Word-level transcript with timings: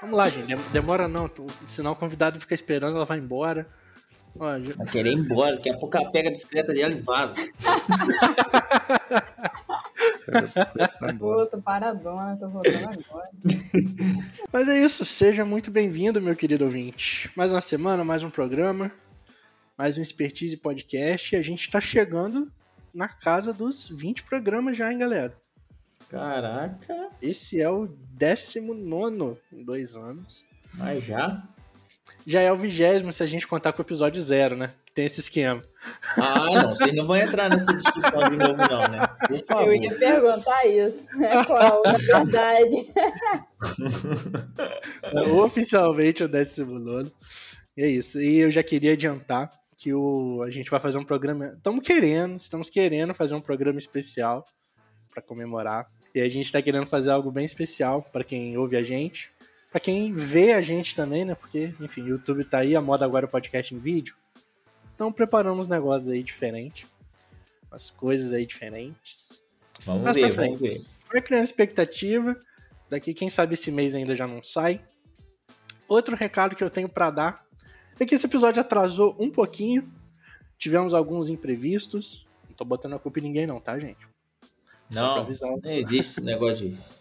Vamos 0.00 0.16
lá, 0.16 0.28
gente. 0.28 0.54
Demora 0.72 1.08
não, 1.08 1.30
senão 1.66 1.92
o 1.92 1.96
convidado 1.96 2.40
fica 2.40 2.54
esperando, 2.54 2.96
ela 2.96 3.04
vai 3.04 3.18
embora. 3.18 3.66
Ó, 4.38 4.58
já... 4.58 4.74
Vai 4.74 4.86
querer 4.86 5.12
ir 5.12 5.18
embora, 5.18 5.56
daqui 5.56 5.70
a 5.70 5.76
pouco 5.76 5.96
ela 5.96 6.10
pega 6.10 6.28
a 6.28 6.32
bicicleta 6.32 6.72
dela 6.72 6.94
e 6.94 7.00
vaza. 7.00 7.34
Pô, 11.18 11.46
tô 11.46 11.60
paradona, 11.60 12.36
tô 12.38 12.48
voltando 12.48 12.84
agora. 12.84 13.28
Mas 14.52 14.68
é 14.68 14.80
isso, 14.80 15.04
seja 15.04 15.44
muito 15.44 15.70
bem-vindo, 15.70 16.20
meu 16.20 16.36
querido 16.36 16.64
ouvinte. 16.64 17.30
Mais 17.34 17.52
uma 17.52 17.60
semana, 17.60 18.04
mais 18.04 18.22
um 18.22 18.30
programa, 18.30 18.92
mais 19.78 19.96
um 19.96 20.02
Expertise 20.02 20.56
Podcast. 20.56 21.32
E 21.32 21.38
a 21.38 21.42
gente 21.42 21.70
tá 21.70 21.80
chegando 21.80 22.50
na 22.92 23.06
casa 23.06 23.52
dos 23.52 23.88
20 23.88 24.24
programas 24.24 24.76
já, 24.76 24.90
hein, 24.90 24.98
galera? 24.98 25.32
Caraca! 26.10 27.10
Esse 27.22 27.60
é 27.60 27.70
o 27.70 27.86
19 27.86 29.38
em 29.52 29.62
dois 29.62 29.94
anos. 29.94 30.44
Mas 30.74 31.04
já? 31.04 31.46
Já 32.26 32.40
é 32.40 32.50
o 32.50 32.56
vigésimo 32.56 33.12
se 33.12 33.22
a 33.22 33.26
gente 33.26 33.46
contar 33.46 33.72
com 33.72 33.80
o 33.80 33.84
episódio 33.84 34.20
zero, 34.20 34.56
né? 34.56 34.74
Tem 34.94 35.06
esse 35.06 35.20
esquema. 35.20 35.62
Ah, 36.16 36.46
não, 36.50 36.70
vocês 36.70 36.92
não 36.92 37.06
vão 37.06 37.16
entrar 37.16 37.48
nessa 37.48 37.72
discussão 37.72 38.28
de 38.30 38.36
novo, 38.36 38.56
não, 38.56 38.88
né? 38.88 39.06
Por 39.28 39.46
favor. 39.46 39.68
Eu 39.68 39.80
ia 39.80 39.94
perguntar 39.94 40.66
isso. 40.66 41.22
É 41.22 41.44
qual, 41.44 41.82
na 41.84 41.92
verdade. 41.92 42.88
Oficialmente 45.40 46.24
o 46.24 46.28
19. 46.28 47.12
É 47.76 47.86
isso. 47.86 48.20
E 48.20 48.38
eu 48.38 48.50
já 48.50 48.62
queria 48.64 48.94
adiantar 48.94 49.58
que 49.78 49.94
o, 49.94 50.42
a 50.42 50.50
gente 50.50 50.68
vai 50.68 50.80
fazer 50.80 50.98
um 50.98 51.04
programa. 51.04 51.54
Estamos 51.56 51.86
querendo, 51.86 52.36
estamos 52.36 52.68
querendo 52.68 53.14
fazer 53.14 53.36
um 53.36 53.40
programa 53.40 53.78
especial 53.78 54.44
para 55.08 55.22
comemorar. 55.22 55.88
E 56.12 56.20
a 56.20 56.28
gente 56.28 56.46
está 56.46 56.60
querendo 56.60 56.86
fazer 56.86 57.10
algo 57.10 57.30
bem 57.30 57.44
especial 57.44 58.02
para 58.02 58.24
quem 58.24 58.58
ouve 58.58 58.76
a 58.76 58.82
gente, 58.82 59.30
para 59.70 59.80
quem 59.80 60.12
vê 60.12 60.52
a 60.52 60.60
gente 60.60 60.96
também, 60.96 61.24
né? 61.24 61.36
Porque, 61.36 61.72
enfim, 61.80 62.02
o 62.02 62.08
YouTube 62.08 62.44
tá 62.44 62.58
aí, 62.58 62.74
a 62.74 62.80
moda 62.80 63.04
agora 63.04 63.26
é 63.26 63.28
o 63.28 63.30
podcast 63.30 63.72
em 63.72 63.78
vídeo. 63.78 64.16
Então 64.96 65.12
preparamos 65.12 65.68
negócios 65.68 66.08
aí 66.08 66.24
diferentes. 66.24 66.84
Umas 67.70 67.88
coisas 67.88 68.32
aí 68.32 68.44
diferentes. 68.44 69.40
Vamos 69.84 70.02
Mas 70.02 70.16
ver, 70.16 70.32
vamos 70.32 70.58
ver. 70.58 70.82
Vai 71.12 71.22
criando 71.22 71.44
expectativa. 71.44 72.36
Daqui, 72.90 73.14
quem 73.14 73.30
sabe 73.30 73.54
esse 73.54 73.70
mês 73.70 73.94
ainda 73.94 74.16
já 74.16 74.26
não 74.26 74.42
sai. 74.42 74.80
Outro 75.86 76.16
recado 76.16 76.56
que 76.56 76.64
eu 76.64 76.70
tenho 76.70 76.88
para 76.88 77.10
dar 77.10 77.47
é 78.04 78.06
que 78.06 78.14
esse 78.14 78.26
episódio 78.26 78.60
atrasou 78.60 79.16
um 79.18 79.30
pouquinho. 79.30 79.90
Tivemos 80.56 80.94
alguns 80.94 81.28
imprevistos. 81.28 82.26
Não 82.48 82.54
tô 82.54 82.64
botando 82.64 82.94
a 82.94 82.98
culpa 82.98 83.18
em 83.18 83.22
ninguém, 83.22 83.46
não, 83.46 83.60
tá, 83.60 83.78
gente? 83.78 84.06
Não, 84.90 85.24
não 85.24 85.70
existe 85.70 85.98
esse 85.98 86.20
negócio 86.22 86.70
de. 86.70 86.78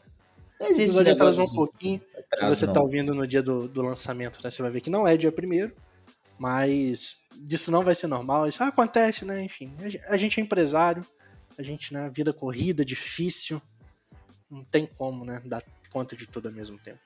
Não 0.60 0.66
existe 0.66 0.86
esse 0.86 0.98
negócio 0.98 1.14
atrasou 1.14 1.46
um 1.46 1.54
pouquinho. 1.54 2.02
Atraso, 2.18 2.56
Se 2.56 2.60
você 2.60 2.66
não. 2.66 2.74
tá 2.74 2.82
ouvindo 2.82 3.14
no 3.14 3.28
dia 3.28 3.44
do, 3.44 3.68
do 3.68 3.84
lançamento, 3.84 4.40
né, 4.44 4.50
você 4.50 4.60
vai 4.64 4.72
ver 4.72 4.82
que 4.82 4.90
não 4.90 5.08
é 5.08 5.16
dia 5.16 5.32
primeiro. 5.32 5.72
Mas 6.36 7.18
disso 7.36 7.70
não 7.70 7.84
vai 7.84 7.94
ser 7.94 8.08
normal. 8.08 8.48
Isso 8.48 8.64
acontece, 8.64 9.24
né? 9.24 9.44
Enfim, 9.44 9.72
a 10.08 10.18
gente 10.18 10.40
é 10.40 10.44
empresário, 10.44 11.06
a 11.58 11.62
gente, 11.62 11.94
né, 11.94 12.10
vida 12.12 12.34
corrida, 12.34 12.84
difícil. 12.84 13.62
Não 14.50 14.64
tem 14.64 14.88
como, 14.88 15.24
né, 15.24 15.40
dar 15.46 15.64
conta 15.92 16.16
de 16.16 16.26
tudo 16.26 16.48
ao 16.48 16.54
mesmo 16.54 16.80
tempo. 16.80 17.00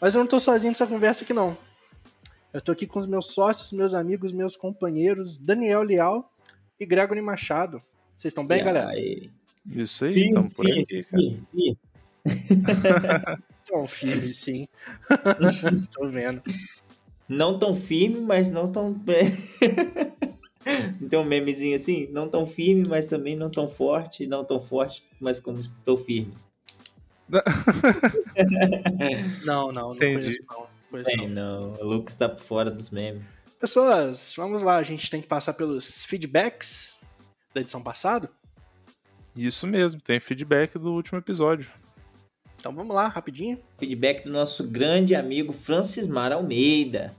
Mas 0.00 0.14
eu 0.14 0.20
não 0.20 0.28
tô 0.28 0.38
sozinho 0.38 0.70
nessa 0.70 0.86
conversa 0.86 1.24
aqui, 1.24 1.32
não. 1.32 1.56
Eu 2.54 2.60
tô 2.60 2.70
aqui 2.70 2.86
com 2.86 3.00
os 3.00 3.06
meus 3.06 3.32
sócios, 3.32 3.72
meus 3.72 3.94
amigos, 3.94 4.32
meus 4.32 4.56
companheiros, 4.56 5.36
Daniel 5.36 5.82
Leal 5.82 6.32
e 6.78 6.86
Gregory 6.86 7.20
Machado. 7.20 7.82
Vocês 8.16 8.30
estão 8.30 8.46
bem, 8.46 8.60
e 8.60 8.64
galera? 8.64 8.90
Aí? 8.90 9.28
Isso 9.66 10.04
aí, 10.04 10.26
estamos 10.26 10.54
por 10.54 10.64
aqui, 10.64 11.02
cara. 11.02 11.34
tão 13.66 13.88
firme, 13.88 14.32
sim. 14.32 14.68
Tô 15.90 16.06
vendo. 16.08 16.40
Não 17.28 17.58
tão 17.58 17.74
firme, 17.74 18.20
mas 18.20 18.48
não 18.48 18.70
tão. 18.70 18.94
Tem 21.10 21.18
um 21.18 21.24
memezinho 21.24 21.74
assim? 21.74 22.06
Não 22.12 22.28
tão 22.28 22.46
firme, 22.46 22.86
mas 22.86 23.08
também 23.08 23.34
não 23.34 23.50
tão 23.50 23.68
forte. 23.68 24.28
Não 24.28 24.44
tão 24.44 24.60
forte, 24.62 25.02
mas 25.18 25.40
como 25.40 25.58
estou 25.58 25.98
firme. 25.98 26.32
não, 29.44 29.72
não, 29.72 29.88
não 29.88 29.94
Entendi. 29.96 30.18
conheço 30.20 30.38
não. 30.48 30.73
Conheço 30.94 31.16
não. 31.16 31.28
não. 31.28 31.72
O 31.80 31.84
Lucas 31.84 32.12
está 32.12 32.28
por 32.28 32.44
fora 32.44 32.70
dos 32.70 32.90
memes. 32.90 33.24
Pessoas, 33.58 34.32
vamos 34.36 34.62
lá. 34.62 34.76
A 34.76 34.82
gente 34.84 35.10
tem 35.10 35.20
que 35.20 35.26
passar 35.26 35.54
pelos 35.54 36.04
feedbacks 36.04 37.00
da 37.52 37.60
edição 37.60 37.82
passada. 37.82 38.30
Isso 39.34 39.66
mesmo, 39.66 40.00
tem 40.00 40.20
feedback 40.20 40.78
do 40.78 40.92
último 40.92 41.18
episódio. 41.18 41.68
Então 42.56 42.72
vamos 42.72 42.94
lá, 42.94 43.08
rapidinho. 43.08 43.58
Feedback 43.76 44.22
do 44.22 44.30
nosso 44.30 44.62
grande 44.62 45.16
amigo 45.16 45.52
Francismar 45.52 46.32
Almeida. 46.32 47.12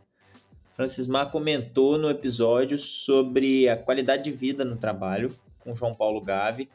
Francismar 0.78 1.30
comentou 1.30 1.98
no 1.98 2.10
episódio 2.10 2.78
sobre 2.78 3.68
a 3.68 3.76
qualidade 3.76 4.24
de 4.24 4.32
vida 4.32 4.64
no 4.64 4.78
trabalho 4.78 5.36
com 5.60 5.76
João 5.76 5.94
Paulo 5.94 6.22
Gavi. 6.22 6.70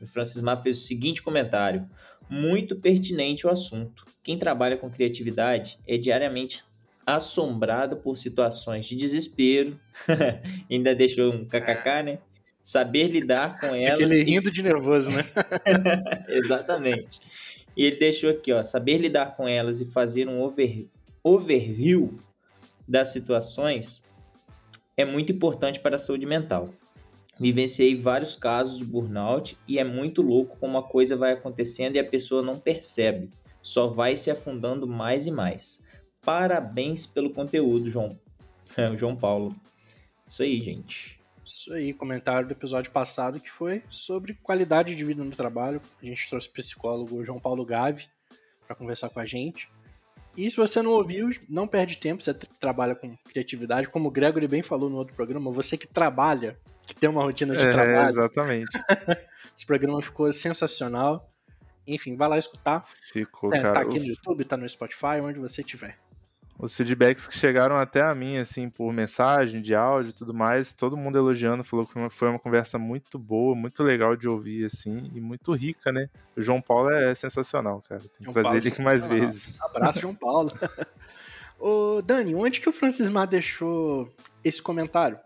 O 0.00 0.06
Francismar 0.08 0.60
fez 0.62 0.78
o 0.78 0.82
seguinte 0.82 1.22
comentário: 1.22 1.88
muito 2.28 2.76
pertinente 2.76 3.46
o 3.46 3.50
assunto. 3.50 4.06
Quem 4.22 4.38
trabalha 4.38 4.76
com 4.76 4.90
criatividade 4.90 5.78
é 5.86 5.96
diariamente 5.96 6.64
assombrado 7.06 7.96
por 7.96 8.16
situações 8.16 8.86
de 8.86 8.96
desespero. 8.96 9.78
Ainda 10.70 10.94
deixou 10.94 11.32
um 11.32 11.44
kkk, 11.44 12.02
né? 12.02 12.18
saber 12.64 13.08
lidar 13.08 13.60
com 13.60 13.66
elas. 13.66 14.00
Aquele 14.00 14.22
rindo 14.22 14.50
de 14.50 14.62
nervoso, 14.62 15.10
né? 15.10 15.22
Exatamente. 16.28 17.20
E 17.76 17.84
ele 17.84 17.96
deixou 17.96 18.30
aqui, 18.30 18.52
ó, 18.52 18.62
saber 18.62 18.98
lidar 18.98 19.36
com 19.36 19.46
elas 19.46 19.80
e 19.80 19.84
fazer 19.84 20.26
um 20.26 20.40
over, 20.40 20.86
overview 21.22 22.18
das 22.88 23.08
situações 23.08 24.04
é 24.96 25.04
muito 25.04 25.32
importante 25.32 25.78
para 25.80 25.96
a 25.96 25.98
saúde 25.98 26.24
mental. 26.24 26.72
Vivenciei 27.38 28.00
vários 28.00 28.36
casos 28.36 28.78
de 28.78 28.84
burnout 28.84 29.58
e 29.66 29.78
é 29.78 29.84
muito 29.84 30.22
louco 30.22 30.56
como 30.58 30.78
a 30.78 30.82
coisa 30.82 31.16
vai 31.16 31.32
acontecendo 31.32 31.96
e 31.96 31.98
a 31.98 32.08
pessoa 32.08 32.42
não 32.42 32.58
percebe, 32.58 33.30
só 33.60 33.88
vai 33.88 34.14
se 34.14 34.30
afundando 34.30 34.86
mais 34.86 35.26
e 35.26 35.30
mais. 35.30 35.82
Parabéns 36.22 37.06
pelo 37.06 37.30
conteúdo, 37.30 37.90
João, 37.90 38.18
João 38.96 39.16
Paulo. 39.16 39.54
Isso 40.26 40.42
aí, 40.42 40.60
gente. 40.62 41.20
Isso 41.44 41.72
aí, 41.74 41.92
comentário 41.92 42.48
do 42.48 42.52
episódio 42.52 42.90
passado 42.90 43.38
que 43.38 43.50
foi 43.50 43.82
sobre 43.90 44.34
qualidade 44.42 44.94
de 44.94 45.04
vida 45.04 45.22
no 45.22 45.30
trabalho. 45.30 45.80
A 46.02 46.06
gente 46.06 46.28
trouxe 46.28 46.48
o 46.48 46.52
psicólogo 46.52 47.24
João 47.24 47.38
Paulo 47.38 47.64
Gavi 47.66 48.06
para 48.66 48.74
conversar 48.74 49.10
com 49.10 49.20
a 49.20 49.26
gente. 49.26 49.68
E 50.36 50.50
se 50.50 50.56
você 50.56 50.82
não 50.82 50.92
ouviu, 50.92 51.30
não 51.48 51.68
perde 51.68 51.98
tempo, 51.98 52.22
você 52.22 52.34
trabalha 52.34 52.94
com 52.94 53.16
criatividade, 53.24 53.88
como 53.88 54.08
o 54.08 54.10
Gregory 54.10 54.48
bem 54.48 54.62
falou 54.62 54.90
no 54.90 54.96
outro 54.96 55.14
programa, 55.14 55.52
você 55.52 55.76
que 55.76 55.86
trabalha, 55.86 56.58
que 56.86 56.94
tem 56.94 57.08
uma 57.08 57.22
rotina 57.22 57.54
de 57.56 57.62
é, 57.62 57.72
trabalho. 57.72 58.08
Exatamente. 58.08 58.70
Esse 59.56 59.66
programa 59.66 60.00
ficou 60.02 60.32
sensacional. 60.32 61.30
Enfim, 61.86 62.16
vai 62.16 62.28
lá 62.28 62.38
escutar. 62.38 62.84
Ficou, 63.12 63.52
é, 63.52 63.60
cara. 63.60 63.74
Tá 63.74 63.80
aqui 63.82 63.98
no 63.98 64.06
YouTube, 64.06 64.44
tá 64.44 64.56
no 64.56 64.68
Spotify, 64.68 65.20
onde 65.22 65.38
você 65.38 65.60
estiver 65.60 65.98
os 66.58 66.74
feedbacks 66.74 67.26
que 67.26 67.36
chegaram 67.36 67.76
até 67.76 68.00
a 68.00 68.14
mim, 68.14 68.38
assim, 68.38 68.68
por 68.68 68.92
mensagem, 68.92 69.60
de 69.60 69.74
áudio 69.74 70.10
e 70.10 70.12
tudo 70.12 70.32
mais, 70.32 70.72
todo 70.72 70.96
mundo 70.96 71.18
elogiando, 71.18 71.64
falou 71.64 71.84
que 71.84 71.92
foi 71.92 72.02
uma, 72.02 72.10
foi 72.10 72.28
uma, 72.28 72.38
conversa 72.38 72.78
muito 72.78 73.18
boa, 73.18 73.54
muito 73.54 73.82
legal 73.82 74.16
de 74.16 74.28
ouvir, 74.28 74.64
assim, 74.64 75.10
e 75.14 75.20
muito 75.20 75.52
rica, 75.52 75.90
né? 75.90 76.08
O 76.36 76.42
João 76.42 76.60
Paulo 76.60 76.90
é 76.90 77.14
sensacional, 77.14 77.82
cara. 77.88 78.00
Tem 78.00 78.10
que 78.10 78.24
João 78.24 78.32
trazer 78.32 78.44
Paulo, 78.44 78.58
ele 78.58 78.68
aqui 78.68 78.82
mais 78.82 79.04
vezes. 79.04 79.60
Abraço, 79.60 80.00
João 80.00 80.14
Paulo. 80.14 80.52
Ô, 81.58 82.02
Dani, 82.02 82.34
onde 82.34 82.60
que 82.60 82.68
o 82.68 82.72
Francismar 82.72 83.26
deixou 83.26 84.12
esse 84.42 84.60
comentário? 84.62 85.18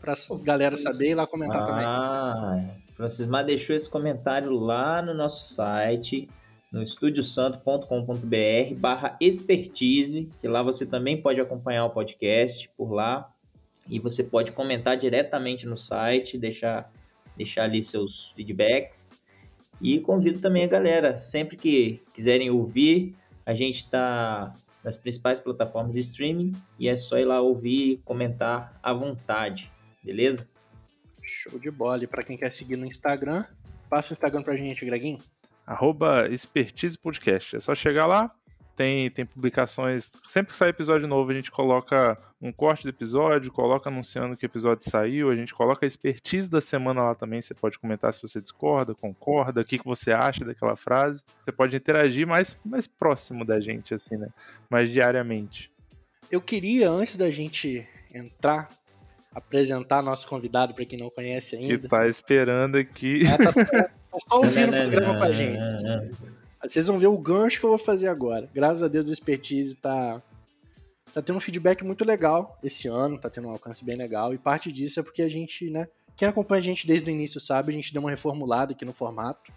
Pra 0.00 0.14
galera 0.42 0.76
saber 0.76 1.10
e 1.10 1.14
lá 1.14 1.26
comentar 1.26 1.62
ah, 1.62 1.66
também. 1.66 1.84
Ah, 1.84 2.64
Francismar 2.96 3.44
deixou 3.44 3.74
esse 3.74 3.88
comentário 3.88 4.50
lá 4.52 5.02
no 5.02 5.14
nosso 5.14 5.54
site, 5.54 6.28
no 6.72 6.82
estudiosanto.com.br 6.82 8.74
barra 8.76 9.16
expertise, 9.20 10.28
que 10.40 10.48
lá 10.48 10.62
você 10.62 10.86
também 10.86 11.20
pode 11.20 11.40
acompanhar 11.40 11.84
o 11.84 11.90
podcast 11.90 12.70
por 12.76 12.92
lá 12.92 13.32
e 13.88 13.98
você 13.98 14.22
pode 14.22 14.52
comentar 14.52 14.96
diretamente 14.96 15.66
no 15.66 15.76
site, 15.76 16.38
deixar, 16.38 16.92
deixar 17.36 17.64
ali 17.64 17.82
seus 17.82 18.28
feedbacks. 18.28 19.18
E 19.80 19.98
convido 20.00 20.40
também 20.40 20.64
a 20.64 20.68
galera, 20.68 21.16
sempre 21.16 21.56
que 21.56 22.00
quiserem 22.12 22.50
ouvir, 22.50 23.16
a 23.44 23.54
gente 23.54 23.78
está 23.78 24.54
nas 24.84 24.96
principais 24.96 25.38
plataformas 25.38 25.92
de 25.92 26.00
streaming 26.00 26.52
e 26.78 26.88
é 26.88 26.96
só 26.96 27.18
ir 27.18 27.24
lá 27.24 27.40
ouvir 27.40 27.92
e 27.92 27.96
comentar 27.98 28.78
à 28.82 28.92
vontade, 28.92 29.70
beleza? 30.02 30.46
Show 31.22 31.58
de 31.58 31.70
bola. 31.70 32.04
E 32.04 32.06
para 32.06 32.22
quem 32.22 32.36
quer 32.36 32.52
seguir 32.52 32.76
no 32.76 32.86
Instagram, 32.86 33.44
passa 33.88 34.12
o 34.12 34.14
Instagram 34.14 34.42
pra 34.42 34.56
gente, 34.56 34.84
Greginho 34.84 35.20
arroba 35.70 36.28
Expertise 36.28 36.98
Podcast. 36.98 37.54
É 37.54 37.60
só 37.60 37.76
chegar 37.76 38.04
lá, 38.04 38.34
tem, 38.74 39.08
tem 39.08 39.24
publicações. 39.24 40.10
Sempre 40.26 40.50
que 40.50 40.56
sai 40.56 40.70
episódio 40.70 41.06
novo, 41.06 41.30
a 41.30 41.34
gente 41.34 41.48
coloca 41.48 42.18
um 42.42 42.50
corte 42.50 42.82
do 42.82 42.88
episódio, 42.88 43.52
coloca 43.52 43.88
anunciando 43.88 44.36
que 44.36 44.44
o 44.44 44.48
episódio 44.48 44.90
saiu, 44.90 45.30
a 45.30 45.36
gente 45.36 45.54
coloca 45.54 45.84
a 45.84 45.88
expertise 45.88 46.50
da 46.50 46.60
semana 46.60 47.04
lá 47.04 47.14
também. 47.14 47.40
Você 47.40 47.54
pode 47.54 47.78
comentar 47.78 48.12
se 48.12 48.20
você 48.20 48.40
discorda, 48.40 48.96
concorda, 48.96 49.60
o 49.60 49.64
que, 49.64 49.78
que 49.78 49.84
você 49.84 50.12
acha 50.12 50.44
daquela 50.44 50.74
frase. 50.74 51.22
Você 51.44 51.52
pode 51.52 51.76
interagir 51.76 52.26
mais, 52.26 52.58
mais 52.64 52.88
próximo 52.88 53.44
da 53.44 53.60
gente, 53.60 53.94
assim, 53.94 54.16
né? 54.16 54.28
Mais 54.68 54.90
diariamente. 54.90 55.70
Eu 56.28 56.40
queria, 56.40 56.90
antes 56.90 57.16
da 57.16 57.30
gente 57.30 57.86
entrar, 58.12 58.70
apresentar 59.34 60.02
nosso 60.02 60.26
convidado 60.26 60.74
para 60.74 60.84
quem 60.84 60.98
não 60.98 61.10
conhece 61.10 61.56
ainda. 61.56 61.78
Que 61.78 61.88
tá 61.88 62.06
esperando 62.08 62.76
aqui. 62.76 63.22
É, 63.26 63.36
tá, 63.36 63.52
tá 63.52 64.18
só 64.18 64.38
ouvindo 64.42 64.68
o 64.68 64.90
programa 64.90 65.18
com 65.18 65.24
a 65.24 65.32
gente. 65.32 65.58
Vocês 66.62 66.86
vão 66.86 66.98
ver 66.98 67.06
o 67.06 67.16
gancho 67.16 67.58
que 67.58 67.64
eu 67.64 67.70
vou 67.70 67.78
fazer 67.78 68.08
agora. 68.08 68.48
Graças 68.52 68.82
a 68.82 68.88
Deus, 68.88 69.08
o 69.08 69.12
Expertise 69.12 69.76
tá, 69.76 70.20
tá 71.14 71.22
tendo 71.22 71.36
um 71.36 71.40
feedback 71.40 71.82
muito 71.82 72.04
legal 72.04 72.58
esse 72.62 72.86
ano, 72.88 73.18
tá 73.18 73.30
tendo 73.30 73.48
um 73.48 73.52
alcance 73.52 73.84
bem 73.84 73.96
legal. 73.96 74.34
E 74.34 74.38
parte 74.38 74.70
disso 74.70 75.00
é 75.00 75.02
porque 75.02 75.22
a 75.22 75.28
gente, 75.28 75.70
né? 75.70 75.88
Quem 76.16 76.28
acompanha 76.28 76.60
a 76.60 76.64
gente 76.64 76.86
desde 76.86 77.10
o 77.10 77.12
início 77.12 77.40
sabe, 77.40 77.72
a 77.72 77.74
gente 77.74 77.92
deu 77.92 78.02
uma 78.02 78.10
reformulada 78.10 78.72
aqui 78.72 78.84
no 78.84 78.92
formato. 78.92 79.50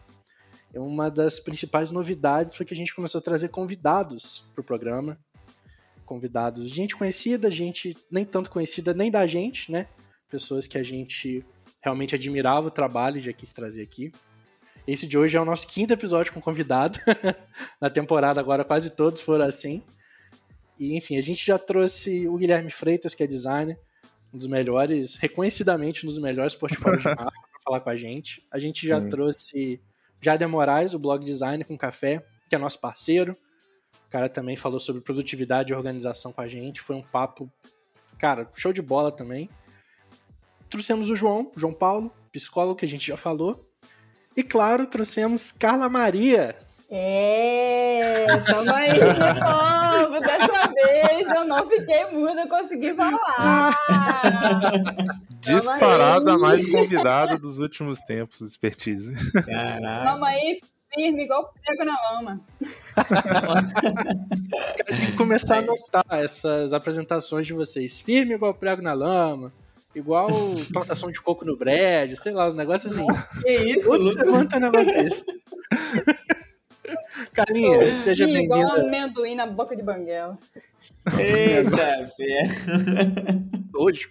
E 0.73 0.79
uma 0.79 1.11
das 1.11 1.39
principais 1.39 1.91
novidades 1.91 2.55
foi 2.55 2.65
que 2.65 2.73
a 2.73 2.77
gente 2.77 2.95
começou 2.95 3.19
a 3.19 3.21
trazer 3.21 3.49
convidados 3.49 4.45
pro 4.55 4.63
programa. 4.63 5.17
Convidados, 6.05 6.69
gente 6.69 6.95
conhecida, 6.95 7.49
gente 7.49 7.95
nem 8.11 8.25
tanto 8.25 8.49
conhecida 8.49 8.93
nem 8.93 9.09
da 9.09 9.25
gente, 9.25 9.71
né? 9.71 9.87
Pessoas 10.29 10.67
que 10.67 10.77
a 10.77 10.83
gente 10.83 11.45
realmente 11.81 12.15
admirava 12.15 12.67
o 12.67 12.71
trabalho 12.71 13.17
e 13.17 13.21
já 13.21 13.33
quis 13.33 13.51
trazer 13.53 13.81
aqui. 13.81 14.11
Esse 14.85 15.07
de 15.07 15.17
hoje 15.17 15.37
é 15.37 15.41
o 15.41 15.45
nosso 15.45 15.67
quinto 15.67 15.93
episódio 15.93 16.33
com 16.33 16.41
convidado. 16.41 16.99
Na 17.79 17.89
temporada 17.89 18.39
agora 18.39 18.63
quase 18.63 18.89
todos 18.89 19.21
foram 19.21 19.45
assim. 19.45 19.81
E 20.77 20.97
enfim, 20.97 21.17
a 21.17 21.21
gente 21.21 21.45
já 21.45 21.57
trouxe 21.57 22.27
o 22.27 22.37
Guilherme 22.37 22.71
Freitas, 22.71 23.15
que 23.15 23.23
é 23.23 23.27
designer, 23.27 23.79
um 24.33 24.37
dos 24.37 24.47
melhores, 24.47 25.15
reconhecidamente 25.15 26.05
um 26.05 26.09
dos 26.09 26.19
melhores 26.19 26.55
portfólios 26.55 27.03
de 27.03 27.09
marca 27.15 27.31
para 27.31 27.61
falar 27.63 27.79
com 27.79 27.89
a 27.89 27.95
gente. 27.95 28.45
A 28.51 28.59
gente 28.59 28.85
já 28.85 28.99
Sim. 28.99 29.09
trouxe 29.09 29.81
Jader 30.21 30.49
Moraes, 30.49 30.93
o 30.93 30.99
blog 30.99 31.23
Design 31.23 31.63
com 31.63 31.77
Café, 31.77 32.25
que 32.49 32.55
é 32.55 32.57
nosso 32.57 32.79
parceiro. 32.79 33.37
O 34.13 34.15
cara 34.15 34.29
também 34.29 34.55
falou 34.55 34.79
sobre 34.79 35.01
produtividade 35.01 35.73
e 35.73 35.75
organização 35.75 36.31
com 36.31 36.39
a 36.39 36.47
gente. 36.47 36.81
Foi 36.81 36.95
um 36.95 37.01
papo, 37.01 37.51
cara, 38.19 38.47
show 38.55 38.71
de 38.71 38.79
bola 38.79 39.11
também. 39.11 39.49
Trouxemos 40.69 41.09
o 41.09 41.15
João, 41.15 41.51
João 41.55 41.73
Paulo, 41.73 42.13
psicólogo, 42.31 42.75
que 42.75 42.85
a 42.85 42.87
gente 42.87 43.07
já 43.07 43.17
falou. 43.17 43.67
E 44.37 44.43
claro, 44.43 44.85
trouxemos 44.85 45.51
Carla 45.51 45.89
Maria. 45.89 46.55
É, 46.91 48.27
tamo 48.45 48.71
aí 48.71 48.93
de 48.93 48.99
novo. 48.99 50.19
Dessa 50.19 50.67
vez 50.67 51.29
eu 51.35 51.45
não 51.45 51.67
fiquei 51.67 52.05
muda, 52.11 52.47
consegui 52.47 52.93
falar. 52.93 53.75
Disparada 55.41 56.37
mais 56.37 56.63
convidada 56.69 57.39
dos 57.39 57.57
últimos 57.57 57.99
tempos, 58.01 58.41
expertise. 58.41 59.15
Caraca. 59.31 60.11
Tamo 60.11 60.23
aí 60.23 60.59
firme, 60.93 61.23
igual 61.23 61.51
prego 61.63 61.85
na 61.85 61.95
lama. 62.11 62.41
Tem 64.85 65.05
que 65.07 65.11
começar 65.13 65.57
a 65.57 65.61
notar 65.61 66.05
essas 66.11 66.73
apresentações 66.73 67.47
de 67.47 67.53
vocês. 67.53 67.99
Firme 67.99 68.35
igual 68.35 68.53
prego 68.53 68.81
na 68.81 68.93
lama 68.93 69.51
Igual 69.95 70.29
plantação 70.71 71.11
de 71.11 71.21
coco 71.21 71.45
no 71.45 71.55
brejo, 71.55 72.15
sei 72.15 72.33
lá, 72.33 72.47
os 72.47 72.55
negócios 72.55 72.93
assim. 72.93 73.05
Que 73.43 73.51
isso, 73.51 73.93
Onde 73.93 74.05
você 74.05 74.23
levanta 74.23 74.57
um 74.57 74.59
negócio 74.59 74.91
desse? 74.91 75.23
Carlinha, 77.31 77.95
seja 77.97 78.25
bem-vinda. 78.25 78.55
Igual 78.55 78.81
amendoim 78.81 79.35
na 79.35 79.45
boca 79.45 79.75
de 79.75 79.83
banguela. 79.83 80.35
Eita, 81.19 82.11
fé. 83.73 83.77
Hoje. 83.77 84.09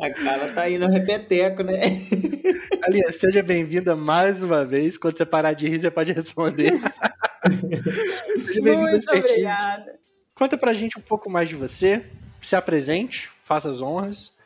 A 0.00 0.10
cara 0.10 0.52
tá 0.54 0.68
indo 0.70 0.86
repeteco, 0.86 1.62
né? 1.62 2.06
Carlinha, 2.80 3.12
seja 3.12 3.42
bem-vinda 3.42 3.94
mais 3.94 4.42
uma 4.42 4.64
vez. 4.64 4.96
Quando 4.96 5.18
você 5.18 5.26
parar 5.26 5.52
de 5.52 5.68
rir, 5.68 5.80
você 5.80 5.90
pode 5.90 6.12
responder. 6.12 6.72
seja 8.44 8.62
Muito 8.62 9.10
obrigada. 9.10 9.98
Conta 10.34 10.56
pra 10.56 10.72
gente 10.72 10.98
um 10.98 11.02
pouco 11.02 11.28
mais 11.28 11.48
de 11.48 11.54
você. 11.54 12.04
Se 12.40 12.56
apresente 12.56 13.30
faça 13.50 13.68
as 13.68 13.82
honras. 13.82 14.38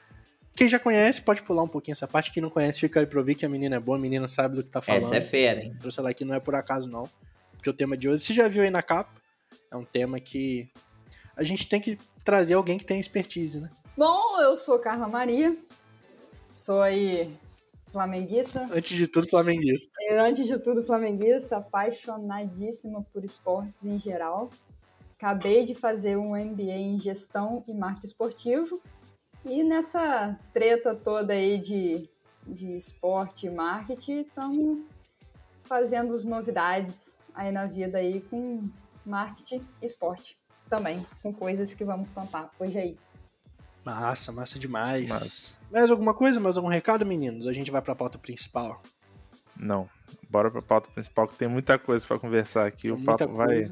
Quem 0.56 0.66
já 0.66 0.78
conhece 0.78 1.20
pode 1.20 1.42
pular 1.42 1.62
um 1.62 1.68
pouquinho 1.68 1.92
essa 1.92 2.08
parte. 2.08 2.30
Quem 2.30 2.42
não 2.42 2.48
conhece, 2.48 2.80
fica 2.80 3.00
aí 3.00 3.06
pra 3.06 3.18
ouvir 3.18 3.34
que 3.34 3.44
a 3.44 3.48
menina 3.50 3.76
é 3.76 3.80
boa, 3.80 3.98
a 3.98 4.00
menina 4.00 4.26
sabe 4.26 4.56
do 4.56 4.64
que 4.64 4.70
tá 4.70 4.80
falando. 4.80 5.02
Essa 5.02 5.16
é 5.16 5.20
fera, 5.20 5.60
hein? 5.60 5.76
Trouxe 5.78 6.00
ela 6.00 6.08
aqui 6.08 6.24
não 6.24 6.34
é 6.34 6.40
por 6.40 6.54
acaso, 6.54 6.88
não. 6.88 7.06
Porque 7.52 7.68
o 7.68 7.74
tema 7.74 7.98
de 7.98 8.08
hoje, 8.08 8.22
você 8.22 8.32
já 8.32 8.48
viu 8.48 8.62
aí 8.62 8.70
na 8.70 8.82
capa, 8.82 9.12
é 9.70 9.76
um 9.76 9.84
tema 9.84 10.18
que 10.18 10.70
a 11.36 11.42
gente 11.42 11.68
tem 11.68 11.80
que 11.80 11.98
trazer 12.24 12.54
alguém 12.54 12.78
que 12.78 12.84
tem 12.84 12.98
expertise, 12.98 13.60
né? 13.60 13.70
Bom, 13.96 14.40
eu 14.40 14.56
sou 14.56 14.78
Carla 14.78 15.06
Maria, 15.06 15.56
sou 16.52 16.80
aí 16.80 17.36
flamenguista. 17.92 18.68
Antes 18.72 18.96
de 18.96 19.06
tudo, 19.06 19.28
flamenguista. 19.28 19.92
Antes 20.18 20.46
de 20.46 20.58
tudo, 20.58 20.84
flamenguista, 20.84 21.58
apaixonadíssima 21.58 23.06
por 23.12 23.24
esportes 23.24 23.84
em 23.84 23.98
geral. 23.98 24.50
Acabei 25.16 25.64
de 25.64 25.74
fazer 25.74 26.16
um 26.16 26.36
MBA 26.36 26.72
em 26.72 26.98
gestão 26.98 27.62
e 27.68 27.72
marketing 27.72 28.06
esportivo 28.06 28.82
e 29.44 29.62
nessa 29.62 30.38
treta 30.54 30.94
toda 30.94 31.34
aí 31.34 31.58
de, 31.58 32.08
de 32.46 32.76
esporte 32.76 33.46
e 33.46 33.50
marketing, 33.50 34.22
estamos 34.22 34.82
fazendo 35.64 36.14
as 36.14 36.24
novidades 36.24 37.18
aí 37.34 37.52
na 37.52 37.66
vida 37.66 37.98
aí 37.98 38.22
com 38.22 38.68
marketing 39.04 39.66
e 39.82 39.84
esporte 39.84 40.38
também, 40.68 41.04
com 41.22 41.32
coisas 41.32 41.74
que 41.74 41.84
vamos 41.84 42.12
contar 42.12 42.50
hoje 42.58 42.78
aí. 42.78 42.96
Massa, 43.84 44.32
massa 44.32 44.58
demais. 44.58 45.08
Massa. 45.08 45.52
Mais 45.70 45.90
alguma 45.90 46.14
coisa, 46.14 46.40
mais 46.40 46.56
algum 46.56 46.68
recado, 46.68 47.04
meninos? 47.04 47.46
A 47.46 47.52
gente 47.52 47.70
vai 47.70 47.82
para 47.82 47.92
a 47.92 47.96
pauta 47.96 48.18
principal. 48.18 48.82
Não, 49.56 49.88
bora 50.28 50.50
para 50.50 50.60
a 50.60 50.62
pauta 50.62 50.90
principal 50.90 51.28
que 51.28 51.36
tem 51.36 51.48
muita 51.48 51.78
coisa 51.78 52.04
para 52.06 52.18
conversar 52.18 52.66
aqui. 52.66 52.82
Tem 52.82 52.92
o 52.92 53.04
papo 53.04 53.28
vai, 53.34 53.62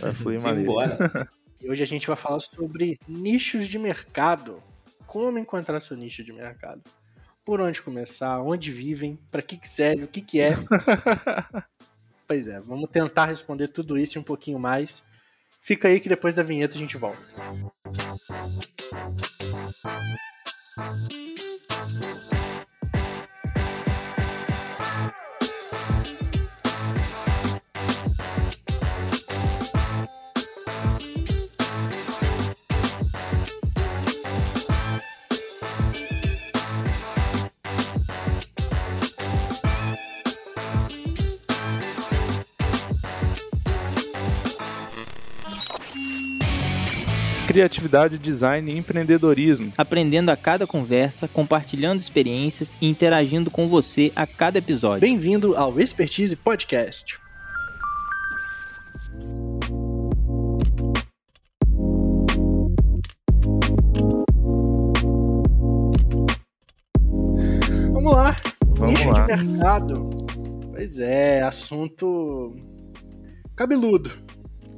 vai 0.00 0.14
fluir 0.14 0.40
maneiro. 0.42 0.72
E 1.60 1.68
hoje 1.68 1.82
a 1.82 1.86
gente 1.86 2.06
vai 2.06 2.14
falar 2.14 2.38
sobre 2.38 3.00
nichos 3.08 3.66
de 3.66 3.80
mercado 3.80 4.62
como 5.08 5.38
encontrar 5.38 5.80
seu 5.80 5.96
nicho 5.96 6.22
de 6.22 6.32
mercado. 6.32 6.82
Por 7.44 7.60
onde 7.60 7.82
começar, 7.82 8.40
onde 8.40 8.70
vivem, 8.70 9.18
para 9.30 9.42
que, 9.42 9.56
que 9.56 9.66
serve, 9.66 10.04
o 10.04 10.08
que, 10.08 10.20
que 10.20 10.40
é. 10.40 10.50
pois 12.28 12.46
é, 12.46 12.60
vamos 12.60 12.88
tentar 12.90 13.24
responder 13.24 13.68
tudo 13.68 13.98
isso 13.98 14.18
e 14.18 14.20
um 14.20 14.22
pouquinho 14.22 14.58
mais. 14.58 15.02
Fica 15.68 15.86
aí 15.86 16.00
que 16.00 16.08
depois 16.08 16.32
da 16.32 16.42
vinheta 16.42 16.76
a 16.76 16.78
gente 16.78 16.96
volta. 16.96 17.18
Criatividade, 47.58 48.18
design 48.18 48.72
e 48.72 48.78
empreendedorismo. 48.78 49.72
Aprendendo 49.76 50.30
a 50.30 50.36
cada 50.36 50.64
conversa, 50.64 51.26
compartilhando 51.26 51.98
experiências 51.98 52.76
e 52.80 52.88
interagindo 52.88 53.50
com 53.50 53.66
você 53.66 54.12
a 54.14 54.28
cada 54.28 54.58
episódio. 54.58 55.00
Bem-vindo 55.00 55.56
ao 55.56 55.80
Expertise 55.80 56.36
Podcast. 56.36 57.18
Vamos 67.92 68.12
lá. 68.12 68.36
Vamos 68.68 69.00
Nicho 69.00 69.10
lá. 69.10 69.26
de 69.26 69.44
mercado. 69.44 70.10
Pois 70.70 71.00
é, 71.00 71.42
assunto 71.42 72.54
cabeludo 73.56 74.12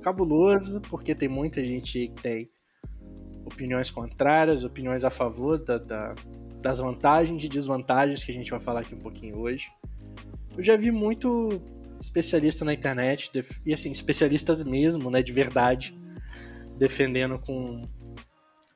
cabuloso, 0.00 0.80
porque 0.88 1.14
tem 1.14 1.28
muita 1.28 1.62
gente 1.62 2.08
que 2.08 2.22
tem 2.22 2.50
opiniões 3.52 3.90
contrárias, 3.90 4.64
opiniões 4.64 5.04
a 5.04 5.10
favor 5.10 5.58
da, 5.58 5.78
da, 5.78 6.14
das 6.60 6.78
vantagens 6.78 7.42
e 7.44 7.48
desvantagens 7.48 8.24
que 8.24 8.30
a 8.30 8.34
gente 8.34 8.50
vai 8.50 8.60
falar 8.60 8.80
aqui 8.80 8.94
um 8.94 8.98
pouquinho 8.98 9.38
hoje. 9.38 9.68
Eu 10.56 10.62
já 10.62 10.76
vi 10.76 10.90
muito 10.90 11.60
especialista 12.00 12.64
na 12.64 12.72
internet, 12.72 13.30
e 13.64 13.74
assim, 13.74 13.92
especialistas 13.92 14.64
mesmo, 14.64 15.10
né, 15.10 15.22
de 15.22 15.32
verdade, 15.32 15.94
defendendo 16.78 17.38
com 17.38 17.82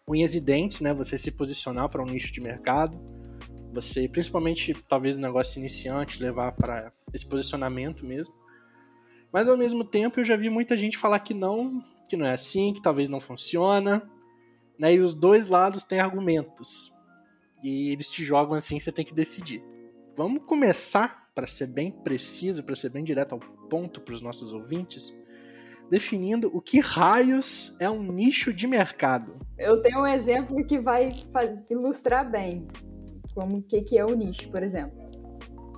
unhas 0.07 0.35
e 0.35 0.41
dentes, 0.41 0.81
né, 0.81 0.93
você 0.93 1.17
se 1.17 1.33
posicionar 1.33 1.89
para 1.89 2.03
um 2.03 2.07
nicho 2.07 2.31
de 2.31 2.41
mercado, 2.41 3.01
você, 3.73 4.07
principalmente, 4.07 4.75
talvez 4.89 5.17
um 5.19 5.21
negócio 5.21 5.59
iniciante, 5.59 6.23
levar 6.23 6.53
para 6.53 6.93
esse 7.13 7.27
posicionamento 7.27 8.05
mesmo. 8.05 8.35
Mas 9.33 9.49
ao 9.49 9.57
mesmo 9.57 9.85
tempo 9.85 10.21
eu 10.21 10.25
já 10.25 10.37
vi 10.37 10.49
muita 10.49 10.77
gente 10.77 10.97
falar 10.97 11.19
que 11.19 11.35
não, 11.35 11.83
que 12.09 12.17
não 12.17 12.25
é 12.25 12.35
assim, 12.35 12.73
que 12.73 12.81
talvez 12.81 13.09
não 13.09 13.21
funciona. 13.21 14.09
Né? 14.79 14.95
E 14.95 15.01
os 15.01 15.15
dois 15.15 15.47
lados 15.47 15.83
têm 15.83 16.01
argumentos. 16.01 16.93
E 17.63 17.91
eles 17.91 18.11
te 18.11 18.25
jogam 18.25 18.55
assim, 18.55 18.79
você 18.79 18.93
tem 18.93 19.05
que 19.05 19.15
decidir. 19.15 19.63
Vamos 20.17 20.45
começar, 20.45 21.31
para 21.35 21.47
ser 21.47 21.67
bem 21.67 21.91
preciso, 21.91 22.63
para 22.63 22.77
ser 22.77 22.91
bem 22.91 23.03
direto 23.03 23.33
ao 23.33 23.41
ponto 23.69 24.01
para 24.01 24.15
os 24.15 24.21
nossos 24.21 24.53
ouvintes, 24.53 25.13
definindo 25.91 26.51
o 26.55 26.61
que 26.61 26.79
raios 26.79 27.75
é 27.81 27.91
um 27.91 28.03
nicho 28.03 28.53
de 28.53 28.67
mercado. 28.67 29.35
Eu 29.59 29.83
tenho 29.83 30.03
um 30.03 30.07
exemplo 30.07 30.65
que 30.65 30.79
vai 30.79 31.11
ilustrar 31.69 32.31
bem 32.31 32.67
como 33.35 33.63
que, 33.63 33.83
que 33.83 33.99
é 33.99 34.05
o 34.05 34.15
nicho, 34.15 34.49
por 34.51 34.63
exemplo. 34.63 35.05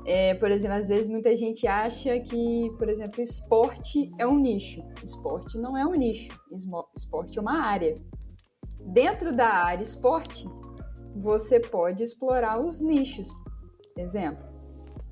É, 0.07 0.35
por 0.35 0.53
exemplo, 0.53 0.77
às 0.77 0.87
vezes 0.87 1.09
muita 1.09 1.37
gente 1.37 1.67
acha 1.67 2.21
que, 2.21 2.71
por 2.79 2.89
exemplo, 2.89 3.21
esporte 3.21 4.13
é 4.19 4.27
um 4.27 4.39
nicho. 4.39 4.81
Esporte 5.03 5.59
não 5.59 5.77
é 5.77 5.85
um 5.85 5.95
nicho. 5.95 6.31
Esporte 6.95 7.39
é 7.39 7.41
uma 7.43 7.61
área. 7.61 7.97
Dentro 8.87 9.35
da 9.35 9.49
área 9.49 9.83
esporte, 9.83 10.49
você 11.15 11.59
pode 11.59 12.03
explorar 12.03 12.61
os 12.61 12.81
nichos. 12.81 13.29
Exemplo, 13.97 14.47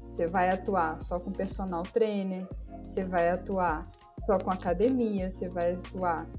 você 0.04 0.26
vai 0.26 0.50
atuar 0.50 1.00
só 1.00 1.19
com 1.19 1.33
personal 1.33 1.83
trainer, 1.83 2.49
você 2.85 3.04
vai 3.04 3.31
atuar 3.31 3.90
só 4.25 4.38
com 4.38 4.50
academia, 4.50 5.28
você 5.28 5.49
vai 5.49 5.75
atuar 5.75 6.31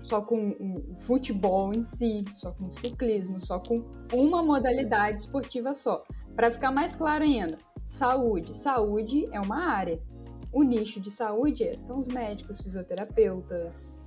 só 0.00 0.20
com 0.20 0.50
o 0.50 0.96
futebol 0.96 1.72
em 1.72 1.82
si, 1.82 2.24
só 2.32 2.52
com 2.52 2.70
ciclismo, 2.70 3.40
só 3.40 3.58
com 3.58 3.84
uma 4.12 4.42
modalidade 4.42 5.20
esportiva 5.20 5.72
só. 5.72 6.04
Para 6.34 6.50
ficar 6.50 6.70
mais 6.70 6.94
claro 6.94 7.24
ainda, 7.24 7.56
saúde. 7.84 8.56
Saúde 8.56 9.28
é 9.32 9.40
uma 9.40 9.70
área. 9.70 10.02
O 10.52 10.62
nicho 10.62 11.00
de 11.00 11.10
saúde 11.10 11.64
é, 11.64 11.78
são 11.78 11.98
os 11.98 12.08
médicos, 12.08 12.60
fisioterapeutas, 12.60 13.98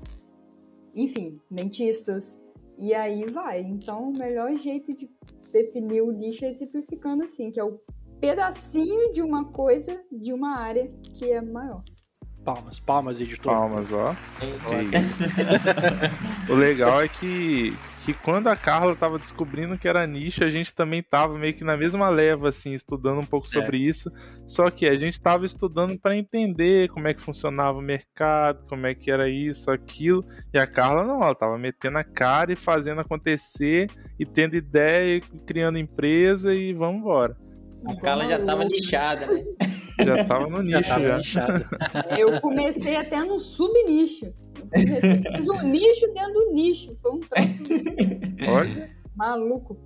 enfim, 0.95 1.39
dentistas. 1.49 2.41
E 2.79 2.93
aí 2.93 3.25
vai. 3.25 3.59
Então, 3.59 4.09
o 4.09 4.17
melhor 4.17 4.55
jeito 4.55 4.95
de 4.95 5.09
definir 5.51 6.01
o 6.01 6.13
nicho 6.13 6.45
é 6.45 6.51
simplificando 6.51 7.23
assim, 7.23 7.51
que 7.51 7.59
é 7.59 7.63
o 7.63 7.77
pedacinho 8.21 9.11
de 9.11 9.21
uma 9.21 9.51
coisa 9.51 10.01
de 10.09 10.31
uma 10.31 10.57
área 10.57 10.89
que 11.13 11.29
é 11.29 11.41
maior. 11.41 11.83
Palmas, 12.45 12.79
palmas, 12.79 13.19
editor. 13.19 13.53
Palmas, 13.53 13.91
ó. 13.91 14.15
o 16.49 16.55
legal 16.55 17.01
é 17.01 17.09
que, 17.09 17.75
que 18.09 18.13
quando 18.23 18.47
a 18.47 18.55
Carla 18.55 18.95
tava 18.95 19.19
descobrindo 19.19 19.77
que 19.77 19.87
era 19.87 20.07
nicho, 20.07 20.43
a 20.43 20.49
gente 20.49 20.73
também 20.73 21.03
tava 21.03 21.37
meio 21.37 21.53
que 21.53 21.63
na 21.63 21.77
mesma 21.77 22.09
leva, 22.09 22.49
assim, 22.49 22.73
estudando 22.73 23.19
um 23.19 23.25
pouco 23.25 23.45
é. 23.47 23.49
sobre 23.49 23.77
isso. 23.77 24.11
Só 24.47 24.71
que 24.71 24.87
a 24.87 24.95
gente 24.95 25.21
tava 25.21 25.45
estudando 25.45 25.97
para 25.99 26.17
entender 26.17 26.89
como 26.89 27.07
é 27.07 27.13
que 27.13 27.21
funcionava 27.21 27.77
o 27.77 27.83
mercado, 27.83 28.65
como 28.67 28.87
é 28.87 28.95
que 28.95 29.11
era 29.11 29.29
isso, 29.29 29.69
aquilo. 29.69 30.25
E 30.51 30.57
a 30.57 30.65
Carla 30.65 31.03
não, 31.03 31.21
ela 31.21 31.35
tava 31.35 31.57
metendo 31.57 31.99
a 31.99 32.03
cara 32.03 32.51
e 32.51 32.55
fazendo 32.55 33.01
acontecer, 33.01 33.87
e 34.17 34.25
tendo 34.25 34.55
ideia, 34.55 35.17
e 35.17 35.21
criando 35.45 35.77
empresa 35.77 36.51
e 36.53 36.73
vamos 36.73 37.01
embora. 37.01 37.37
A 37.85 37.95
Carla 37.95 38.27
já 38.27 38.43
tava 38.43 38.63
nichada, 38.65 39.27
né? 39.27 39.43
Já 40.05 40.25
tava 40.25 40.47
no 40.47 40.61
nicho, 40.61 40.83
já. 40.83 41.21
já. 41.21 41.47
Eu 42.17 42.39
comecei 42.41 42.95
até 42.95 43.19
no 43.19 43.39
sub-nicho. 43.39 44.33
Eu 44.71 45.33
fiz 45.33 45.49
um 45.49 45.61
nicho 45.63 46.07
dentro 46.13 46.33
do 46.33 46.51
nicho. 46.51 46.95
Foi 47.01 47.11
um 47.11 47.19
troço. 47.19 47.59
Olha. 48.47 48.89
Maluco. 49.15 49.77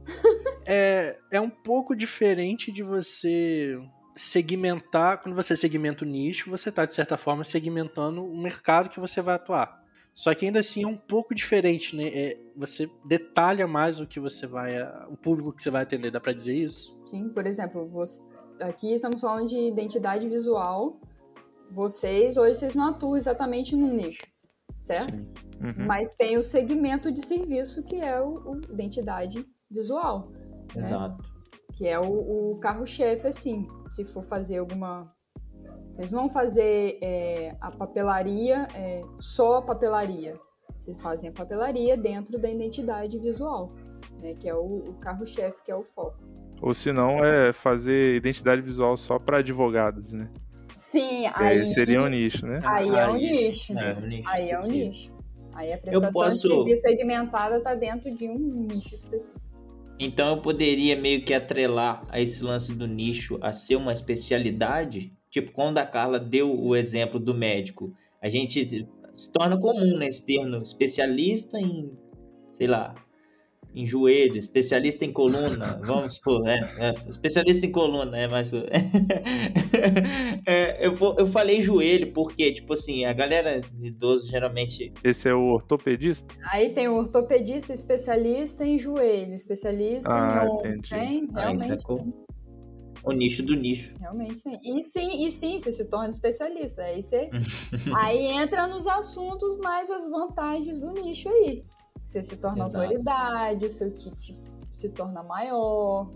É, 0.68 1.18
é 1.32 1.42
um 1.42 1.50
pouco 1.50 1.96
diferente 1.96 2.72
de 2.72 2.84
você 2.84 3.78
segmentar. 4.16 5.22
Quando 5.22 5.36
você 5.36 5.56
segmenta 5.56 6.06
o 6.06 6.08
nicho, 6.08 6.50
você 6.50 6.70
está, 6.70 6.86
de 6.86 6.94
certa 6.94 7.18
forma, 7.18 7.44
segmentando 7.44 8.24
o 8.24 8.38
mercado 8.42 8.90
que 8.90 9.00
você 9.00 9.22
vai 9.22 9.36
atuar. 9.36 9.84
Só 10.14 10.34
que 10.36 10.46
ainda 10.46 10.60
assim 10.60 10.84
é 10.84 10.88
um 10.88 10.96
pouco 10.96 11.34
diferente, 11.34 11.96
né? 11.96 12.08
É, 12.14 12.38
você 12.56 12.88
detalha 13.04 13.66
mais 13.66 14.00
o 14.00 14.06
que 14.06 14.20
você 14.20 14.46
vai. 14.46 14.80
o 15.10 15.18
público 15.18 15.52
que 15.52 15.64
você 15.64 15.72
vai 15.72 15.82
atender, 15.82 16.12
dá 16.12 16.20
para 16.20 16.34
dizer 16.34 16.54
isso? 16.54 16.96
Sim, 17.04 17.30
por 17.30 17.48
exemplo, 17.48 17.90
você, 17.90 18.22
aqui 18.64 18.94
estamos 18.94 19.22
falando 19.22 19.48
de 19.48 19.58
identidade 19.58 20.28
visual. 20.28 21.00
Vocês, 21.72 22.38
hoje, 22.38 22.56
vocês 22.56 22.76
não 22.76 22.90
atuam 22.90 23.18
exatamente 23.18 23.76
no 23.76 23.88
nicho, 23.88 24.28
certo? 24.80 25.14
Uhum. 25.62 25.86
Mas 25.88 26.14
tem 26.14 26.38
o 26.38 26.44
segmento 26.44 27.12
de 27.12 27.26
serviço 27.26 27.84
que 27.84 27.96
é 27.96 28.22
o, 28.22 28.52
o 28.52 28.62
identidade 28.72 29.46
visual. 29.70 30.30
Né? 30.76 30.82
Exato. 30.82 31.22
Né? 31.22 31.30
Que 31.74 31.88
é 31.88 32.00
o, 32.00 32.52
o 32.52 32.60
carro-chefe, 32.60 33.28
assim. 33.28 33.68
Se 33.90 34.06
for 34.06 34.24
fazer 34.24 34.58
alguma. 34.58 35.12
Eles 35.98 36.12
vão 36.12 36.28
fazer 36.30 37.00
é, 37.02 37.56
a 37.62 37.72
papelaria, 37.72 38.68
é, 38.74 39.04
só 39.20 39.58
a 39.58 39.62
papelaria. 39.62 40.40
Vocês 40.78 41.00
fazem 41.00 41.30
a 41.30 41.34
papelaria 41.34 41.96
dentro 41.96 42.38
da 42.38 42.50
identidade 42.50 43.18
visual, 43.20 43.72
né? 44.20 44.36
Que 44.36 44.50
é 44.50 44.56
o, 44.56 44.90
o 44.90 44.94
carro-chefe, 45.00 45.64
que 45.64 45.72
é 45.72 45.76
o 45.76 45.82
foco. 45.82 46.18
Ou 46.64 46.74
se 46.74 46.94
não, 46.94 47.24
é 47.26 47.52
fazer 47.52 48.16
identidade 48.16 48.62
visual 48.62 48.96
só 48.96 49.20
para 49.20 49.40
advogados, 49.40 50.14
né? 50.14 50.30
Sim, 50.74 51.28
aí, 51.34 51.60
aí 51.60 51.66
seria 51.66 52.02
um 52.02 52.08
nicho, 52.08 52.48
né? 52.48 52.60
Aí 52.64 52.88
é 52.88 53.10
um 53.10 53.18
nicho. 53.18 53.78
É, 53.78 53.94
um 53.94 54.08
nicho 54.08 54.30
aí 54.30 54.50
é 54.50 54.60
um 54.60 54.68
nicho. 54.68 55.12
Aí 55.54 55.74
a 55.74 55.78
prestação 55.78 56.12
posso... 56.14 56.48
de 56.48 56.54
serviço 56.54 56.82
segmentada 56.84 57.58
está 57.58 57.76
dentro 57.76 58.10
de 58.16 58.30
um 58.30 58.38
nicho 58.38 58.96
específico. 58.96 59.42
Então 60.00 60.38
eu 60.38 60.42
poderia 60.42 60.96
meio 60.96 61.26
que 61.26 61.34
atrelar 61.34 62.06
a 62.08 62.22
esse 62.22 62.42
lance 62.42 62.74
do 62.74 62.88
nicho 62.88 63.38
a 63.42 63.52
ser 63.52 63.76
uma 63.76 63.92
especialidade? 63.92 65.12
Tipo, 65.30 65.52
quando 65.52 65.80
a 65.80 65.86
Carla 65.86 66.18
deu 66.18 66.58
o 66.58 66.78
exemplo 66.78 67.20
do 67.20 67.34
médico, 67.34 67.94
a 68.22 68.30
gente 68.30 68.88
se 69.14 69.34
torna 69.34 69.60
comum, 69.60 69.98
né, 69.98 70.08
esse 70.08 70.26
termo 70.26 70.62
especialista 70.62 71.60
em, 71.60 71.92
sei 72.58 72.68
lá, 72.68 72.96
em 73.76 73.86
joelho, 73.86 74.38
especialista 74.38 75.04
em 75.04 75.12
coluna, 75.12 75.80
vamos 75.84 76.16
supor, 76.16 76.48
é, 76.48 76.60
é, 76.78 76.94
especialista 77.10 77.66
em 77.66 77.72
coluna, 77.72 78.18
é 78.18 78.28
mais. 78.28 78.52
é, 80.46 80.86
eu, 80.86 80.96
vou, 80.96 81.16
eu 81.18 81.26
falei 81.26 81.60
joelho 81.62 82.14
porque, 82.14 82.52
tipo 82.54 82.74
assim, 82.74 83.06
a 83.06 83.14
galera 83.14 83.62
idoso 83.82 84.28
geralmente. 84.28 84.94
Esse 85.04 85.30
é 85.30 85.34
o 85.34 85.54
ortopedista? 85.54 86.36
Aí 86.52 86.70
tem 86.70 86.88
o 86.88 86.96
ortopedista 86.96 87.74
especialista 87.74 88.64
em 88.66 88.78
joelho, 88.78 89.34
especialista 89.34 90.14
ah, 90.14 90.46
em 90.46 90.50
ombro. 90.50 90.82
Tem, 90.88 91.28
realmente. 91.34 91.84
o 93.04 93.12
nicho 93.12 93.42
do 93.44 93.56
nicho. 93.56 93.92
Realmente 94.00 94.44
tem. 94.44 94.60
E 94.64 94.84
sim, 94.84 95.26
e 95.26 95.32
sim, 95.32 95.58
você 95.58 95.72
se 95.72 95.90
torna 95.90 96.10
especialista. 96.10 96.84
Aí 96.84 97.02
você. 97.02 97.30
aí 97.98 98.28
entra 98.28 98.68
nos 98.68 98.86
assuntos 98.86 99.58
mais 99.58 99.90
as 99.90 100.08
vantagens 100.10 100.80
do 100.80 100.92
nicho 100.92 101.28
aí. 101.28 101.64
Você 102.04 102.22
se 102.22 102.38
torna 102.38 102.66
Exato. 102.66 102.78
autoridade, 102.78 103.66
o 103.66 103.70
seu 103.70 103.92
kit 103.92 104.38
se 104.72 104.90
torna 104.90 105.22
maior, 105.22 106.12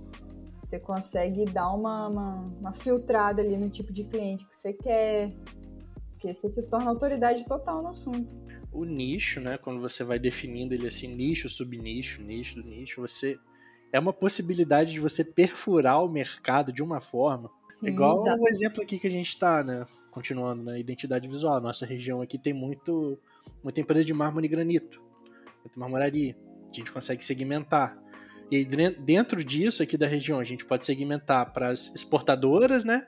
você 0.59 0.79
consegue 0.79 1.45
dar 1.45 1.71
uma, 1.71 2.07
uma, 2.07 2.35
uma, 2.59 2.73
filtrada 2.73 3.41
ali 3.41 3.55
no 3.57 3.69
tipo 3.69 3.93
de 3.93 4.03
cliente 4.03 4.45
que 4.45 4.55
você 4.55 4.73
quer, 4.73 5.31
porque 6.11 6.33
você 6.33 6.49
se 6.49 6.63
torna 6.63 6.89
autoridade 6.89 7.45
total 7.45 7.81
no 7.83 7.89
assunto. 7.89 8.35
O 8.71 8.83
nicho, 8.83 9.39
né, 9.39 9.57
quando 9.57 9.79
você 9.79 10.03
vai 10.03 10.17
definindo 10.19 10.73
ele 10.73 10.87
assim, 10.87 11.07
nicho, 11.07 11.49
subnicho, 11.49 12.21
nicho 12.21 12.55
do 12.55 12.67
nicho, 12.67 12.99
você 12.99 13.37
é 13.93 13.99
uma 13.99 14.11
possibilidade 14.11 14.91
de 14.91 14.99
você 14.99 15.23
perfurar 15.23 16.03
o 16.03 16.09
mercado 16.09 16.73
de 16.73 16.81
uma 16.81 16.99
forma. 16.99 17.49
Sim, 17.69 17.87
igual 17.87 18.17
o 18.17 18.49
exemplo 18.49 18.81
aqui 18.81 18.99
que 18.99 19.07
a 19.07 19.11
gente 19.11 19.29
está, 19.29 19.63
né? 19.63 19.85
Continuando 20.11 20.63
na 20.63 20.71
né, 20.73 20.79
identidade 20.79 21.27
visual. 21.27 21.61
Nossa 21.61 21.85
região 21.85 22.21
aqui 22.21 22.37
tem 22.37 22.53
muito, 22.53 23.17
muita 23.63 23.79
empresa 23.79 24.03
de 24.03 24.13
mármore 24.13 24.47
e 24.47 24.49
granito 24.49 25.06
quanto 25.67 25.79
marmoraria. 25.79 26.35
A 26.71 26.75
gente 26.75 26.91
consegue 26.91 27.23
segmentar. 27.23 27.97
E 28.49 28.63
dentro 28.65 29.43
disso 29.43 29.83
aqui 29.83 29.97
da 29.97 30.07
região, 30.07 30.39
a 30.39 30.43
gente 30.43 30.65
pode 30.65 30.85
segmentar 30.85 31.51
para 31.51 31.69
as 31.69 31.93
exportadoras, 31.93 32.85
né? 32.85 33.05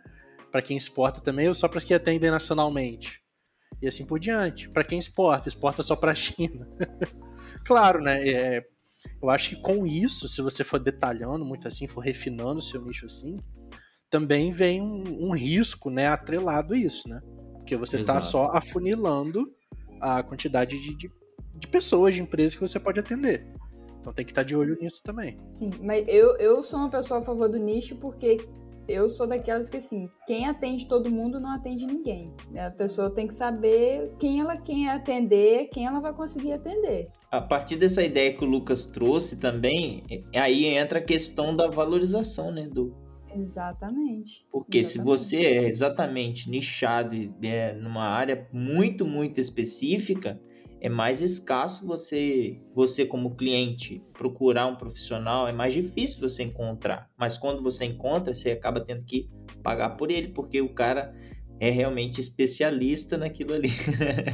Para 0.52 0.62
quem 0.62 0.76
exporta 0.76 1.22
também, 1.22 1.48
ou 1.48 1.54
só 1.54 1.68
para 1.68 1.80
quem 1.80 1.96
atendem 1.96 2.30
nacionalmente. 2.30 3.22
E 3.82 3.88
assim 3.88 4.06
por 4.06 4.20
diante. 4.20 4.70
Para 4.70 4.84
quem 4.84 5.00
exporta, 5.00 5.48
exporta 5.48 5.82
só 5.82 5.96
para 5.96 6.12
a 6.12 6.16
China. 6.16 6.68
claro, 7.66 8.02
né? 8.02 8.28
É, 8.28 8.66
eu 9.22 9.30
acho 9.30 9.50
que 9.52 9.62
com 9.62 9.88
isso, 9.88 10.28
se 10.28 10.42
você 10.42 10.64
for 10.64 10.80
detalhando 10.80 11.46
muito 11.46 11.68
assim, 11.68 11.88
for 11.88 12.02
refinando 12.02 12.60
o 12.60 12.62
seu 12.62 12.84
nicho 12.84 13.06
assim, 13.06 13.38
também 14.10 14.52
vem 14.52 14.82
um, 14.82 15.30
um 15.30 15.32
risco, 15.32 15.90
né? 15.90 16.08
Atrelado 16.08 16.74
a 16.74 16.78
isso, 16.78 17.08
né? 17.08 17.22
Porque 17.54 17.78
você 17.78 18.02
está 18.02 18.20
só 18.20 18.50
afunilando 18.52 19.46
a 20.02 20.24
quantidade 20.24 20.80
de, 20.82 20.98
de 20.98 21.19
de 21.60 21.68
pessoas, 21.68 22.16
de 22.16 22.22
empresas 22.22 22.56
que 22.56 22.62
você 22.62 22.80
pode 22.80 23.00
atender. 23.00 23.46
Então 24.00 24.14
tem 24.14 24.26
que 24.26 24.32
estar 24.32 24.44
de 24.44 24.56
olho 24.56 24.78
nisso 24.80 25.02
também. 25.04 25.38
Sim, 25.52 25.72
mas 25.82 26.06
eu, 26.08 26.38
eu 26.38 26.62
sou 26.64 26.80
uma 26.80 26.90
pessoa 26.90 27.20
a 27.20 27.24
favor 27.24 27.50
do 27.50 27.58
nicho 27.58 27.96
porque 27.98 28.38
eu 28.88 29.08
sou 29.08 29.28
daquelas 29.28 29.70
que, 29.70 29.78
assim, 29.78 30.10
quem 30.26 30.48
atende 30.48 30.88
todo 30.88 31.12
mundo 31.12 31.40
não 31.40 31.52
atende 31.52 31.86
ninguém. 31.86 32.34
A 32.58 32.72
pessoa 32.72 33.14
tem 33.14 33.28
que 33.28 33.34
saber 33.34 34.12
quem 34.20 34.40
ela 34.40 34.58
quer 34.58 34.90
atender, 34.90 35.70
quem 35.72 35.86
ela 35.86 36.00
vai 36.00 36.14
conseguir 36.14 36.54
atender. 36.54 37.08
A 37.30 37.40
partir 37.40 37.76
dessa 37.76 38.02
ideia 38.02 38.34
que 38.36 38.44
o 38.44 38.48
Lucas 38.48 38.88
trouxe 38.88 39.40
também, 39.40 40.02
aí 40.36 40.66
entra 40.66 40.98
a 40.98 41.04
questão 41.04 41.56
da 41.56 41.68
valorização, 41.68 42.52
né, 42.52 42.68
do, 42.68 42.92
Exatamente. 43.36 44.46
Porque 44.52 44.80
exatamente. 44.80 45.20
se 45.20 45.28
você 45.28 45.46
é 45.46 45.68
exatamente 45.68 46.50
nichado 46.50 47.16
e 47.16 47.32
é 47.44 47.74
numa 47.74 48.06
área 48.06 48.48
muito, 48.52 49.06
muito 49.06 49.40
específica, 49.40 50.42
é 50.82 50.90
mais 50.90 51.22
escasso 51.22 51.86
você, 51.86 52.60
você 52.74 53.06
como 53.06 53.36
cliente, 53.36 54.02
procurar 54.14 54.68
um 54.68 54.76
profissional, 54.76 55.48
é 55.48 55.52
mais 55.52 55.74
difícil 55.74 56.20
você 56.22 56.44
encontrar. 56.44 57.10
Mas 57.18 57.38
quando 57.38 57.62
você 57.62 57.86
encontra, 57.86 58.34
você 58.34 58.52
acaba 58.52 58.80
tendo 58.82 59.04
que 59.04 59.30
pagar 59.62 59.92
por 59.92 60.10
ele, 60.10 60.30
porque 60.30 60.62
o 60.62 60.74
cara 60.74 61.14
é 61.60 61.70
realmente 61.70 62.22
especialista 62.22 63.18
naquilo 63.18 63.54
ali. 63.54 63.70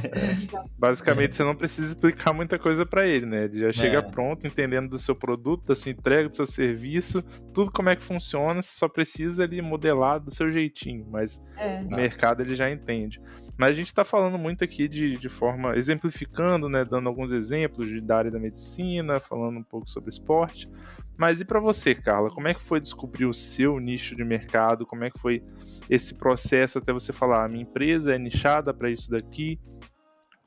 Basicamente, 0.78 1.34
você 1.34 1.42
não 1.42 1.56
precisa 1.56 1.92
explicar 1.92 2.32
muita 2.32 2.58
coisa 2.58 2.86
para 2.86 3.06
ele, 3.06 3.26
né? 3.26 3.44
Ele 3.44 3.60
já 3.60 3.72
chega 3.72 3.98
é. 3.98 4.02
pronto, 4.02 4.46
entendendo 4.46 4.88
do 4.90 4.98
seu 4.98 5.14
produto, 5.14 5.66
da 5.66 5.74
sua 5.74 5.90
entrega, 5.90 6.28
do 6.28 6.36
seu 6.36 6.46
serviço, 6.46 7.22
tudo 7.52 7.72
como 7.72 7.88
é 7.88 7.96
que 7.96 8.02
funciona, 8.02 8.62
você 8.62 8.78
só 8.78 8.88
precisa 8.88 9.42
ali 9.42 9.60
modelar 9.60 10.20
do 10.20 10.32
seu 10.32 10.50
jeitinho, 10.52 11.06
mas 11.10 11.42
é. 11.56 11.82
o 11.82 11.90
mercado 11.90 12.42
ele 12.42 12.54
já 12.54 12.70
entende. 12.70 13.20
Mas 13.58 13.70
a 13.70 13.72
gente 13.72 13.86
está 13.86 14.04
falando 14.04 14.38
muito 14.38 14.62
aqui 14.62 14.86
de, 14.86 15.16
de 15.16 15.28
forma 15.28 15.76
exemplificando, 15.76 16.68
né, 16.68 16.84
dando 16.84 17.08
alguns 17.08 17.32
exemplos 17.32 17.88
de, 17.88 18.00
da 18.00 18.18
área 18.18 18.30
da 18.30 18.38
medicina, 18.38 19.18
falando 19.18 19.58
um 19.58 19.62
pouco 19.62 19.88
sobre 19.88 20.10
esporte. 20.10 20.68
Mas 21.16 21.40
e 21.40 21.44
para 21.44 21.58
você, 21.58 21.94
Carla? 21.94 22.30
Como 22.30 22.46
é 22.46 22.54
que 22.54 22.60
foi 22.60 22.80
descobrir 22.80 23.24
o 23.24 23.32
seu 23.32 23.80
nicho 23.80 24.14
de 24.14 24.24
mercado? 24.24 24.86
Como 24.86 25.04
é 25.04 25.10
que 25.10 25.18
foi 25.18 25.42
esse 25.88 26.14
processo 26.14 26.78
até 26.78 26.92
você 26.92 27.12
falar, 27.12 27.42
a 27.42 27.44
ah, 27.44 27.48
minha 27.48 27.62
empresa 27.62 28.14
é 28.14 28.18
nichada 28.18 28.74
para 28.74 28.90
isso 28.90 29.10
daqui? 29.10 29.58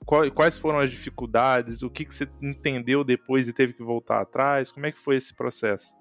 Quais 0.06 0.58
foram 0.58 0.80
as 0.80 0.90
dificuldades? 0.90 1.84
O 1.84 1.90
que, 1.90 2.06
que 2.06 2.14
você 2.14 2.28
entendeu 2.42 3.04
depois 3.04 3.48
e 3.48 3.54
teve 3.54 3.74
que 3.74 3.84
voltar 3.84 4.22
atrás? 4.22 4.72
Como 4.72 4.86
é 4.86 4.92
que 4.92 5.00
foi 5.00 5.18
esse 5.18 5.36
processo? 5.36 5.96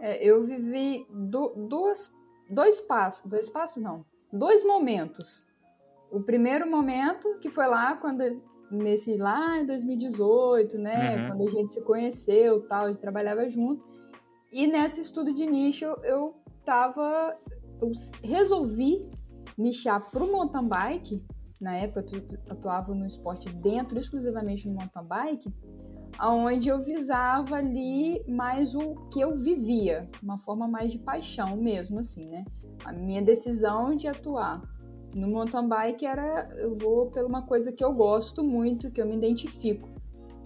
É, 0.00 0.24
eu 0.24 0.42
vivi 0.44 1.06
do, 1.08 1.54
duas, 1.68 2.12
dois 2.50 2.80
passos, 2.80 3.28
dois 3.30 3.48
passos 3.48 3.82
não, 3.82 4.04
dois 4.32 4.64
momentos. 4.64 5.46
O 6.10 6.20
primeiro 6.20 6.68
momento, 6.68 7.38
que 7.40 7.50
foi 7.50 7.66
lá 7.66 7.96
quando 7.96 8.42
nesse 8.70 9.16
lá 9.16 9.60
em 9.60 9.66
2018, 9.66 10.78
né, 10.78 11.16
uhum. 11.16 11.26
quando 11.28 11.48
a 11.48 11.50
gente 11.50 11.70
se 11.70 11.82
conheceu, 11.82 12.60
tal, 12.66 12.86
a 12.86 12.88
gente 12.88 13.00
trabalhava 13.00 13.48
junto. 13.48 13.93
E 14.54 14.68
nesse 14.68 15.00
estudo 15.00 15.32
de 15.32 15.44
nicho 15.44 15.84
eu 16.04 16.36
tava 16.64 17.36
eu 17.82 17.90
resolvi 18.22 19.04
nichar 19.58 20.08
para 20.08 20.22
o 20.22 20.30
mountain 20.30 20.68
bike. 20.68 21.26
Na 21.60 21.74
época 21.74 22.06
eu 22.12 22.38
atuava 22.48 22.94
no 22.94 23.04
esporte 23.04 23.48
dentro 23.48 23.98
exclusivamente 23.98 24.68
no 24.68 24.74
mountain 24.74 25.04
bike, 25.04 25.52
aonde 26.16 26.68
eu 26.68 26.80
visava 26.80 27.56
ali 27.56 28.24
mais 28.28 28.76
o 28.76 28.94
que 29.12 29.20
eu 29.20 29.36
vivia, 29.36 30.08
uma 30.22 30.38
forma 30.38 30.68
mais 30.68 30.92
de 30.92 31.00
paixão 31.00 31.56
mesmo 31.56 31.98
assim, 31.98 32.24
né? 32.30 32.44
A 32.84 32.92
minha 32.92 33.22
decisão 33.22 33.96
de 33.96 34.06
atuar 34.06 34.62
no 35.16 35.26
mountain 35.26 35.66
bike 35.66 36.06
era 36.06 36.48
eu 36.58 36.78
vou 36.78 37.10
por 37.10 37.24
uma 37.24 37.42
coisa 37.42 37.72
que 37.72 37.84
eu 37.84 37.92
gosto 37.92 38.44
muito, 38.44 38.92
que 38.92 39.02
eu 39.02 39.06
me 39.06 39.16
identifico. 39.16 39.88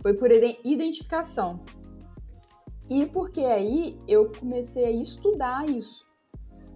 Foi 0.01 0.15
por 0.15 0.31
identificação. 0.33 1.61
E 2.89 3.07
porque 3.07 3.43
aí 3.43 4.01
eu 4.09 4.33
comecei 4.33 4.85
a 4.85 4.91
estudar 4.91 5.69
isso. 5.69 6.07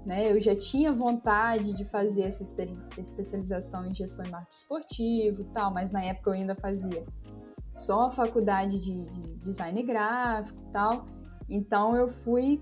Né? 0.05 0.33
Eu 0.33 0.41
já 0.41 0.55
tinha 0.55 0.93
vontade 0.93 1.73
de 1.73 1.85
fazer 1.85 2.23
essa 2.23 2.43
especialização 2.99 3.87
em 3.87 3.95
gestão 3.95 4.27
e 4.27 4.31
marketing 4.31 4.57
esportivo 4.57 5.45
tal, 5.55 5.73
mas 5.73 5.91
na 5.91 6.03
época 6.03 6.31
eu 6.31 6.35
ainda 6.35 6.57
fazia 6.57 7.05
só 7.75 8.03
a 8.03 8.11
faculdade 8.11 8.79
de, 8.79 9.05
de 9.05 9.35
design 9.37 9.83
gráfico 9.83 10.61
tal. 10.73 11.07
Então 11.49 11.97
eu 11.97 12.09
fui 12.09 12.61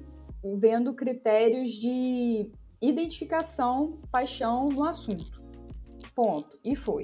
vendo 0.58 0.94
critérios 0.94 1.70
de 1.70 2.50
identificação, 2.80 3.98
paixão 4.10 4.68
no 4.68 4.84
assunto. 4.84 5.42
Ponto. 6.14 6.58
E 6.64 6.74
foi. 6.74 7.02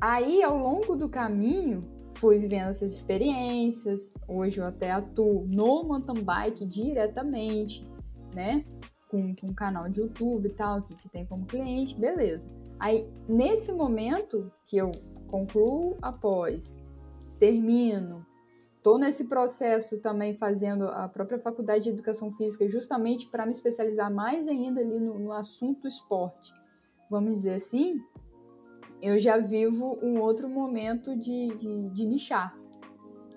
Aí, 0.00 0.42
ao 0.42 0.56
longo 0.58 0.96
do 0.96 1.08
caminho, 1.08 1.88
fui 2.14 2.38
vivendo 2.38 2.68
essas 2.68 2.92
experiências. 2.94 4.16
Hoje 4.28 4.60
eu 4.60 4.66
até 4.66 4.92
atuo 4.92 5.46
no 5.54 5.84
mountain 5.84 6.22
bike 6.22 6.64
diretamente, 6.64 7.86
né? 8.34 8.64
Com, 9.08 9.34
com 9.34 9.48
um 9.48 9.54
canal 9.54 9.88
de 9.88 10.00
YouTube 10.00 10.46
e 10.48 10.52
tal, 10.52 10.82
que, 10.82 10.94
que 10.94 11.08
tem 11.08 11.26
como 11.26 11.44
cliente, 11.44 11.98
beleza. 11.98 12.50
Aí, 12.78 13.06
nesse 13.28 13.72
momento 13.72 14.50
que 14.66 14.76
eu 14.76 14.90
concluo 15.28 15.96
após, 16.02 16.80
termino, 17.38 18.26
tô 18.82 18.98
nesse 18.98 19.28
processo 19.28 20.00
também 20.00 20.34
fazendo 20.34 20.88
a 20.88 21.08
própria 21.08 21.38
faculdade 21.38 21.84
de 21.84 21.90
educação 21.90 22.32
física 22.32 22.68
justamente 22.68 23.28
para 23.28 23.44
me 23.44 23.52
especializar 23.52 24.12
mais 24.12 24.48
ainda 24.48 24.80
ali 24.80 24.98
no, 24.98 25.18
no 25.18 25.32
assunto 25.32 25.86
esporte. 25.86 26.52
Vamos 27.10 27.34
dizer 27.34 27.54
assim, 27.54 28.02
eu 29.02 29.18
já 29.18 29.36
vivo 29.36 29.98
um 30.00 30.20
outro 30.20 30.48
momento 30.48 31.16
de, 31.16 31.52
de, 31.56 31.90
de 31.90 32.06
nichar, 32.06 32.56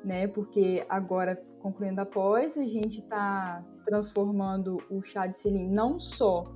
né? 0.03 0.27
Porque 0.27 0.85
agora, 0.87 1.35
concluindo 1.59 1.99
após, 1.99 2.55
a 2.55 2.67
gente 2.67 2.99
está 2.99 3.65
transformando 3.83 4.77
o 4.91 5.01
chá 5.01 5.25
de 5.25 5.39
selim 5.39 5.67
não 5.67 5.99
só 5.99 6.53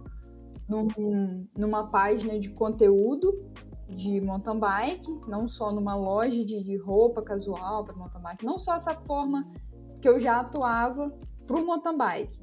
num, 0.69 1.48
numa 1.58 1.89
página 1.89 2.38
de 2.38 2.52
conteúdo 2.52 3.52
de 3.88 4.22
mountain 4.22 4.60
bike, 4.60 5.22
não 5.28 5.48
só 5.48 5.72
numa 5.72 5.95
loja 5.95 6.45
de, 6.45 6.63
de 6.63 6.78
roupa 6.78 7.24
casual 7.24 7.84
para 7.84 7.95
mountain 7.95 8.22
bike, 8.22 8.45
não 8.45 8.60
só 8.60 8.76
essa 8.76 8.93
forma 8.93 9.52
que 10.00 10.08
eu 10.08 10.19
já 10.19 10.39
atuava 10.39 11.12
para 11.48 11.58
o 11.58 11.65
mountain 11.65 11.98
bike, 11.98 12.38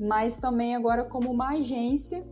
mas 0.00 0.38
também 0.38 0.74
agora 0.74 1.04
como 1.04 1.30
uma 1.30 1.50
agência 1.50 2.26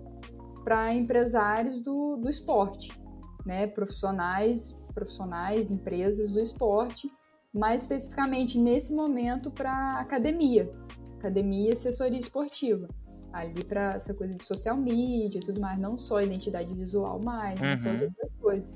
para 0.64 0.94
empresários 0.94 1.78
do, 1.78 2.16
do 2.16 2.30
esporte 2.30 3.05
né, 3.46 3.68
profissionais, 3.68 4.78
profissionais, 4.92 5.70
empresas 5.70 6.32
do 6.32 6.40
esporte, 6.40 7.10
mais 7.54 7.82
especificamente 7.82 8.58
nesse 8.58 8.92
momento 8.92 9.50
para 9.50 10.00
academia, 10.00 10.70
academia 11.16 11.70
e 11.70 11.72
assessoria 11.72 12.18
esportiva. 12.18 12.88
Ali 13.32 13.62
para 13.64 13.94
essa 13.94 14.12
coisa 14.14 14.34
de 14.34 14.44
social 14.44 14.76
media 14.76 15.38
e 15.38 15.44
tudo 15.44 15.60
mais, 15.60 15.78
não 15.78 15.96
só 15.96 16.20
identidade 16.20 16.74
visual 16.74 17.20
mais, 17.24 17.60
uhum. 17.60 17.68
não 17.68 17.76
só 17.76 17.90
as 17.90 18.00
uhum. 18.00 18.08
outras 18.08 18.32
coisas. 18.40 18.74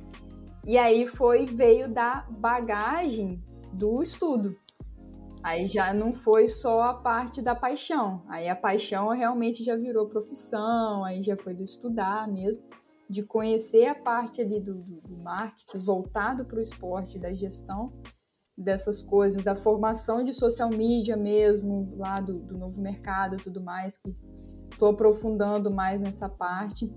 E 0.67 0.79
aí 0.79 1.07
foi, 1.07 1.47
veio 1.47 1.89
da 1.89 2.27
bagagem 2.31 3.43
do 3.73 4.01
estudo. 4.03 4.57
Aí 5.43 5.65
já 5.65 5.95
não 5.95 6.13
foi 6.13 6.47
só 6.47 6.83
a 6.83 6.95
parte 6.95 7.41
da 7.41 7.55
paixão. 7.55 8.23
Aí 8.29 8.47
a 8.49 8.55
paixão 8.55 9.09
realmente 9.09 9.65
já 9.65 9.75
virou 9.75 10.07
profissão, 10.07 11.03
aí 11.03 11.23
já 11.23 11.37
foi 11.37 11.55
do 11.55 11.65
estudar 11.65 12.29
mesmo 12.29 12.63
de 13.11 13.25
conhecer 13.25 13.87
a 13.87 13.94
parte 13.94 14.40
ali 14.40 14.61
do, 14.61 14.75
do 14.75 15.16
marketing 15.16 15.79
voltado 15.81 16.44
para 16.44 16.59
o 16.59 16.62
esporte, 16.62 17.18
da 17.18 17.35
gestão 17.35 17.92
dessas 18.57 19.03
coisas, 19.03 19.42
da 19.42 19.57
formação 19.57 20.23
de 20.23 20.33
social 20.33 20.70
media 20.70 21.16
mesmo, 21.16 21.92
lá 21.96 22.14
do, 22.14 22.38
do 22.38 22.57
novo 22.57 22.81
mercado 22.81 23.35
e 23.35 23.42
tudo 23.42 23.61
mais, 23.61 23.96
que 23.96 24.14
estou 24.70 24.90
aprofundando 24.90 25.73
mais 25.73 26.01
nessa 26.01 26.29
parte, 26.29 26.88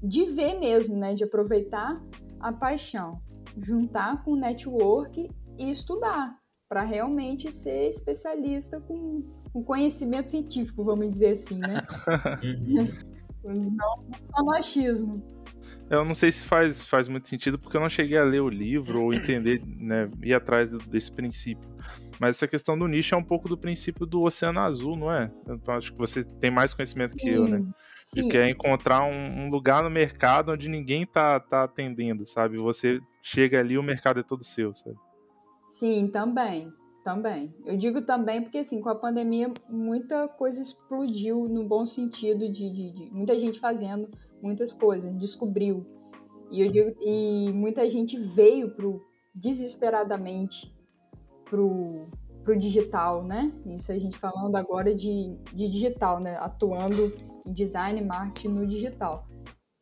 de 0.00 0.24
ver 0.26 0.60
mesmo, 0.60 0.96
né, 0.96 1.14
de 1.14 1.24
aproveitar 1.24 2.00
a 2.38 2.52
paixão, 2.52 3.20
juntar 3.56 4.22
com 4.22 4.34
o 4.34 4.36
network 4.36 5.28
e 5.58 5.70
estudar, 5.70 6.38
para 6.68 6.84
realmente 6.84 7.50
ser 7.50 7.88
especialista 7.88 8.80
com, 8.80 9.24
com 9.52 9.64
conhecimento 9.64 10.30
científico, 10.30 10.84
vamos 10.84 11.10
dizer 11.10 11.32
assim, 11.32 11.58
né? 11.58 11.82
Não 13.44 14.06
só 14.34 14.44
machismo. 14.44 15.22
Eu 15.90 16.04
não 16.04 16.14
sei 16.14 16.30
se 16.30 16.44
faz, 16.44 16.80
faz 16.80 17.08
muito 17.08 17.28
sentido, 17.28 17.58
porque 17.58 17.76
eu 17.76 17.80
não 17.80 17.88
cheguei 17.88 18.18
a 18.18 18.24
ler 18.24 18.40
o 18.40 18.48
livro 18.48 19.02
ou 19.02 19.14
entender, 19.14 19.62
né, 19.64 20.10
ir 20.22 20.34
atrás 20.34 20.70
desse 20.72 21.10
princípio. 21.10 21.68
Mas 22.20 22.36
essa 22.36 22.48
questão 22.48 22.76
do 22.78 22.86
nicho 22.86 23.14
é 23.14 23.18
um 23.18 23.24
pouco 23.24 23.48
do 23.48 23.56
princípio 23.56 24.04
do 24.04 24.22
Oceano 24.22 24.60
Azul, 24.60 24.96
não 24.96 25.12
é? 25.12 25.30
Eu 25.46 25.60
acho 25.74 25.92
que 25.92 25.98
você 25.98 26.24
tem 26.24 26.50
mais 26.50 26.74
conhecimento 26.74 27.12
sim, 27.12 27.18
que 27.18 27.28
eu, 27.28 27.46
né? 27.46 27.64
Sim. 28.02 28.22
De 28.22 28.28
que 28.28 28.36
é 28.36 28.50
encontrar 28.50 29.04
um, 29.04 29.44
um, 29.44 29.50
lugar 29.50 29.82
no 29.82 29.90
mercado 29.90 30.52
onde 30.52 30.68
ninguém 30.68 31.06
tá, 31.06 31.38
tá 31.38 31.64
atendendo, 31.64 32.26
sabe? 32.26 32.58
Você 32.58 33.00
chega 33.22 33.60
ali 33.60 33.74
e 33.74 33.78
o 33.78 33.82
mercado 33.82 34.20
é 34.20 34.22
todo 34.22 34.42
seu, 34.42 34.74
sabe? 34.74 34.96
Sim, 35.66 36.08
também. 36.08 36.72
Também. 37.08 37.54
Eu 37.64 37.74
digo 37.74 38.02
também 38.02 38.42
porque, 38.42 38.58
assim, 38.58 38.82
com 38.82 38.90
a 38.90 38.94
pandemia, 38.94 39.50
muita 39.66 40.28
coisa 40.28 40.60
explodiu 40.60 41.48
no 41.48 41.66
bom 41.66 41.86
sentido 41.86 42.50
de, 42.50 42.68
de, 42.68 42.90
de 42.92 43.10
muita 43.10 43.38
gente 43.38 43.58
fazendo 43.58 44.10
muitas 44.42 44.74
coisas, 44.74 45.16
descobriu. 45.16 45.86
E 46.50 46.60
eu 46.60 46.70
digo, 46.70 46.94
e 47.00 47.50
muita 47.54 47.88
gente 47.88 48.18
veio 48.18 48.74
pro, 48.74 49.00
desesperadamente 49.34 50.70
pro, 51.46 52.08
pro 52.44 52.58
digital, 52.58 53.24
né? 53.24 53.50
Isso 53.64 53.90
a 53.90 53.98
gente 53.98 54.18
falando 54.18 54.56
agora 54.56 54.94
de, 54.94 55.34
de 55.54 55.66
digital, 55.66 56.20
né? 56.20 56.36
Atuando 56.36 57.10
em 57.46 57.54
design 57.54 58.02
marketing 58.02 58.48
no 58.48 58.66
digital. 58.66 59.26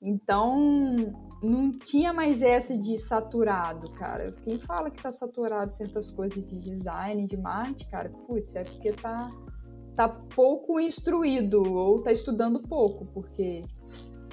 Então, 0.01 1.26
não 1.47 1.71
tinha 1.71 2.13
mais 2.13 2.43
essa 2.43 2.77
de 2.77 2.99
saturado, 2.99 3.91
cara. 3.93 4.33
Quem 4.43 4.57
fala 4.57 4.91
que 4.91 5.03
tá 5.03 5.11
saturado 5.11 5.71
certas 5.73 6.11
coisas 6.13 6.51
de 6.51 6.61
design, 6.61 7.27
de 7.27 7.37
marketing, 7.37 7.89
cara, 7.89 8.11
putz, 8.11 8.57
é 8.57 8.65
porque 8.65 8.93
tá, 8.93 9.31
tá 9.95 10.09
pouco 10.09 10.81
instruído 10.81 11.63
ou 11.63 12.03
tá 12.03 12.13
estudando 12.13 12.61
pouco, 12.61 13.07
porque 13.07 13.65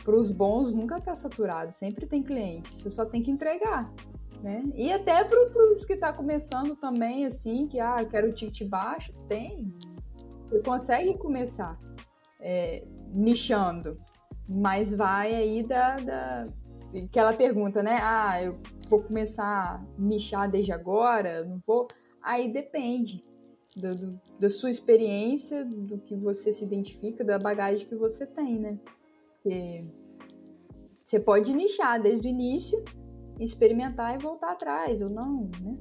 para 0.03 0.15
os 0.15 0.31
bons 0.31 0.73
nunca 0.73 0.99
tá 0.99 1.15
saturado, 1.15 1.71
sempre 1.71 2.05
tem 2.05 2.21
cliente, 2.21 2.73
você 2.73 2.89
só 2.89 3.05
tem 3.05 3.21
que 3.21 3.31
entregar, 3.31 3.91
né? 4.41 4.63
E 4.75 4.91
até 4.91 5.23
para 5.23 5.39
os 5.77 5.85
que 5.85 5.95
tá 5.95 6.11
começando 6.11 6.75
também, 6.75 7.25
assim, 7.25 7.67
que 7.67 7.79
ah, 7.79 8.03
quero 8.05 8.29
o 8.29 8.33
ticket 8.33 8.67
baixo, 8.67 9.13
tem. 9.27 9.73
Você 10.49 10.59
consegue 10.59 11.17
começar 11.17 11.79
é, 12.41 12.83
nichando, 13.13 13.97
mas 14.47 14.93
vai 14.93 15.33
aí 15.33 15.63
da, 15.63 15.95
da 15.95 16.47
aquela 16.95 17.33
pergunta, 17.33 17.81
né? 17.81 17.99
Ah, 18.01 18.41
eu 18.41 18.59
vou 18.89 19.01
começar 19.01 19.45
a 19.45 19.85
nichar 19.97 20.49
desde 20.49 20.71
agora, 20.71 21.43
não 21.43 21.57
vou. 21.65 21.87
Aí 22.21 22.51
depende 22.51 23.23
do, 23.75 23.95
do, 23.95 24.21
da 24.39 24.49
sua 24.49 24.69
experiência, 24.69 25.65
do 25.65 25.97
que 25.97 26.15
você 26.15 26.51
se 26.51 26.65
identifica, 26.65 27.23
da 27.23 27.39
bagagem 27.39 27.87
que 27.87 27.95
você 27.95 28.25
tem, 28.25 28.59
né? 28.59 28.79
Porque 29.41 29.85
você 31.03 31.19
pode 31.19 31.53
nichar 31.53 32.01
desde 32.01 32.27
o 32.27 32.29
início, 32.29 32.83
experimentar 33.39 34.15
e 34.15 34.21
voltar 34.21 34.51
atrás, 34.51 35.01
ou 35.01 35.09
não, 35.09 35.49
né? 35.61 35.77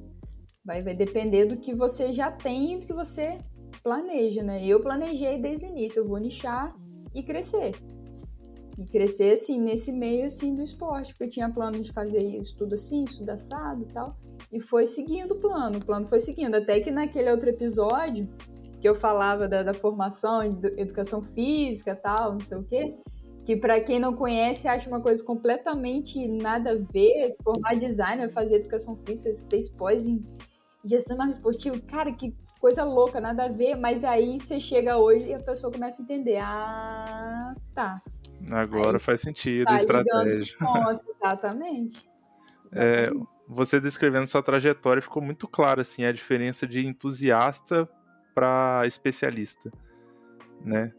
Vai, 0.65 0.81
vai 0.81 0.95
depender 0.95 1.45
do 1.45 1.57
que 1.57 1.73
você 1.73 2.11
já 2.11 2.31
tem 2.31 2.73
e 2.73 2.79
do 2.79 2.87
que 2.87 2.93
você 2.93 3.37
planeja, 3.83 4.41
né? 4.41 4.65
Eu 4.65 4.81
planejei 4.81 5.39
desde 5.39 5.65
o 5.65 5.69
início, 5.69 5.99
eu 5.99 6.07
vou 6.07 6.17
nichar 6.17 6.75
e 7.13 7.21
crescer. 7.21 7.73
E 8.77 8.85
crescer, 8.85 9.33
assim, 9.33 9.59
nesse 9.59 9.91
meio, 9.91 10.25
assim, 10.25 10.55
do 10.55 10.63
esporte, 10.63 11.13
porque 11.13 11.25
eu 11.25 11.29
tinha 11.29 11.49
plano 11.49 11.79
de 11.79 11.91
fazer 11.91 12.21
estudo 12.39 12.73
assim, 12.73 13.03
estudo 13.03 13.29
assado 13.29 13.83
e 13.83 13.93
tal. 13.93 14.17
E 14.51 14.59
foi 14.59 14.85
seguindo 14.85 15.33
o 15.33 15.39
plano, 15.39 15.77
o 15.77 15.85
plano 15.85 16.07
foi 16.07 16.19
seguindo. 16.19 16.55
Até 16.55 16.79
que 16.79 16.89
naquele 16.89 17.29
outro 17.29 17.49
episódio, 17.49 18.27
que 18.81 18.89
eu 18.89 18.95
falava 18.95 19.47
da, 19.47 19.63
da 19.63 19.73
formação, 19.73 20.41
educação 20.43 21.21
física 21.21 21.95
tal, 21.95 22.33
não 22.33 22.41
sei 22.41 22.57
o 22.57 22.63
quê, 22.63 22.97
que 23.45 23.55
para 23.55 23.79
quem 23.79 23.99
não 23.99 24.13
conhece 24.13 24.67
acha 24.67 24.89
uma 24.89 25.01
coisa 25.01 25.23
completamente 25.23 26.27
nada 26.27 26.71
a 26.71 26.75
ver, 26.75 27.29
se 27.31 27.43
formar 27.43 27.75
designer, 27.75 28.29
fazer 28.31 28.57
educação 28.57 28.97
física, 29.05 29.31
você 29.31 29.45
fez 29.49 29.69
pós 29.69 30.07
em 30.07 30.25
gestão 30.83 31.17
mais 31.17 31.35
esportiva, 31.35 31.79
cara, 31.87 32.11
que 32.11 32.35
coisa 32.59 32.83
louca, 32.83 33.19
nada 33.19 33.45
a 33.45 33.49
ver, 33.49 33.75
mas 33.75 34.03
aí 34.03 34.39
você 34.39 34.59
chega 34.59 34.97
hoje 34.97 35.27
e 35.27 35.33
a 35.33 35.39
pessoa 35.39 35.71
começa 35.71 36.01
a 36.01 36.03
entender, 36.03 36.37
ah, 36.37 37.53
tá. 37.73 38.01
Agora 38.51 38.97
aí, 38.97 39.03
faz 39.03 39.21
sentido, 39.21 39.65
tá 39.65 39.75
estratégia. 39.75 40.55
Pontos, 40.59 41.01
exatamente. 41.07 41.97
exatamente. 42.01 42.13
É, 42.71 43.07
você 43.47 43.79
descrevendo 43.79 44.27
sua 44.27 44.41
trajetória 44.41 45.01
ficou 45.01 45.21
muito 45.21 45.47
claro 45.47 45.81
assim 45.81 46.05
a 46.05 46.11
diferença 46.11 46.65
de 46.65 46.85
entusiasta 46.85 47.87
para 48.33 48.83
especialista, 48.85 49.71
né? 50.61 50.91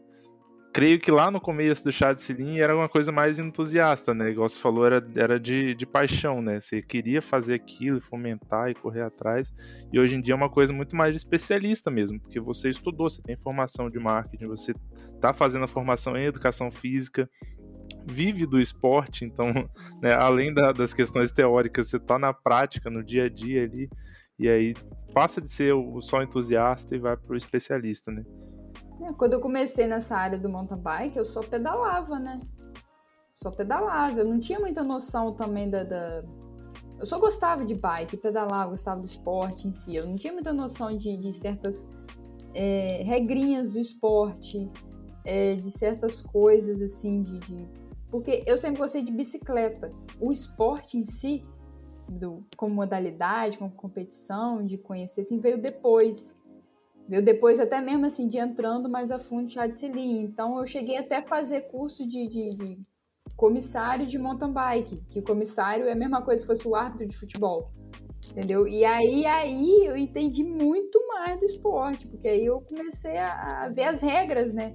Creio 0.75 0.99
que 0.99 1.09
lá 1.09 1.31
no 1.31 1.39
começo 1.39 1.85
do 1.85 1.89
chá 1.89 2.11
de 2.11 2.21
Silim 2.21 2.57
era 2.57 2.75
uma 2.75 2.89
coisa 2.89 3.09
mais 3.09 3.39
entusiasta, 3.39 4.13
né? 4.13 4.31
Igual 4.31 4.49
você 4.49 4.59
falou, 4.59 4.85
era, 4.85 5.07
era 5.15 5.39
de, 5.39 5.73
de 5.73 5.85
paixão, 5.85 6.41
né? 6.41 6.59
Você 6.59 6.81
queria 6.81 7.21
fazer 7.21 7.53
aquilo, 7.53 8.01
fomentar 8.01 8.69
e 8.69 8.75
correr 8.75 9.03
atrás. 9.03 9.53
E 9.89 9.97
hoje 9.97 10.17
em 10.17 10.21
dia 10.21 10.33
é 10.33 10.35
uma 10.35 10.49
coisa 10.49 10.73
muito 10.73 10.93
mais 10.93 11.11
de 11.11 11.15
especialista 11.15 11.89
mesmo, 11.89 12.19
porque 12.19 12.41
você 12.41 12.69
estudou, 12.69 13.09
você 13.09 13.21
tem 13.21 13.37
formação 13.37 13.89
de 13.89 13.97
marketing, 13.97 14.47
você 14.47 14.73
está 15.13 15.31
fazendo 15.31 15.63
a 15.63 15.67
formação 15.69 16.17
em 16.17 16.25
educação 16.25 16.69
física, 16.69 17.29
vive 18.05 18.45
do 18.45 18.59
esporte, 18.59 19.23
então, 19.23 19.47
né, 20.03 20.13
além 20.13 20.53
da, 20.53 20.73
das 20.73 20.93
questões 20.93 21.31
teóricas, 21.31 21.87
você 21.87 21.95
está 21.95 22.19
na 22.19 22.33
prática, 22.33 22.89
no 22.89 23.01
dia 23.01 23.27
a 23.27 23.29
dia 23.29 23.63
ali, 23.63 23.87
e 24.37 24.49
aí 24.49 24.73
passa 25.13 25.39
de 25.39 25.47
ser 25.47 25.73
o 25.73 26.01
só 26.01 26.21
entusiasta 26.21 26.93
e 26.93 26.99
vai 26.99 27.15
para 27.15 27.31
o 27.31 27.37
especialista, 27.37 28.11
né? 28.11 28.25
É, 29.01 29.13
quando 29.13 29.33
eu 29.33 29.41
comecei 29.41 29.87
nessa 29.87 30.15
área 30.15 30.37
do 30.37 30.49
mountain 30.49 30.77
bike, 30.77 31.17
eu 31.17 31.25
só 31.25 31.41
pedalava, 31.41 32.17
né? 32.19 32.39
Só 33.33 33.51
pedalava, 33.51 34.19
eu 34.19 34.25
não 34.25 34.39
tinha 34.39 34.59
muita 34.59 34.83
noção 34.83 35.33
também 35.33 35.69
da... 35.69 35.83
da... 35.83 36.23
Eu 36.97 37.05
só 37.05 37.19
gostava 37.19 37.65
de 37.65 37.75
bike, 37.75 38.15
pedalar, 38.15 38.69
gostava 38.69 39.01
do 39.01 39.05
esporte 39.05 39.67
em 39.67 39.73
si, 39.73 39.95
eu 39.95 40.07
não 40.07 40.15
tinha 40.15 40.31
muita 40.31 40.53
noção 40.53 40.95
de, 40.95 41.17
de 41.17 41.33
certas 41.33 41.89
é, 42.53 43.01
regrinhas 43.03 43.69
do 43.69 43.79
esporte, 43.79 44.71
é, 45.25 45.55
de 45.55 45.69
certas 45.69 46.21
coisas, 46.21 46.81
assim, 46.81 47.21
de, 47.21 47.37
de 47.39 47.67
porque 48.15 48.43
eu 48.45 48.57
sempre 48.57 48.77
gostei 48.77 49.03
de 49.03 49.11
bicicleta. 49.11 49.91
O 50.21 50.31
esporte 50.31 50.97
em 50.97 51.03
si, 51.03 51.43
do, 52.07 52.45
como 52.55 52.73
modalidade, 52.73 53.57
como 53.57 53.69
competição, 53.69 54.65
de 54.65 54.77
conhecer, 54.77 55.19
assim, 55.19 55.37
veio 55.37 55.61
depois. 55.61 56.41
Veio 57.07 57.21
depois 57.21 57.59
até 57.59 57.79
mesmo 57.81 58.05
assim, 58.05 58.27
de 58.27 58.37
entrando 58.37 58.89
mais 58.89 59.11
a 59.11 59.19
fundo 59.19 59.49
chá 59.49 59.67
de 59.67 59.77
selim. 59.77 60.21
Então 60.21 60.57
eu 60.59 60.65
cheguei 60.65 60.97
até 60.97 61.17
a 61.17 61.23
fazer 61.23 61.61
curso 61.61 62.07
de, 62.07 62.27
de, 62.27 62.49
de 62.49 62.79
comissário 63.35 64.05
de 64.05 64.17
mountain 64.17 64.51
bike, 64.51 65.03
que 65.09 65.21
comissário 65.21 65.85
é 65.85 65.91
a 65.91 65.95
mesma 65.95 66.21
coisa 66.21 66.41
se 66.41 66.47
fosse 66.47 66.67
o 66.67 66.75
árbitro 66.75 67.07
de 67.07 67.15
futebol. 67.15 67.71
Entendeu? 68.31 68.67
E 68.67 68.83
aí, 68.83 69.25
aí 69.25 69.85
eu 69.85 69.95
entendi 69.95 70.43
muito 70.43 71.05
mais 71.07 71.39
do 71.39 71.45
esporte, 71.45 72.07
porque 72.07 72.27
aí 72.27 72.45
eu 72.45 72.59
comecei 72.61 73.17
a, 73.17 73.63
a 73.63 73.69
ver 73.69 73.83
as 73.83 74.01
regras, 74.01 74.51
né? 74.51 74.73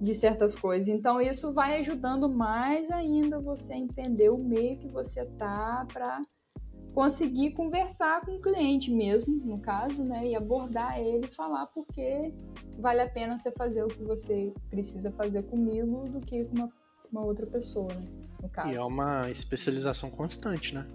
de 0.00 0.14
certas 0.14 0.56
coisas. 0.56 0.88
Então 0.88 1.20
isso 1.20 1.52
vai 1.52 1.78
ajudando 1.78 2.28
mais 2.28 2.90
ainda 2.90 3.40
você 3.40 3.74
a 3.74 3.78
entender 3.78 4.30
o 4.30 4.38
meio 4.38 4.78
que 4.78 4.88
você 4.88 5.24
tá 5.24 5.86
para 5.92 6.20
conseguir 6.98 7.52
conversar 7.52 8.22
com 8.22 8.32
o 8.32 8.40
cliente 8.40 8.90
mesmo, 8.90 9.36
no 9.46 9.60
caso, 9.60 10.02
né, 10.02 10.26
e 10.26 10.34
abordar 10.34 10.98
ele 10.98 11.28
e 11.28 11.32
falar 11.32 11.64
porque 11.66 12.34
vale 12.76 13.00
a 13.00 13.08
pena 13.08 13.38
você 13.38 13.52
fazer 13.52 13.84
o 13.84 13.86
que 13.86 14.02
você 14.02 14.52
precisa 14.68 15.12
fazer 15.12 15.44
comigo 15.44 16.08
do 16.08 16.18
que 16.18 16.44
com 16.46 16.56
uma, 16.56 16.68
uma 17.12 17.24
outra 17.24 17.46
pessoa, 17.46 17.86
né, 17.94 18.04
no 18.42 18.48
caso. 18.48 18.72
E 18.72 18.74
é 18.74 18.82
uma 18.82 19.30
especialização 19.30 20.10
constante, 20.10 20.74
né? 20.74 20.88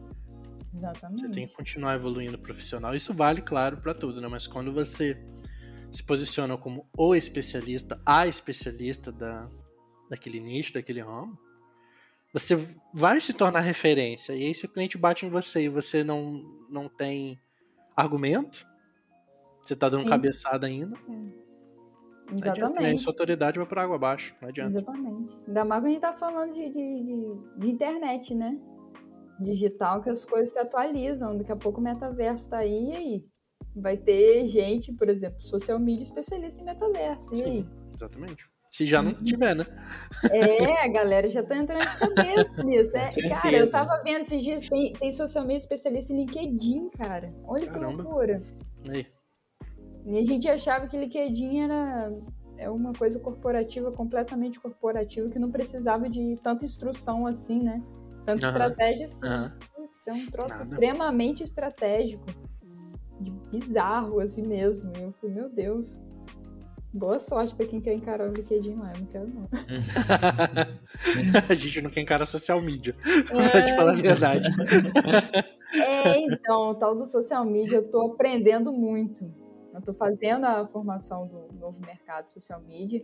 Exatamente. 0.76 1.22
Você 1.22 1.30
tem 1.30 1.48
que 1.48 1.54
continuar 1.54 1.96
evoluindo 1.96 2.38
profissional. 2.38 2.94
Isso 2.94 3.14
vale, 3.14 3.42
claro, 3.42 3.78
para 3.78 3.94
tudo, 3.94 4.20
né? 4.20 4.28
Mas 4.28 4.46
quando 4.46 4.74
você 4.74 5.24
se 5.90 6.04
posicionam 6.04 6.58
como 6.58 6.86
o 6.98 7.16
especialista, 7.16 8.02
a 8.06 8.28
especialista 8.28 9.10
da, 9.10 9.50
daquele 10.10 10.42
nicho, 10.42 10.74
daquele 10.74 11.00
ramo, 11.00 11.40
você 12.34 12.56
vai 12.92 13.22
se 13.22 13.34
tornar 13.34 13.60
referência. 13.60 14.34
E 14.34 14.48
aí, 14.48 14.56
se 14.56 14.66
o 14.66 14.70
cliente 14.70 14.98
bate 14.98 15.26
em 15.26 15.30
você 15.30 15.66
e 15.66 15.70
você 15.70 16.04
não, 16.04 16.44
não 16.68 16.90
tem 16.90 17.40
argumento, 17.96 18.68
você 19.64 19.76
tá 19.76 19.88
dando 19.88 20.04
Sim. 20.04 20.10
cabeçada 20.10 20.66
ainda. 20.66 20.98
É. 21.08 21.44
Exatamente. 22.36 23.02
sua 23.02 23.12
autoridade 23.12 23.60
vai 23.60 23.68
por 23.68 23.78
água 23.78 23.96
abaixo, 23.96 24.36
não 24.42 24.50
adianta. 24.50 24.80
Exatamente. 24.80 25.38
Ainda 25.48 25.66
mais 25.66 25.82
quando 25.82 25.88
a 25.88 25.90
gente 25.92 26.02
tá 26.02 26.14
falando 26.14 26.54
de, 26.54 26.70
de, 26.70 27.04
de, 27.04 27.60
de 27.60 27.72
internet, 27.72 28.34
né? 28.34 28.60
Digital, 29.40 30.02
que 30.02 30.10
as 30.10 30.26
coisas 30.26 30.50
se 30.50 30.58
atualizam. 30.58 31.38
Daqui 31.38 31.52
a 31.52 31.56
pouco 31.56 31.80
o 31.80 31.84
metaverso 31.84 32.50
tá 32.50 32.58
aí 32.58 32.90
e 32.90 32.96
aí? 32.96 33.26
Vai 33.76 33.98
ter 33.98 34.46
gente, 34.48 34.94
por 34.94 35.10
exemplo, 35.10 35.42
social 35.42 35.80
media 35.80 36.04
especialista 36.04 36.62
em 36.62 36.66
metaverso. 36.66 37.32
E 37.34 37.38
Sim, 37.38 37.44
aí? 37.44 37.68
Exatamente. 37.94 38.53
Se 38.74 38.86
já 38.86 39.04
não 39.04 39.12
uhum. 39.12 39.24
tiver, 39.24 39.56
né? 39.56 39.68
É, 40.32 40.84
a 40.84 40.88
galera 40.88 41.30
já 41.30 41.44
tá 41.44 41.56
entrando 41.56 41.88
de 41.88 41.96
cabeça 41.96 42.58
nisso. 42.66 42.98
É, 42.98 43.30
cara, 43.30 43.56
eu 43.56 43.70
tava 43.70 44.02
vendo 44.04 44.22
esses 44.22 44.42
dias, 44.42 44.68
tem, 44.68 44.94
tem 44.94 45.12
social 45.12 45.44
media 45.44 45.60
especialista 45.60 46.12
em 46.12 46.22
LinkedIn, 46.26 46.90
cara. 46.90 47.32
Olha 47.44 47.68
Caramba. 47.68 47.98
que 47.98 48.02
loucura. 48.02 48.42
Aí. 48.90 49.06
E 50.08 50.18
a 50.18 50.26
gente 50.26 50.50
achava 50.50 50.88
que 50.88 50.98
LinkedIn 50.98 51.60
era 51.60 52.12
é 52.58 52.68
uma 52.68 52.94
coisa 52.94 53.20
corporativa, 53.20 53.92
completamente 53.92 54.60
corporativa, 54.60 55.30
que 55.30 55.38
não 55.38 55.52
precisava 55.52 56.10
de 56.10 56.36
tanta 56.42 56.66
instrução 56.66 57.28
assim, 57.28 57.62
né? 57.62 57.80
Tanta 58.26 58.48
uhum. 58.48 58.52
estratégia 58.54 59.06
assim. 59.06 59.28
Uhum. 59.28 59.86
Isso 59.86 60.10
é 60.10 60.14
um 60.14 60.26
troço 60.32 60.58
Nada. 60.58 60.64
extremamente 60.64 61.44
estratégico 61.44 62.26
de 63.22 63.30
bizarro 63.52 64.20
assim 64.20 64.48
mesmo. 64.48 64.92
E 64.98 65.04
eu 65.04 65.12
falei, 65.12 65.36
meu 65.36 65.48
Deus. 65.48 66.02
Boa 66.94 67.18
sorte 67.18 67.56
pra 67.56 67.66
quem 67.66 67.82
quer 67.82 67.94
encarar 67.94 68.30
o 68.30 68.34
LinkedIn 68.34 68.76
lá, 68.76 68.94
eu 68.94 69.00
não 69.00 69.08
quero 69.08 69.28
não. 69.28 69.50
a 71.50 71.54
gente 71.56 71.82
não 71.82 71.90
quer 71.90 72.02
encarar 72.02 72.26
social 72.26 72.62
media, 72.62 72.96
é... 73.04 73.50
pra 73.50 73.66
te 73.66 73.76
falar 73.76 73.92
a 73.92 73.96
verdade. 73.96 74.50
é, 75.74 76.20
então, 76.20 76.70
o 76.70 76.76
tal 76.76 76.96
do 76.96 77.06
social 77.06 77.44
media 77.46 77.78
eu 77.78 77.90
tô 77.90 78.14
aprendendo 78.14 78.72
muito. 78.72 79.34
Eu 79.74 79.82
tô 79.82 79.94
fazendo 79.94 80.46
a 80.46 80.68
formação 80.68 81.26
do 81.26 81.48
novo 81.60 81.80
mercado 81.80 82.30
social 82.30 82.62
media 82.62 83.04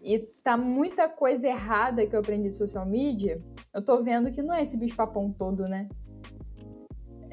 e 0.00 0.20
tá 0.44 0.56
muita 0.56 1.08
coisa 1.08 1.48
errada 1.48 2.06
que 2.06 2.14
eu 2.14 2.20
aprendi 2.20 2.44
de 2.44 2.54
social 2.54 2.86
media. 2.86 3.42
Eu 3.74 3.84
tô 3.84 4.00
vendo 4.00 4.30
que 4.30 4.42
não 4.42 4.54
é 4.54 4.62
esse 4.62 4.78
bicho 4.78 4.94
papão 4.94 5.32
todo, 5.32 5.64
né? 5.64 5.88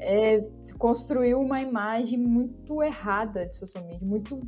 é, 0.02 0.44
construiu 0.78 1.40
uma 1.40 1.60
imagem 1.60 2.18
muito 2.18 2.82
errada 2.82 3.46
de 3.46 3.56
social 3.56 3.86
media, 3.86 4.06
muito 4.06 4.40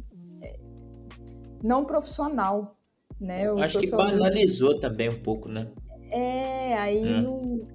não 1.64 1.84
profissional, 1.86 2.76
né? 3.18 3.50
O 3.50 3.58
Acho 3.58 3.80
que 3.80 3.90
banalizou 3.90 4.78
também 4.78 5.08
um 5.08 5.22
pouco, 5.22 5.48
né? 5.48 5.68
É, 6.10 6.78
aí 6.78 7.08
é. 7.08 7.22
Não... 7.22 7.66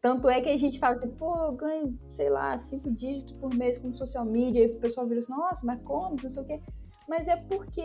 Tanto 0.00 0.28
é 0.28 0.40
que 0.40 0.48
a 0.48 0.56
gente 0.56 0.78
fala 0.78 0.92
assim, 0.92 1.10
pô, 1.10 1.36
eu 1.44 1.52
ganho, 1.52 1.98
sei 2.12 2.30
lá, 2.30 2.56
cinco 2.56 2.90
dígitos 2.90 3.32
por 3.32 3.52
mês 3.54 3.78
com 3.78 3.92
social 3.92 4.24
media, 4.24 4.64
e 4.64 4.72
o 4.72 4.78
pessoal 4.78 5.06
vira 5.06 5.20
assim, 5.20 5.32
nossa, 5.32 5.66
mas 5.66 5.80
como? 5.82 6.16
Não 6.22 6.30
sei 6.30 6.42
o 6.42 6.46
quê. 6.46 6.60
Mas 7.08 7.26
é 7.26 7.36
porque 7.36 7.82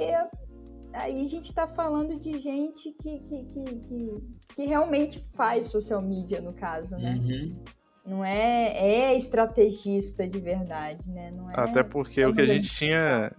aí 0.93 1.19
a 1.19 1.27
gente 1.27 1.45
está 1.45 1.67
falando 1.67 2.17
de 2.19 2.37
gente 2.37 2.91
que, 2.91 3.19
que, 3.19 3.45
que, 3.45 3.63
que, 3.75 4.23
que 4.55 4.65
realmente 4.65 5.23
faz 5.33 5.65
social 5.65 6.01
media, 6.01 6.39
no 6.39 6.53
caso, 6.53 6.97
né? 6.97 7.15
Uhum. 7.15 7.55
Não 8.05 8.25
é, 8.25 8.77
é 8.77 9.15
estrategista 9.15 10.27
de 10.27 10.39
verdade, 10.39 11.09
né? 11.09 11.31
Não 11.31 11.49
é 11.49 11.53
Até 11.55 11.83
porque 11.83 12.23
o 12.25 12.33
que 12.33 12.41
a 12.41 12.45
gente 12.45 12.69
tinha, 12.69 13.31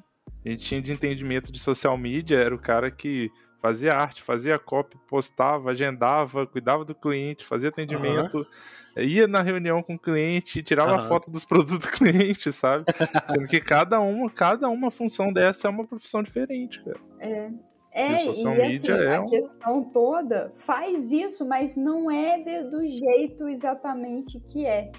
a 0.45 0.49
gente 0.49 0.65
tinha 0.65 0.83
de 0.83 0.93
entendimento 0.93 1.51
de 1.51 1.59
social 1.59 1.97
media 1.97 2.39
era 2.39 2.55
o 2.55 2.59
cara 2.59 2.91
que 2.91 3.31
fazia 3.65 3.93
arte, 3.93 4.23
fazia 4.23 4.59
copy, 4.59 4.99
postava, 5.09 5.71
agendava, 5.71 6.47
cuidava 6.47 6.85
do 6.85 6.95
cliente, 6.95 7.47
fazia 7.47 7.71
atendimento, 7.71 8.47
uhum. 8.95 9.03
ia 9.03 9.27
na 9.27 9.41
reunião 9.41 9.83
com 9.83 9.95
o 9.95 9.99
cliente, 9.99 10.63
tirava 10.63 11.01
uhum. 11.01 11.09
foto 11.09 11.31
dos 11.31 11.47
produtos 11.47 11.79
do 11.79 11.89
cliente, 11.97 12.53
sabe? 12.53 12.85
Sendo 13.27 13.49
que 13.49 13.61
cada 13.61 13.99
uma, 14.01 14.29
cada 14.29 14.69
uma 14.69 14.91
função 14.91 15.33
dessa 15.33 15.67
é 15.67 15.71
uma 15.71 15.87
profissão 15.87 16.23
diferente, 16.23 16.85
cara. 16.85 17.01
É. 17.19 17.51
É, 17.91 18.27
e, 18.27 18.29
assim, 18.29 18.91
é 18.91 19.15
a 19.15 19.25
questão 19.25 19.85
toda 19.85 20.51
faz 20.53 21.13
isso, 21.13 21.49
mas 21.49 21.77
não 21.77 22.11
é 22.11 22.41
de, 22.41 22.65
do 22.65 22.85
jeito 22.85 23.49
exatamente 23.49 24.41
que 24.41 24.67
é. 24.67 24.91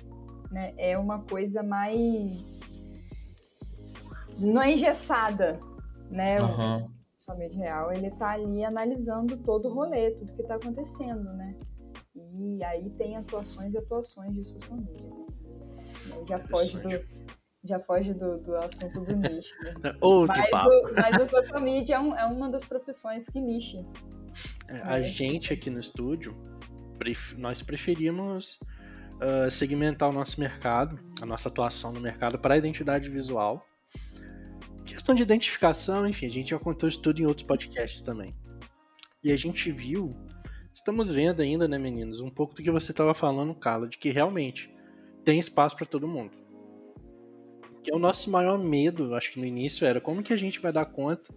Né? 0.49 0.73
É 0.77 0.97
uma 0.97 1.19
coisa 1.19 1.61
mais. 1.61 2.61
Não 4.37 4.61
é 4.61 4.73
engessada, 4.73 5.59
né? 6.09 6.41
Uhum. 6.41 6.85
O 6.85 6.89
somente 7.17 7.57
real, 7.57 7.91
ele 7.91 8.11
tá 8.11 8.31
ali 8.31 8.63
analisando 8.63 9.37
todo 9.37 9.67
o 9.67 9.73
rolê, 9.73 10.11
tudo 10.11 10.33
que 10.33 10.43
tá 10.43 10.55
acontecendo, 10.55 11.23
né? 11.33 11.55
E 12.15 12.63
aí 12.63 12.89
tem 12.91 13.17
atuações 13.17 13.73
e 13.73 13.77
atuações 13.77 14.33
de 14.33 14.43
social 14.43 14.77
media. 14.77 15.09
Né? 16.07 16.23
Já 16.25 16.39
foge 16.39 16.77
do 16.77 16.89
já 17.65 17.79
foge 17.79 18.13
do, 18.13 18.37
do 18.37 18.55
assunto 18.57 19.01
do 19.01 19.15
nicho. 19.15 19.55
Né? 19.63 19.73
oh, 19.99 20.27
mas, 20.27 20.65
o, 20.65 20.93
mas 20.93 21.19
o 21.19 21.25
social 21.25 21.59
media 21.59 21.95
é, 21.95 21.99
um, 21.99 22.15
é, 22.15 22.25
uma 22.25 22.47
das 22.47 22.63
profissões 22.63 23.27
que 23.27 23.41
niche. 23.41 23.83
É, 24.67 24.81
a 24.83 24.99
é. 24.99 25.03
gente 25.03 25.51
aqui 25.51 25.71
no 25.71 25.79
estúdio, 25.79 26.37
pref 26.99 27.35
nós 27.37 27.63
preferimos 27.63 28.59
uh, 29.15 29.49
segmentar 29.49 30.09
o 30.09 30.13
nosso 30.13 30.39
mercado, 30.39 30.99
a 31.19 31.25
nossa 31.25 31.49
atuação 31.49 31.91
no 31.91 31.99
mercado 31.99 32.37
para 32.37 32.53
a 32.53 32.57
identidade 32.57 33.09
visual. 33.09 33.65
Questão 34.85 35.15
de 35.15 35.23
identificação, 35.23 36.07
enfim, 36.07 36.27
a 36.27 36.31
gente 36.31 36.51
já 36.51 36.59
contou 36.59 36.87
isso 36.87 37.01
tudo 37.01 37.21
em 37.21 37.25
outros 37.25 37.45
podcasts 37.45 38.01
também. 38.01 38.35
E 39.23 39.31
a 39.31 39.37
gente 39.37 39.71
viu, 39.71 40.09
estamos 40.73 41.09
vendo 41.09 41.41
ainda, 41.41 41.67
né, 41.67 41.77
meninos, 41.77 42.19
um 42.19 42.29
pouco 42.29 42.53
do 42.53 42.63
que 42.63 42.71
você 42.71 42.91
estava 42.91 43.13
falando, 43.13 43.55
Carla, 43.55 43.87
de 43.87 43.97
que 43.97 44.11
realmente 44.11 44.73
tem 45.23 45.39
espaço 45.39 45.75
para 45.75 45.85
todo 45.85 46.07
mundo 46.07 46.45
que 47.85 47.91
é 47.91 47.95
o 47.95 47.99
nosso 47.99 48.31
maior 48.31 48.57
medo, 48.57 49.13
acho 49.13 49.31
que 49.31 49.39
no 49.39 49.45
início 49.45 49.85
era 49.85 50.01
como 50.01 50.23
que 50.23 50.33
a 50.33 50.37
gente 50.37 50.59
vai 50.59 50.73
dar 50.73 50.85
conta 50.85 51.31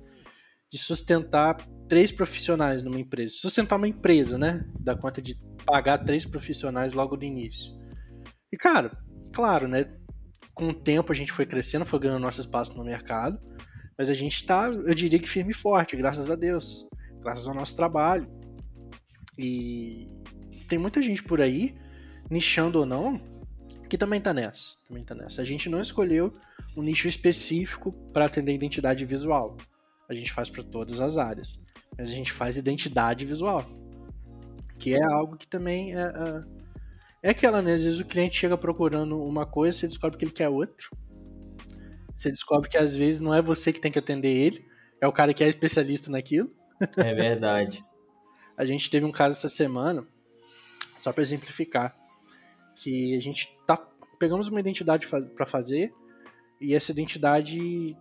de 0.73 0.79
sustentar 0.79 1.59
três 1.87 2.11
profissionais 2.11 2.83
numa 2.83 2.99
empresa. 2.99 3.35
Sustentar 3.37 3.77
uma 3.77 3.87
empresa, 3.87 4.39
né? 4.39 4.65
Dar 4.81 4.97
conta 4.97 5.21
de 5.21 5.39
pagar 5.67 5.99
três 5.99 6.25
profissionais 6.25 6.95
logo 6.95 7.19
no 7.19 7.25
início. 7.25 7.71
E, 8.51 8.57
cara, 8.57 8.97
claro, 9.35 9.69
né? 9.69 9.95
Com 10.59 10.71
o 10.71 10.75
tempo 10.75 11.13
a 11.13 11.15
gente 11.15 11.31
foi 11.31 11.47
crescendo, 11.47 11.85
foi 11.85 12.01
ganhando 12.01 12.19
nosso 12.19 12.41
espaço 12.41 12.77
no 12.77 12.83
mercado, 12.83 13.41
mas 13.97 14.11
a 14.11 14.15
gente 14.15 14.45
tá, 14.45 14.67
eu 14.67 14.93
diria 14.93 15.21
que 15.21 15.29
firme 15.29 15.53
e 15.53 15.55
forte, 15.55 15.97
graças 15.97 16.29
a 16.29 16.35
Deus. 16.35 16.89
Graças 17.21 17.47
ao 17.47 17.55
nosso 17.55 17.77
trabalho. 17.77 18.29
E 19.39 20.09
tem 20.69 20.81
muita 20.81 21.01
gente 21.01 21.23
por 21.23 21.41
aí, 21.41 21.77
nichando 22.29 22.81
ou 22.81 22.87
não, 22.87 23.23
que 23.89 23.97
também 23.97 24.21
tá 24.21 24.35
nessa. 24.35 24.77
Também 24.89 25.05
tá 25.05 25.15
nessa. 25.15 25.43
A 25.43 25.45
gente 25.45 25.69
não 25.69 25.81
escolheu 25.81 26.33
um 26.77 26.83
nicho 26.83 27.07
específico 27.07 27.93
para 28.13 28.25
atender 28.25 28.53
identidade 28.53 29.05
visual. 29.05 29.57
A 30.09 30.15
gente 30.15 30.33
faz 30.33 30.51
para 30.51 30.65
todas 30.65 31.01
as 31.01 31.19
áreas. 31.19 31.61
Mas 31.97 32.11
a 32.11 32.13
gente 32.13 32.33
faz 32.33 32.57
identidade 32.57 33.25
visual. 33.25 33.65
Que 34.77 34.95
é 34.95 35.05
algo 35.05 35.37
que 35.37 35.47
também 35.47 35.95
é, 35.95 36.01
é, 36.01 36.45
é 37.23 37.31
aquela, 37.31 37.61
né? 37.63 37.73
Às 37.73 37.83
vezes 37.83 38.01
o 38.01 38.05
cliente 38.05 38.37
chega 38.37 38.57
procurando 38.57 39.23
uma 39.23 39.47
coisa, 39.47 39.79
você 39.79 39.89
descobre 39.89 40.19
que 40.19 40.25
ele 40.25 40.33
quer 40.33 40.49
outro. 40.49 40.91
Você 42.17 42.31
descobre 42.31 42.69
que 42.69 42.77
às 42.77 42.95
vezes 42.95 43.21
não 43.21 43.33
é 43.33 43.41
você 43.41 43.73
que 43.73 43.81
tem 43.81 43.93
que 43.93 43.99
atender 43.99 44.35
ele, 44.37 44.67
é 45.01 45.07
o 45.07 45.13
cara 45.13 45.33
que 45.33 45.45
é 45.45 45.49
especialista 45.49 46.11
naquilo. 46.11 46.51
É 46.97 47.15
verdade. 47.15 47.85
a 48.57 48.65
gente 48.65 48.91
teve 48.91 49.07
um 49.07 49.13
caso 49.13 49.37
essa 49.37 49.49
semana, 49.49 50.07
só 51.01 51.13
para 51.13 51.23
exemplificar 51.23 51.97
que 52.75 53.17
a 53.17 53.21
gente 53.21 53.57
tá 53.67 53.77
pegamos 54.19 54.49
uma 54.49 54.59
identidade 54.59 55.07
para 55.07 55.47
fazer 55.47 55.93
e 56.61 56.75
essa 56.75 56.91
identidade 56.91 57.97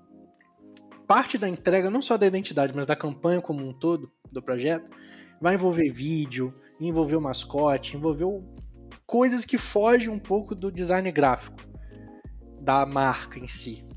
parte 1.08 1.38
da 1.38 1.48
entrega 1.48 1.92
não 1.92 2.02
só 2.02 2.18
da 2.18 2.26
identidade, 2.26 2.74
mas 2.76 2.88
da 2.88 2.96
campanha 2.96 3.40
como 3.40 3.68
um 3.68 3.72
todo 3.72 4.12
do 4.32 4.42
projeto 4.42 4.90
vai 5.40 5.54
envolver 5.54 5.92
vídeo, 5.92 6.54
envolver 6.80 7.16
o 7.16 7.22
mascote, 7.22 7.96
envolver 7.96 8.26
coisas 9.08 9.46
que 9.46 9.58
fogem 9.58 10.10
um 10.10 10.20
pouco 10.20 10.54
do 10.54 10.70
design 10.70 11.10
gráfico 11.12 11.58
da 12.62 12.86
marca 12.86 13.40
em 13.40 13.48
si. 13.48 13.88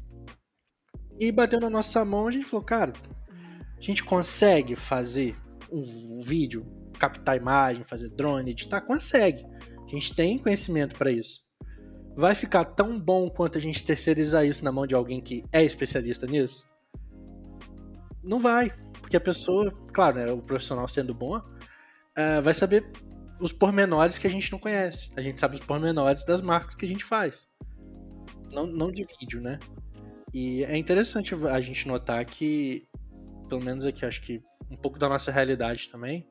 E 1.18 1.33
bateu 1.33 1.59
na 1.59 1.68
nossa 1.68 2.05
mão, 2.05 2.29
a 2.29 2.31
gente 2.31 2.46
falou, 2.46 2.64
cara, 2.64 2.92
a 3.77 3.83
gente 3.83 4.05
consegue 4.05 4.77
fazer 4.77 5.37
um 5.70 6.20
vídeo, 6.23 6.64
captar 6.99 7.37
imagem, 7.37 7.85
fazer 7.85 8.09
drone, 8.11 8.53
editar? 8.53 8.81
Consegue. 8.83 9.44
A 9.85 9.88
gente 9.90 10.14
tem 10.14 10.38
conhecimento 10.38 10.96
para 10.96 11.11
isso. 11.11 11.40
Vai 12.16 12.35
ficar 12.35 12.64
tão 12.64 12.99
bom 12.99 13.29
quanto 13.29 13.59
a 13.59 13.61
gente 13.61 13.85
terceirizar 13.85 14.46
isso 14.46 14.64
na 14.64 14.70
mão 14.70 14.87
de 14.87 14.94
alguém 14.94 15.20
que 15.20 15.44
é 15.53 15.64
especialista 15.64 16.27
nisso? 16.27 16.68
Não 18.23 18.38
vai, 18.38 18.70
porque 19.01 19.16
a 19.16 19.20
pessoa, 19.20 19.73
claro, 19.92 20.18
né, 20.18 20.31
o 20.31 20.42
profissional 20.42 20.87
sendo 20.87 21.12
bom, 21.12 21.38
uh, 21.38 22.42
vai 22.42 22.55
saber 22.55 22.90
os 23.40 23.53
pormenores 23.53 24.18
que 24.18 24.26
a 24.26 24.31
gente 24.31 24.53
não 24.53 24.59
conhece. 24.59 25.11
A 25.16 25.22
gente 25.22 25.40
sabe 25.40 25.55
os 25.55 25.64
pormenores 25.64 26.24
das 26.24 26.40
marcas 26.40 26.74
que 26.74 26.85
a 26.85 26.88
gente 26.88 27.05
faz. 27.05 27.48
Não, 28.53 28.66
não 28.66 28.90
de 28.90 29.05
vídeo, 29.18 29.40
né? 29.40 29.59
E 30.33 30.64
é 30.64 30.76
interessante 30.76 31.35
a 31.35 31.61
gente 31.61 31.88
notar 31.88 32.24
que, 32.24 32.87
pelo 33.48 33.62
menos 33.62 33.85
aqui, 33.85 34.05
acho 34.05 34.20
que 34.22 34.42
um 34.70 34.76
pouco 34.76 34.98
da 34.98 35.09
nossa 35.09 35.33
realidade 35.33 35.88
também, 35.88 36.26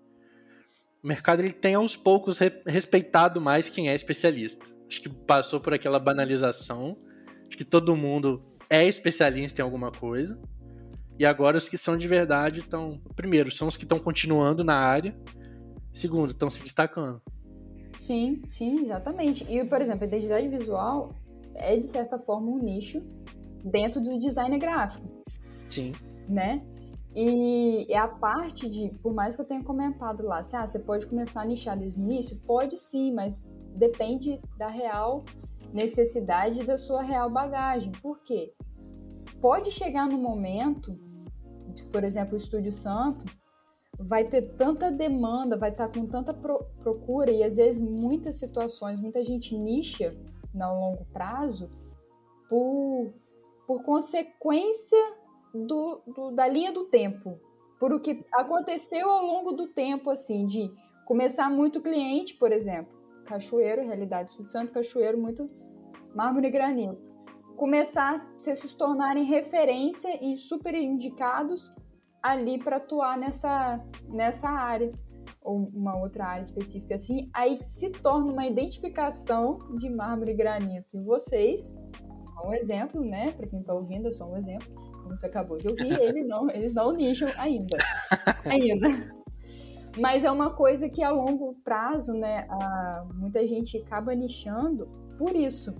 o 1.03 1.07
mercado 1.07 1.41
ele 1.41 1.51
tem 1.51 1.75
aos 1.75 1.95
poucos 1.95 2.37
re 2.37 2.51
respeitado 2.65 3.41
mais 3.41 3.69
quem 3.69 3.89
é 3.89 3.95
especialista. 3.95 4.65
Acho 4.87 5.01
que 5.01 5.09
passou 5.09 5.59
por 5.59 5.73
aquela 5.73 5.99
banalização. 5.99 6.97
Acho 7.47 7.57
que 7.57 7.65
todo 7.65 7.95
mundo 7.95 8.43
é 8.69 8.85
especialista 8.85 9.61
em 9.61 9.63
alguma 9.63 9.91
coisa. 9.91 10.39
E 11.17 11.25
agora 11.25 11.57
os 11.57 11.67
que 11.67 11.77
são 11.77 11.97
de 11.97 12.07
verdade 12.07 12.59
estão. 12.59 13.01
Primeiro, 13.15 13.51
são 13.51 13.67
os 13.67 13.77
que 13.77 13.83
estão 13.83 13.99
continuando 13.99 14.63
na 14.63 14.75
área. 14.75 15.17
Segundo, 15.99 16.31
estão 16.31 16.49
se 16.49 16.63
destacando. 16.63 17.21
Sim, 17.97 18.41
sim, 18.49 18.79
exatamente. 18.79 19.45
E, 19.51 19.65
por 19.65 19.81
exemplo, 19.81 20.05
a 20.05 20.07
identidade 20.07 20.47
visual 20.47 21.13
é, 21.53 21.75
de 21.75 21.85
certa 21.85 22.17
forma, 22.17 22.49
um 22.49 22.57
nicho 22.57 23.03
dentro 23.65 24.01
do 24.01 24.17
design 24.17 24.57
gráfico. 24.57 25.05
Sim. 25.67 25.91
Né? 26.25 26.65
E 27.13 27.85
é 27.89 27.97
a 27.97 28.07
parte 28.07 28.69
de, 28.69 28.97
por 28.99 29.13
mais 29.13 29.35
que 29.35 29.41
eu 29.41 29.45
tenha 29.45 29.61
comentado 29.61 30.23
lá, 30.25 30.39
assim, 30.39 30.55
ah, 30.55 30.65
você 30.65 30.79
pode 30.79 31.05
começar 31.05 31.41
a 31.41 31.45
nichar 31.45 31.77
desde 31.77 31.99
o 31.99 32.03
início? 32.03 32.39
Pode 32.47 32.77
sim, 32.77 33.11
mas 33.11 33.51
depende 33.75 34.39
da 34.57 34.69
real 34.69 35.25
necessidade 35.73 36.63
da 36.63 36.77
sua 36.77 37.01
real 37.01 37.29
bagagem. 37.29 37.91
Por 38.01 38.23
quê? 38.23 38.53
Pode 39.41 39.69
chegar 39.69 40.07
no 40.07 40.17
momento, 40.17 40.97
por 41.91 42.05
exemplo, 42.05 42.35
o 42.35 42.37
Estúdio 42.37 42.71
Santo, 42.71 43.25
vai 43.99 44.23
ter 44.23 44.53
tanta 44.55 44.89
demanda, 44.89 45.57
vai 45.57 45.71
estar 45.71 45.89
com 45.89 46.05
tanta 46.05 46.33
pro 46.33 46.65
procura 46.81 47.29
e 47.31 47.43
às 47.43 47.57
vezes 47.57 47.81
muitas 47.81 48.35
situações, 48.35 48.99
muita 48.99 49.23
gente 49.23 49.57
nicha 49.57 50.15
no 50.53 50.79
longo 50.79 51.05
prazo 51.11 51.69
por, 52.47 53.13
por 53.67 53.83
consequência 53.83 54.97
do, 55.53 56.01
do, 56.07 56.31
da 56.31 56.47
linha 56.47 56.71
do 56.71 56.85
tempo, 56.85 57.39
por 57.77 57.91
o 57.93 57.99
que 57.99 58.25
aconteceu 58.31 59.09
ao 59.09 59.25
longo 59.25 59.51
do 59.51 59.67
tempo, 59.67 60.09
assim, 60.09 60.45
de 60.45 60.71
começar 61.05 61.49
muito 61.49 61.81
cliente, 61.81 62.35
por 62.35 62.51
exemplo, 62.51 62.97
Cachoeiro, 63.25 63.83
realidade 63.83 64.37
do 64.37 64.47
Santo, 64.47 64.71
Cachoeiro, 64.71 65.17
muito 65.17 65.49
mármore 66.15 66.47
e 66.47 66.51
granito. 66.51 67.01
Começar 67.55 68.25
a 68.37 68.39
se 68.55 68.77
tornarem 68.77 69.25
referência 69.25 70.23
e 70.23 70.37
super 70.37 70.73
indicados 70.73 71.71
ali 72.21 72.57
para 72.59 72.77
atuar 72.77 73.17
nessa, 73.17 73.83
nessa 74.07 74.49
área 74.49 74.91
ou 75.41 75.69
uma 75.73 75.97
outra 75.97 76.25
área 76.25 76.41
específica 76.41 76.95
assim, 76.95 77.29
aí 77.33 77.63
se 77.63 77.89
torna 77.89 78.31
uma 78.31 78.45
identificação 78.45 79.75
de 79.75 79.89
mármore 79.89 80.31
e 80.31 80.35
granito. 80.35 80.97
E 80.97 81.01
vocês 81.01 81.73
são 82.23 82.47
um 82.47 82.53
exemplo, 82.53 83.01
né? 83.03 83.31
Para 83.31 83.47
quem 83.47 83.59
está 83.59 83.73
ouvindo, 83.73 84.07
eu 84.07 84.11
sou 84.11 84.31
um 84.31 84.37
exemplo 84.37 84.89
como 85.09 85.17
você 85.17 85.25
acabou 85.25 85.57
de 85.57 85.67
ouvir, 85.67 85.91
ele 85.99 86.23
não, 86.23 86.49
eles 86.49 86.73
não 86.73 86.91
nicham 86.91 87.29
ainda. 87.35 87.77
ainda. 88.45 88.87
Mas 89.97 90.23
é 90.23 90.31
uma 90.31 90.51
coisa 90.51 90.87
que 90.87 91.01
a 91.01 91.09
longo 91.09 91.55
prazo, 91.63 92.13
né, 92.13 92.45
a, 92.49 93.05
muita 93.15 93.45
gente 93.45 93.77
acaba 93.77 94.13
nichando 94.13 94.87
por 95.17 95.35
isso. 95.35 95.75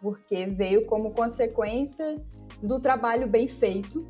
Porque 0.00 0.46
veio 0.46 0.86
como 0.86 1.12
consequência 1.12 2.20
do 2.62 2.80
trabalho 2.80 3.28
bem 3.28 3.46
feito 3.46 4.04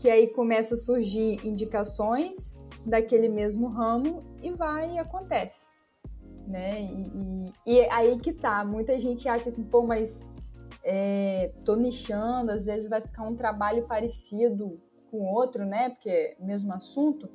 que 0.00 0.08
aí 0.08 0.28
começa 0.28 0.74
a 0.74 0.78
surgir 0.78 1.46
indicações 1.46 2.56
daquele 2.86 3.28
mesmo 3.28 3.68
ramo 3.68 4.24
e 4.42 4.50
vai 4.50 4.94
e 4.94 4.98
acontece. 4.98 5.68
Né? 6.46 6.82
E, 6.82 7.52
e, 7.66 7.74
e 7.74 7.90
aí 7.90 8.18
que 8.18 8.32
tá, 8.32 8.64
muita 8.64 8.98
gente 8.98 9.28
acha 9.28 9.50
assim, 9.50 9.62
pô, 9.62 9.82
mas 9.82 10.28
é, 10.82 11.52
tô 11.66 11.76
nichando, 11.76 12.50
às 12.50 12.64
vezes 12.64 12.88
vai 12.88 13.02
ficar 13.02 13.24
um 13.24 13.36
trabalho 13.36 13.86
parecido 13.86 14.80
com 15.10 15.18
outro, 15.32 15.66
né? 15.66 15.90
Porque 15.90 16.08
é 16.08 16.36
mesmo 16.40 16.72
assunto. 16.72 17.28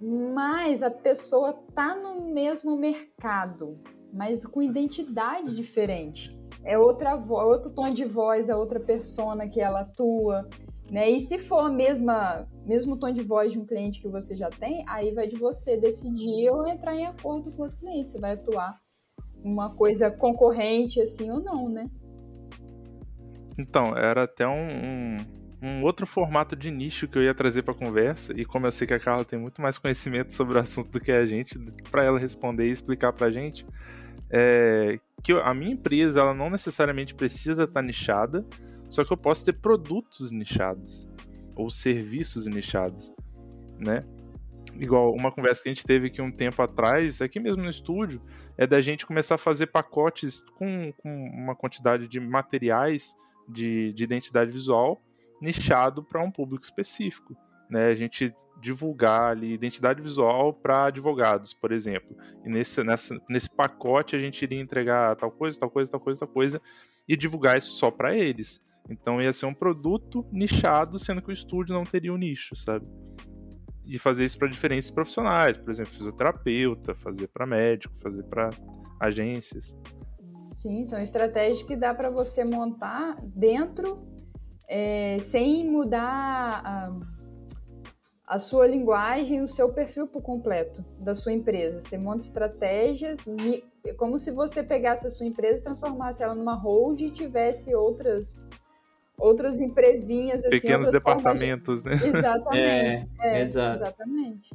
Mas 0.00 0.82
a 0.82 0.90
pessoa 0.90 1.52
tá 1.74 1.94
no 1.94 2.32
mesmo 2.32 2.76
mercado, 2.76 3.78
mas 4.12 4.44
com 4.44 4.60
identidade 4.60 5.54
diferente. 5.54 6.36
É 6.64 6.76
outra 6.76 7.16
voz, 7.16 7.46
outro 7.46 7.70
tom 7.70 7.90
de 7.90 8.04
voz, 8.04 8.48
é 8.48 8.56
outra 8.56 8.80
persona 8.80 9.48
que 9.48 9.60
ela 9.60 9.82
atua, 9.82 10.48
né? 10.90 11.10
E 11.10 11.20
se 11.20 11.38
for 11.38 11.66
a 11.66 11.68
mesma, 11.68 12.46
mesmo 12.64 12.96
tom 12.96 13.12
de 13.12 13.22
voz 13.22 13.52
de 13.52 13.58
um 13.58 13.66
cliente 13.66 14.00
que 14.00 14.08
você 14.08 14.36
já 14.36 14.50
tem, 14.50 14.84
aí 14.88 15.12
vai 15.12 15.26
de 15.26 15.36
você 15.36 15.76
decidir 15.76 16.50
ou 16.50 16.66
entrar 16.66 16.94
em 16.94 17.06
acordo 17.06 17.50
com 17.52 17.62
outro 17.62 17.78
cliente. 17.78 18.10
Você 18.10 18.20
vai 18.20 18.32
atuar 18.32 18.78
uma 19.42 19.70
coisa 19.70 20.10
concorrente 20.10 21.00
assim 21.00 21.30
ou 21.30 21.40
não, 21.40 21.68
né? 21.68 21.90
Então, 23.58 23.96
era 23.96 24.24
até 24.24 24.46
um, 24.46 24.52
um, 24.52 25.16
um 25.62 25.82
outro 25.82 26.06
formato 26.06 26.54
de 26.54 26.70
nicho 26.70 27.08
que 27.08 27.16
eu 27.16 27.22
ia 27.22 27.34
trazer 27.34 27.62
para 27.62 27.72
conversa, 27.72 28.32
e 28.38 28.44
como 28.44 28.66
eu 28.66 28.70
sei 28.70 28.86
que 28.86 28.92
a 28.92 29.00
Carla 29.00 29.24
tem 29.24 29.38
muito 29.38 29.62
mais 29.62 29.78
conhecimento 29.78 30.34
sobre 30.34 30.58
o 30.58 30.60
assunto 30.60 30.90
do 30.90 31.00
que 31.00 31.10
a 31.10 31.24
gente, 31.24 31.58
para 31.90 32.04
ela 32.04 32.18
responder 32.18 32.68
e 32.68 32.70
explicar 32.70 33.12
para 33.12 33.28
a 33.28 33.30
gente, 33.30 33.66
é 34.30 34.98
que 35.22 35.32
a 35.32 35.52
minha 35.52 35.72
empresa 35.72 36.20
ela 36.20 36.32
não 36.32 36.48
necessariamente 36.48 37.14
precisa 37.14 37.64
estar 37.64 37.80
tá 37.80 37.82
nichada, 37.82 38.44
só 38.90 39.04
que 39.04 39.12
eu 39.12 39.16
posso 39.16 39.44
ter 39.44 39.54
produtos 39.54 40.30
nichados 40.30 41.06
ou 41.54 41.70
serviços 41.70 42.46
nichados, 42.46 43.12
né? 43.78 44.04
Igual 44.74 45.14
uma 45.14 45.32
conversa 45.32 45.62
que 45.62 45.68
a 45.70 45.74
gente 45.74 45.86
teve 45.86 46.08
aqui 46.08 46.20
um 46.20 46.30
tempo 46.30 46.60
atrás, 46.60 47.22
aqui 47.22 47.40
mesmo 47.40 47.62
no 47.62 47.70
estúdio, 47.70 48.20
é 48.58 48.66
da 48.66 48.80
gente 48.80 49.06
começar 49.06 49.36
a 49.36 49.38
fazer 49.38 49.68
pacotes 49.68 50.42
com, 50.58 50.92
com 50.98 51.30
uma 51.30 51.56
quantidade 51.56 52.06
de 52.06 52.20
materiais 52.20 53.16
de, 53.48 53.92
de 53.92 54.04
identidade 54.04 54.50
visual 54.50 55.00
nichado 55.40 56.02
para 56.02 56.22
um 56.22 56.30
público 56.30 56.64
específico. 56.64 57.36
Né? 57.70 57.86
A 57.86 57.94
gente 57.94 58.34
divulgar 58.60 59.28
ali 59.28 59.52
identidade 59.52 60.00
visual 60.00 60.52
para 60.52 60.86
advogados, 60.86 61.52
por 61.52 61.72
exemplo. 61.72 62.16
E 62.44 62.48
nesse, 62.48 62.82
nessa, 62.82 63.20
nesse 63.28 63.54
pacote 63.54 64.16
a 64.16 64.18
gente 64.18 64.42
iria 64.42 64.60
entregar 64.60 65.14
tal 65.16 65.30
coisa, 65.30 65.58
tal 65.58 65.70
coisa, 65.70 65.90
tal 65.90 66.00
coisa, 66.00 66.20
tal 66.20 66.28
coisa, 66.28 66.62
e 67.08 67.16
divulgar 67.16 67.58
isso 67.58 67.72
só 67.72 67.90
para 67.90 68.16
eles. 68.16 68.64
Então 68.88 69.20
ia 69.20 69.32
ser 69.32 69.46
um 69.46 69.54
produto 69.54 70.24
nichado, 70.32 70.98
sendo 70.98 71.20
que 71.20 71.30
o 71.30 71.32
estúdio 71.32 71.74
não 71.74 71.84
teria 71.84 72.12
um 72.12 72.16
nicho, 72.16 72.54
sabe? 72.54 72.86
E 73.84 73.98
fazer 73.98 74.24
isso 74.24 74.38
para 74.38 74.48
diferentes 74.48 74.90
profissionais, 74.90 75.56
por 75.56 75.70
exemplo, 75.70 75.92
fisioterapeuta, 75.92 76.94
fazer 76.96 77.28
para 77.28 77.46
médico, 77.46 77.94
fazer 78.00 78.22
para 78.24 78.50
agências. 79.00 79.76
Sim, 80.44 80.84
são 80.84 81.00
estratégias 81.00 81.62
que 81.62 81.76
dá 81.76 81.92
para 81.92 82.08
você 82.08 82.44
montar 82.44 83.16
dentro, 83.22 84.06
é, 84.68 85.18
sem 85.20 85.68
mudar 85.68 86.62
a, 86.64 86.96
a, 88.26 88.38
sua 88.38 88.66
linguagem, 88.66 89.42
o 89.42 89.48
seu 89.48 89.72
perfil 89.72 90.06
por 90.06 90.22
completo 90.22 90.84
da 91.00 91.14
sua 91.14 91.32
empresa. 91.32 91.80
Você 91.80 91.98
monta 91.98 92.24
estratégias, 92.24 93.24
como 93.96 94.18
se 94.18 94.30
você 94.30 94.62
pegasse 94.62 95.06
a 95.06 95.10
sua 95.10 95.26
empresa, 95.26 95.64
transformasse 95.64 96.22
ela 96.22 96.34
numa 96.34 96.54
hold 96.54 97.00
e 97.00 97.10
tivesse 97.10 97.74
outras 97.74 98.40
outras 99.18 99.60
empresinhas 99.60 100.44
assim, 100.44 100.60
pequenos 100.60 100.90
departamentos, 100.90 101.82
de... 101.82 101.90
né? 101.90 101.94
Exatamente. 101.94 103.06
É, 103.20 103.38
é, 103.38 103.42
exatamente. 103.42 104.54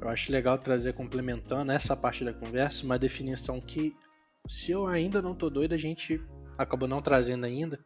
Eu 0.00 0.08
acho 0.08 0.30
legal 0.30 0.58
trazer 0.58 0.92
complementando 0.92 1.72
essa 1.72 1.96
parte 1.96 2.24
da 2.24 2.32
conversa 2.32 2.84
uma 2.84 2.98
definição 2.98 3.60
que 3.60 3.94
se 4.48 4.70
eu 4.70 4.86
ainda 4.86 5.20
não 5.20 5.34
tô 5.34 5.50
doido, 5.50 5.74
a 5.74 5.78
gente 5.78 6.20
acabou 6.56 6.88
não 6.88 7.02
trazendo 7.02 7.44
ainda, 7.44 7.84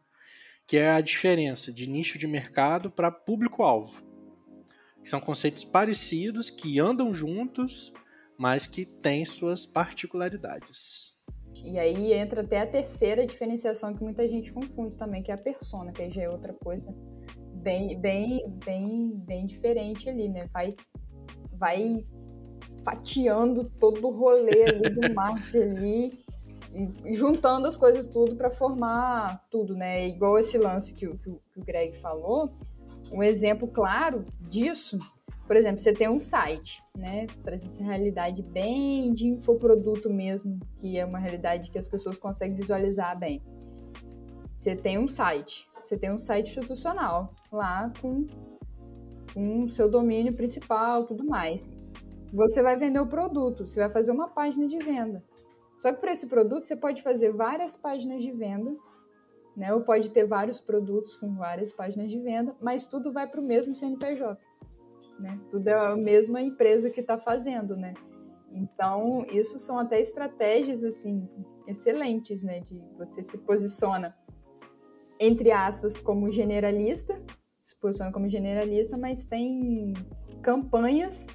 que 0.66 0.76
é 0.76 0.90
a 0.90 1.00
diferença 1.00 1.72
de 1.72 1.88
nicho 1.88 2.18
de 2.18 2.26
mercado 2.26 2.90
para 2.90 3.10
público-alvo. 3.10 4.04
São 5.04 5.20
conceitos 5.20 5.64
parecidos 5.64 6.50
que 6.50 6.78
andam 6.78 7.14
juntos, 7.14 7.92
mas 8.38 8.66
que 8.66 8.84
têm 8.84 9.24
suas 9.24 9.64
particularidades. 9.64 11.14
E 11.64 11.78
aí 11.78 12.12
entra 12.12 12.40
até 12.40 12.60
a 12.60 12.66
terceira 12.66 13.26
diferenciação 13.26 13.94
que 13.94 14.02
muita 14.02 14.26
gente 14.26 14.52
confunde 14.52 14.96
também, 14.96 15.22
que 15.22 15.30
é 15.30 15.34
a 15.34 15.38
persona, 15.38 15.92
que 15.92 16.02
aí 16.02 16.10
já 16.10 16.22
é 16.22 16.30
outra 16.30 16.52
coisa 16.52 16.94
bem, 17.54 18.00
bem, 18.00 18.48
bem, 18.64 19.10
bem 19.14 19.46
diferente 19.46 20.08
ali, 20.08 20.28
né? 20.28 20.48
Vai, 20.52 20.74
vai 21.52 22.04
fatiando 22.82 23.70
todo 23.78 24.06
o 24.06 24.10
rolê 24.10 24.64
ali 24.64 24.90
do 24.90 25.12
marketing 25.14 25.58
ali 25.58 26.20
e 27.04 27.12
juntando 27.12 27.66
as 27.66 27.76
coisas 27.76 28.06
tudo 28.06 28.36
para 28.36 28.50
formar 28.50 29.44
tudo, 29.50 29.74
né? 29.74 30.08
Igual 30.08 30.38
esse 30.38 30.56
lance 30.56 30.94
que 30.94 31.06
o, 31.06 31.18
que 31.18 31.28
o 31.28 31.64
Greg 31.64 31.96
falou, 31.96 32.50
um 33.12 33.22
exemplo 33.22 33.68
claro 33.68 34.24
disso, 34.40 34.98
por 35.50 35.56
exemplo, 35.56 35.80
você 35.80 35.92
tem 35.92 36.08
um 36.08 36.20
site, 36.20 36.80
né? 36.96 37.26
Traz 37.42 37.64
essa 37.64 37.82
realidade 37.82 38.40
bem 38.40 39.12
de 39.12 39.26
infoproduto 39.26 40.08
mesmo, 40.08 40.60
que 40.76 40.96
é 40.96 41.04
uma 41.04 41.18
realidade 41.18 41.72
que 41.72 41.76
as 41.76 41.88
pessoas 41.88 42.16
conseguem 42.20 42.54
visualizar 42.54 43.18
bem. 43.18 43.42
Você 44.56 44.76
tem 44.76 44.96
um 44.96 45.08
site, 45.08 45.68
você 45.82 45.98
tem 45.98 46.12
um 46.12 46.20
site 46.20 46.50
institucional 46.50 47.34
lá 47.50 47.92
com, 48.00 48.28
com 49.34 49.68
seu 49.68 49.90
domínio 49.90 50.32
principal, 50.36 51.02
tudo 51.04 51.24
mais. 51.24 51.76
Você 52.32 52.62
vai 52.62 52.76
vender 52.76 53.00
o 53.00 53.08
produto, 53.08 53.66
você 53.66 53.80
vai 53.80 53.90
fazer 53.90 54.12
uma 54.12 54.28
página 54.28 54.68
de 54.68 54.78
venda. 54.78 55.20
Só 55.78 55.92
que 55.92 56.00
para 56.00 56.12
esse 56.12 56.28
produto 56.28 56.62
você 56.62 56.76
pode 56.76 57.02
fazer 57.02 57.32
várias 57.32 57.74
páginas 57.74 58.22
de 58.22 58.30
venda, 58.30 58.72
né? 59.56 59.74
Ou 59.74 59.80
pode 59.80 60.12
ter 60.12 60.24
vários 60.28 60.60
produtos 60.60 61.16
com 61.16 61.34
várias 61.34 61.72
páginas 61.72 62.08
de 62.08 62.20
venda, 62.20 62.54
mas 62.60 62.86
tudo 62.86 63.12
vai 63.12 63.26
para 63.26 63.40
o 63.40 63.44
mesmo 63.44 63.74
CNPJ, 63.74 64.46
né? 65.20 65.38
Tudo 65.50 65.68
é 65.68 65.74
a 65.74 65.96
mesma 65.96 66.40
empresa 66.40 66.90
que 66.90 67.00
está 67.00 67.18
fazendo, 67.18 67.76
né? 67.76 67.94
Então, 68.52 69.24
isso 69.30 69.58
são 69.58 69.78
até 69.78 70.00
estratégias 70.00 70.82
assim 70.82 71.28
excelentes, 71.66 72.42
né? 72.42 72.60
De 72.60 72.82
você 72.96 73.22
se 73.22 73.38
posiciona 73.38 74.14
entre 75.20 75.52
aspas 75.52 76.00
como 76.00 76.30
generalista, 76.30 77.22
se 77.60 77.76
posiciona 77.76 78.10
como 78.10 78.26
generalista, 78.26 78.96
mas 78.96 79.26
tem 79.26 79.92
campanhas 80.40 81.26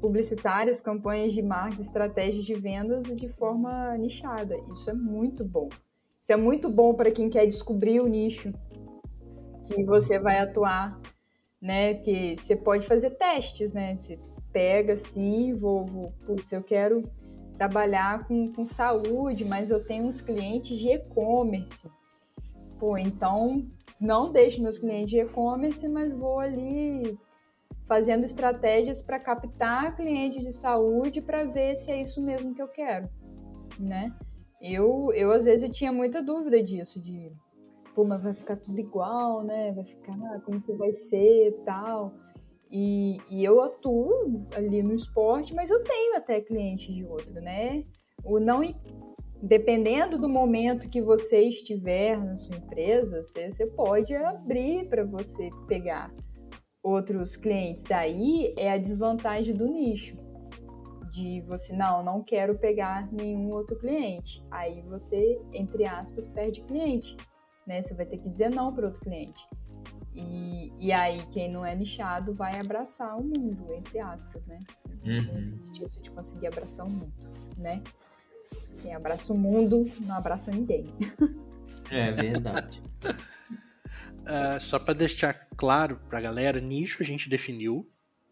publicitárias, 0.00 0.80
campanhas 0.80 1.34
de 1.34 1.42
marketing, 1.42 1.82
estratégias 1.82 2.46
de 2.46 2.54
vendas 2.54 3.04
de 3.04 3.28
forma 3.28 3.94
nichada. 3.98 4.56
Isso 4.72 4.88
é 4.88 4.94
muito 4.94 5.44
bom. 5.44 5.68
Isso 6.20 6.32
é 6.32 6.36
muito 6.36 6.70
bom 6.70 6.94
para 6.94 7.10
quem 7.10 7.28
quer 7.28 7.44
descobrir 7.46 8.00
o 8.00 8.06
nicho 8.06 8.50
que 9.64 9.84
você 9.84 10.18
vai 10.18 10.38
atuar, 10.38 10.98
né? 11.60 11.94
Que 11.94 12.36
você 12.36 12.56
pode 12.56 12.86
fazer 12.86 13.10
testes, 13.10 13.72
né? 13.72 13.96
Você 13.96 14.18
pega 14.52 14.94
assim, 14.94 15.52
vou, 15.54 15.84
vou 15.84 16.12
putz, 16.24 16.52
eu 16.52 16.62
quero 16.62 17.02
trabalhar 17.56 18.26
com, 18.26 18.52
com 18.52 18.64
saúde, 18.64 19.44
mas 19.44 19.70
eu 19.70 19.84
tenho 19.84 20.06
uns 20.06 20.20
clientes 20.20 20.78
de 20.78 20.90
e-commerce. 20.90 21.90
Pô, 22.78 22.96
então 22.98 23.66
não 24.00 24.30
deixe 24.30 24.60
meus 24.60 24.78
clientes 24.78 25.10
de 25.10 25.20
e-commerce, 25.20 25.88
mas 25.88 26.14
vou 26.14 26.38
ali 26.38 27.18
fazendo 27.86 28.24
estratégias 28.24 29.02
para 29.02 29.18
captar 29.18 29.96
clientes 29.96 30.42
de 30.42 30.52
saúde 30.52 31.20
para 31.22 31.44
ver 31.44 31.76
se 31.76 31.90
é 31.90 32.00
isso 32.00 32.22
mesmo 32.22 32.54
que 32.54 32.60
eu 32.60 32.68
quero, 32.68 33.08
né? 33.78 34.14
Eu, 34.60 35.12
eu 35.14 35.30
às 35.30 35.44
vezes 35.44 35.62
eu 35.62 35.70
tinha 35.70 35.92
muita 35.92 36.22
dúvida 36.22 36.62
disso, 36.62 37.00
de 37.00 37.32
pô, 37.96 38.04
mas 38.04 38.22
vai 38.22 38.34
ficar 38.34 38.56
tudo 38.56 38.78
igual, 38.78 39.42
né? 39.42 39.72
Vai 39.72 39.84
ficar, 39.84 40.12
ah, 40.12 40.40
como 40.44 40.60
que 40.60 40.72
vai 40.74 40.92
ser 40.92 41.52
tal. 41.64 42.12
E, 42.70 43.16
e 43.30 43.42
eu 43.42 43.62
atuo 43.62 44.46
ali 44.54 44.82
no 44.82 44.94
esporte, 44.94 45.54
mas 45.54 45.70
eu 45.70 45.82
tenho 45.82 46.14
até 46.14 46.42
cliente 46.42 46.92
de 46.92 47.06
outro, 47.06 47.40
né? 47.40 47.84
O 48.22 48.38
não 48.38 48.60
dependendo 49.42 50.18
do 50.18 50.28
momento 50.28 50.90
que 50.90 51.00
você 51.00 51.42
estiver 51.42 52.18
na 52.18 52.36
sua 52.36 52.56
empresa, 52.56 53.22
você, 53.22 53.50
você 53.50 53.66
pode 53.66 54.14
abrir 54.14 54.88
para 54.88 55.04
você 55.04 55.48
pegar 55.66 56.12
outros 56.82 57.36
clientes. 57.36 57.90
Aí 57.90 58.52
é 58.58 58.70
a 58.70 58.78
desvantagem 58.78 59.54
do 59.54 59.66
nicho. 59.66 60.16
De 61.12 61.40
você, 61.42 61.74
não, 61.74 62.02
não 62.04 62.22
quero 62.22 62.58
pegar 62.58 63.10
nenhum 63.10 63.50
outro 63.52 63.78
cliente. 63.78 64.44
Aí 64.50 64.82
você, 64.82 65.40
entre 65.52 65.86
aspas, 65.86 66.28
perde 66.28 66.60
cliente. 66.62 67.16
Né? 67.66 67.82
Você 67.82 67.94
vai 67.94 68.06
ter 68.06 68.18
que 68.18 68.28
dizer 68.28 68.50
não 68.50 68.72
para 68.72 68.86
outro 68.86 69.00
cliente. 69.00 69.46
E, 70.14 70.72
e 70.78 70.92
aí, 70.92 71.26
quem 71.30 71.50
não 71.50 71.64
é 71.64 71.74
nichado 71.74 72.34
vai 72.34 72.58
abraçar 72.58 73.18
o 73.18 73.22
mundo, 73.22 73.72
entre 73.74 73.98
aspas, 73.98 74.46
né? 74.46 74.58
Uhum. 75.04 75.38
Isso 75.38 76.02
de 76.02 76.10
conseguir 76.10 76.46
abraçar 76.46 76.86
o 76.86 76.90
mundo, 76.90 77.12
né? 77.58 77.82
Quem 78.80 78.94
abraça 78.94 79.32
o 79.32 79.38
mundo 79.38 79.84
não 80.00 80.16
abraça 80.16 80.50
ninguém. 80.50 80.86
É 81.90 82.12
verdade. 82.12 82.82
Uh, 84.22 84.58
só 84.60 84.78
para 84.78 84.94
deixar 84.94 85.34
claro 85.56 86.00
pra 86.08 86.20
galera, 86.20 86.60
nicho 86.60 87.02
a 87.02 87.06
gente 87.06 87.28
definiu 87.28 87.88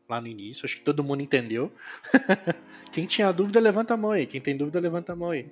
lá 0.09 0.21
no 0.21 0.27
início, 0.27 0.65
acho 0.65 0.77
que 0.77 0.85
todo 0.85 1.05
mundo 1.05 1.23
entendeu. 1.23 1.73
Quem 2.93 3.07
tinha 3.07 3.33
dúvida, 3.33 3.61
levanta 3.61 3.95
a 3.95 3.97
mão 3.97 4.13
aí. 4.13 4.27
Quem 4.27 4.41
tem 4.41 4.57
dúvida, 4.57 4.81
levanta 4.81 5.13
a 5.13 5.17
mão 5.17 5.31
aí. 5.31 5.51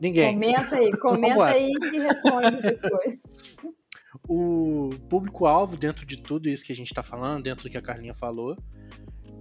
Ninguém. 0.00 0.34
Comenta 0.34 0.76
aí, 0.76 0.90
comenta 0.98 1.44
aí 1.44 1.72
e 1.92 1.98
responde 1.98 2.56
depois. 2.60 3.18
O 4.28 4.90
público-alvo 5.08 5.76
dentro 5.76 6.04
de 6.04 6.16
tudo 6.16 6.48
isso 6.48 6.64
que 6.64 6.72
a 6.72 6.76
gente 6.76 6.88
está 6.88 7.02
falando, 7.02 7.44
dentro 7.44 7.64
do 7.64 7.70
que 7.70 7.76
a 7.76 7.82
Carlinha 7.82 8.14
falou, 8.14 8.56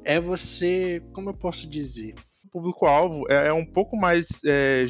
é 0.03 0.19
você, 0.19 1.01
como 1.13 1.29
eu 1.29 1.33
posso 1.33 1.67
dizer? 1.67 2.13
O 2.43 2.49
público-alvo 2.49 3.23
é, 3.29 3.47
é, 3.47 3.53
um 3.53 3.65
pouco 3.65 3.97
mais 3.97 4.41
é, 4.45 4.85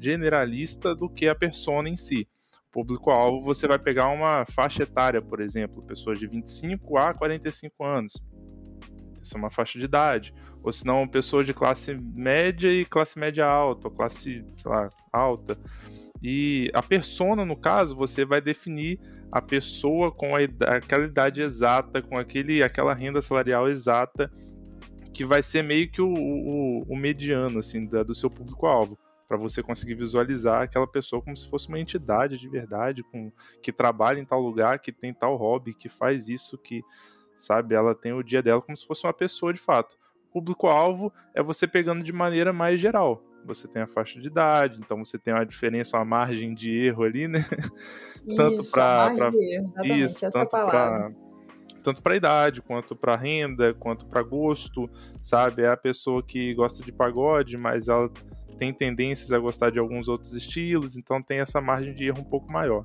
generalista 0.00 0.94
do 0.94 1.08
que 1.08 1.26
a 1.26 1.34
persona 1.34 1.88
em 1.88 1.96
si. 1.96 2.28
O 2.68 2.72
público-alvo 2.72 3.42
você 3.42 3.66
vai 3.66 3.78
pegar 3.78 4.08
uma 4.08 4.44
faixa 4.46 4.84
etária, 4.84 5.20
por 5.20 5.40
exemplo, 5.40 5.82
pessoas 5.82 6.18
de 6.18 6.28
25 6.28 6.96
a 6.96 7.12
45 7.12 7.84
anos. 7.84 8.12
Essa 9.20 9.36
é 9.36 9.38
uma 9.38 9.50
faixa 9.50 9.78
de 9.78 9.84
idade. 9.84 10.34
Ou 10.62 10.72
se 10.72 10.86
não, 10.86 11.06
pessoas 11.06 11.46
de 11.46 11.54
classe 11.54 11.94
média 11.94 12.70
e 12.72 12.84
classe 12.84 13.18
média 13.18 13.46
alta, 13.46 13.88
ou 13.88 13.94
classe, 13.94 14.44
lá, 14.64 14.88
alta. 15.12 15.58
E 16.22 16.70
a 16.74 16.82
persona, 16.82 17.44
no 17.44 17.56
caso, 17.56 17.96
você 17.96 18.24
vai 18.24 18.40
definir 18.40 18.98
a 19.32 19.40
pessoa 19.40 20.10
com 20.10 20.36
a, 20.36 20.40
aquela 20.76 21.04
idade 21.04 21.40
exata, 21.40 22.02
com 22.02 22.18
aquele, 22.18 22.62
aquela 22.62 22.92
renda 22.92 23.22
salarial 23.22 23.68
exata, 23.68 24.30
que 25.14 25.24
vai 25.24 25.42
ser 25.42 25.62
meio 25.62 25.90
que 25.90 26.02
o, 26.02 26.12
o, 26.12 26.82
o 26.82 26.96
mediano 26.96 27.58
assim, 27.58 27.86
da, 27.86 28.02
do 28.02 28.14
seu 28.14 28.30
público-alvo 28.30 28.98
para 29.30 29.38
você 29.38 29.62
conseguir 29.62 29.94
visualizar 29.94 30.62
aquela 30.62 30.88
pessoa 30.88 31.22
como 31.22 31.36
se 31.36 31.48
fosse 31.48 31.68
uma 31.68 31.78
entidade 31.78 32.36
de 32.36 32.48
verdade, 32.48 33.04
com, 33.04 33.30
que 33.62 33.70
trabalha 33.70 34.18
em 34.18 34.24
tal 34.24 34.40
lugar, 34.40 34.80
que 34.80 34.90
tem 34.90 35.14
tal 35.14 35.36
hobby, 35.36 35.72
que 35.72 35.88
faz 35.88 36.28
isso, 36.28 36.58
que 36.58 36.82
sabe, 37.42 37.74
ela 37.74 37.94
tem 37.94 38.12
o 38.12 38.22
dia 38.22 38.42
dela 38.42 38.60
como 38.60 38.76
se 38.76 38.86
fosse 38.86 39.06
uma 39.06 39.12
pessoa 39.12 39.52
de 39.52 39.60
fato. 39.60 39.96
Público-alvo 40.32 41.12
é 41.34 41.42
você 41.42 41.66
pegando 41.66 42.02
de 42.02 42.12
maneira 42.12 42.52
mais 42.52 42.80
geral. 42.80 43.22
Você 43.44 43.66
tem 43.66 43.82
a 43.82 43.86
faixa 43.86 44.20
de 44.20 44.28
idade, 44.28 44.80
então 44.80 45.02
você 45.02 45.18
tem 45.18 45.32
uma 45.32 45.46
diferença, 45.46 45.96
uma 45.96 46.04
margem 46.04 46.54
de 46.54 46.70
erro 46.70 47.04
ali, 47.04 47.26
né? 47.26 47.40
Isso, 47.40 48.36
tanto 48.36 48.70
para 48.70 49.30
exatamente, 49.32 50.04
isso, 50.04 50.26
essa 50.26 50.40
tanto 50.40 50.50
palavra. 50.50 51.10
Pra, 51.10 51.30
tanto 51.82 52.02
para 52.02 52.16
idade, 52.16 52.60
quanto 52.60 52.94
para 52.94 53.16
renda, 53.16 53.72
quanto 53.74 54.06
para 54.06 54.22
gosto, 54.22 54.88
sabe? 55.22 55.62
É 55.62 55.68
a 55.68 55.76
pessoa 55.76 56.22
que 56.22 56.54
gosta 56.54 56.82
de 56.82 56.92
pagode, 56.92 57.56
mas 57.56 57.88
ela 57.88 58.10
tem 58.58 58.74
tendências 58.74 59.32
a 59.32 59.38
gostar 59.38 59.70
de 59.70 59.78
alguns 59.78 60.06
outros 60.06 60.34
estilos, 60.34 60.96
então 60.96 61.22
tem 61.22 61.40
essa 61.40 61.62
margem 61.62 61.94
de 61.94 62.04
erro 62.04 62.20
um 62.20 62.24
pouco 62.24 62.52
maior. 62.52 62.84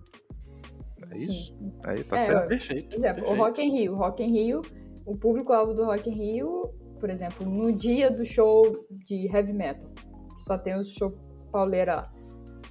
É 1.12 1.18
Sim. 1.18 1.32
isso? 1.32 1.58
Aí 1.84 2.03
tá 2.03 2.16
é, 2.16 2.20
certo. 2.20 2.47
Perfeito. 2.47 2.89
Por 2.89 2.95
exemplo, 2.95 3.24
perfeito. 3.24 3.41
o 3.41 3.43
Rock 3.43 3.62
in 3.62 3.72
Rio. 3.72 3.93
O 3.93 3.95
Rock 3.97 4.24
in 4.24 4.32
Rio, 4.32 4.62
o 5.06 5.18
público-alvo 5.18 5.74
do 5.74 5.86
Rock 5.86 6.10
in 6.10 6.14
Rio, 6.14 6.70
por 6.99 7.10
exemplo, 7.10 7.47
no 7.47 7.72
dia 7.72 8.10
do 8.10 8.26
show 8.26 8.86
de 8.89 9.28
heavy 9.28 9.53
metal, 9.53 9.89
que 10.36 10.43
só 10.43 10.58
tem 10.58 10.76
o 10.76 10.84
show 10.84 11.12
pauleira 11.51 11.95
lá. 11.95 12.14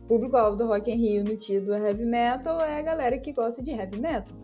O 0.03 0.07
público-alvo 0.07 0.57
do 0.57 0.67
Rock 0.67 0.91
in 0.91 0.97
Rio 0.97 1.25
no 1.25 1.37
dia 1.37 1.61
do 1.61 1.75
heavy 1.75 2.05
metal 2.05 2.61
é 2.61 2.79
a 2.79 2.83
galera 2.83 3.19
que 3.19 3.33
gosta 3.33 3.63
de 3.63 3.71
heavy 3.71 3.99
metal. 3.99 4.37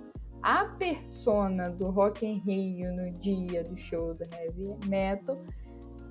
A 0.42 0.64
persona 0.64 1.68
do 1.68 1.90
Rock 1.90 2.24
in 2.24 2.38
Rio 2.38 2.90
no 2.94 3.10
dia 3.18 3.62
do 3.62 3.76
show 3.76 4.14
do 4.14 4.24
heavy 4.24 4.74
metal 4.86 5.38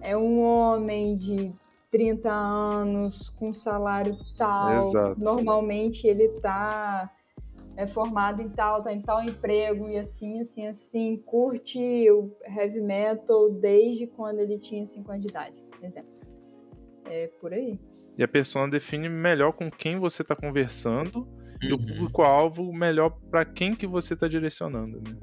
é 0.02 0.16
um 0.16 0.42
homem 0.42 1.18
de 1.18 1.52
30 1.90 2.32
anos 2.32 3.30
com 3.30 3.54
salário 3.54 4.16
tal. 4.38 4.78
Exato. 4.78 5.20
Normalmente 5.20 6.08
ele 6.08 6.30
tá 6.40 7.10
é 7.80 7.88
formado 7.88 8.42
em 8.42 8.50
tal, 8.50 8.82
tá 8.82 8.92
em 8.92 9.02
tal 9.02 9.24
emprego 9.24 9.88
e 9.88 9.98
assim, 9.98 10.42
assim, 10.42 10.68
assim, 10.68 11.16
curte 11.16 11.80
o 12.12 12.30
heavy 12.46 12.82
metal 12.82 13.50
desde 13.52 14.06
quando 14.06 14.40
ele 14.40 14.58
tinha 14.58 14.86
5 14.86 15.10
anos 15.10 15.24
de 15.24 15.30
idade, 15.30 15.64
por 15.72 15.86
exemplo. 15.86 16.12
É 17.06 17.28
por 17.40 17.54
aí. 17.54 17.80
E 18.18 18.24
a 18.24 18.28
persona 18.28 18.70
define 18.70 19.08
melhor 19.08 19.54
com 19.54 19.72
quem 19.72 19.98
você 19.98 20.24
está 20.24 20.36
conversando 20.36 21.20
uhum. 21.20 21.28
e 21.62 21.72
o 21.72 21.78
uhum. 21.78 21.86
público-alvo 21.86 22.74
melhor 22.74 23.12
para 23.32 23.46
quem 23.46 23.74
que 23.74 23.88
você 23.88 24.14
está 24.14 24.28
direcionando, 24.28 24.98
né? 24.98 25.16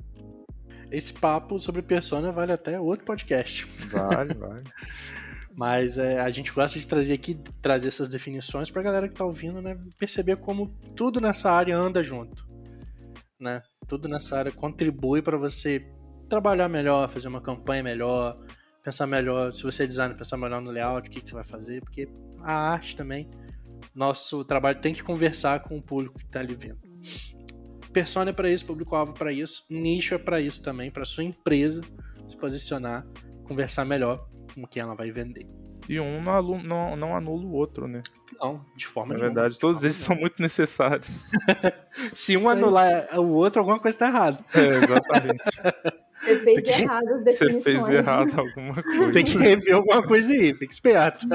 Esse 0.91 1.13
papo 1.13 1.59
sobre 1.59 1.83
persona 1.83 2.33
vale 2.33 2.53
até 2.53 2.81
outro 2.81 3.05
podcast. 3.05 3.67
Vale, 3.91 4.33
vale. 4.33 4.65
Mas 5.57 5.97
é, 5.97 6.21
a 6.21 6.29
gente 6.29 6.53
gosta 6.53 6.79
de 6.79 6.87
trazer 6.87 7.15
aqui, 7.15 7.35
trazer 7.63 7.89
essas 7.89 8.09
definições 8.09 8.71
pra 8.71 8.83
galera 8.83 9.09
que 9.09 9.15
tá 9.15 9.25
ouvindo, 9.25 9.63
né? 9.63 9.79
Perceber 9.99 10.37
como 10.37 10.69
tudo 10.95 11.19
nessa 11.19 11.51
área 11.51 11.75
anda 11.75 12.03
junto. 12.03 12.47
Né? 13.41 13.63
Tudo 13.89 14.07
nessa 14.07 14.39
área 14.39 14.53
contribui 14.53 15.23
para 15.23 15.39
você 15.39 15.91
trabalhar 16.29 16.69
melhor, 16.69 17.09
fazer 17.09 17.29
uma 17.29 17.41
campanha 17.41 17.83
melhor, 17.83 18.39
pensar 18.85 19.07
melhor, 19.07 19.55
se 19.55 19.63
você 19.63 19.85
é 19.85 19.87
designer, 19.87 20.15
pensar 20.15 20.37
melhor 20.37 20.61
no 20.61 20.71
layout, 20.71 21.09
o 21.09 21.11
que, 21.11 21.23
que 21.23 21.31
você 21.31 21.35
vai 21.35 21.45
fazer, 21.45 21.81
porque 21.81 22.07
a 22.43 22.53
arte 22.53 22.95
também, 22.95 23.31
nosso 23.95 24.45
trabalho 24.45 24.81
tem 24.81 24.93
que 24.93 25.03
conversar 25.03 25.61
com 25.61 25.79
o 25.79 25.83
público 25.83 26.19
que 26.19 26.25
está 26.25 26.41
ali 26.41 26.55
vendo. 26.55 26.81
Persona 27.93 28.29
é 28.31 28.33
para 28.33 28.51
isso, 28.51 28.67
público-alvo 28.67 29.13
é 29.13 29.19
para 29.19 29.33
isso, 29.33 29.65
nicho 29.71 30.15
é 30.15 30.19
para 30.19 30.39
isso 30.39 30.63
também, 30.63 30.91
para 30.91 31.07
sua 31.07 31.25
empresa 31.25 31.83
se 32.29 32.37
posicionar, 32.37 33.07
conversar 33.45 33.85
melhor 33.87 34.29
com 34.57 34.67
quem 34.67 34.81
ela 34.81 34.95
vai 34.95 35.11
vender. 35.11 35.47
E 35.87 36.01
um 36.01 36.21
não, 36.21 36.33
alu 36.33 36.63
não, 36.63 36.97
não 36.97 37.15
anula 37.15 37.45
o 37.45 37.53
outro, 37.53 37.87
né? 37.87 38.03
Não, 38.41 38.65
de 38.75 38.87
forma 38.87 39.13
Na 39.13 39.21
nenhuma. 39.21 39.35
verdade, 39.35 39.59
todos 39.59 39.85
eles 39.85 39.97
são 39.97 40.17
muito 40.17 40.41
necessários. 40.41 41.21
Se 42.13 42.37
um 42.37 42.49
anular 42.49 43.07
o 43.21 43.29
outro, 43.29 43.61
alguma 43.61 43.79
coisa 43.79 43.95
está 43.95 44.09
errada. 44.09 44.39
É, 44.55 44.67
exatamente. 44.83 45.45
Você 46.13 46.39
fez 46.41 46.65
que... 46.65 46.71
errado 46.71 47.09
as 47.09 47.23
definições. 47.23 47.65
Você 47.65 47.73
fez 47.73 47.89
errado 47.89 48.41
alguma 48.41 48.83
coisa. 48.83 49.13
Tem 49.13 49.25
que 49.25 49.37
rever 49.37 49.75
alguma 49.75 50.03
coisa 50.03 50.33
aí, 50.33 50.53
fica 50.55 50.73
esperto. 50.73 51.27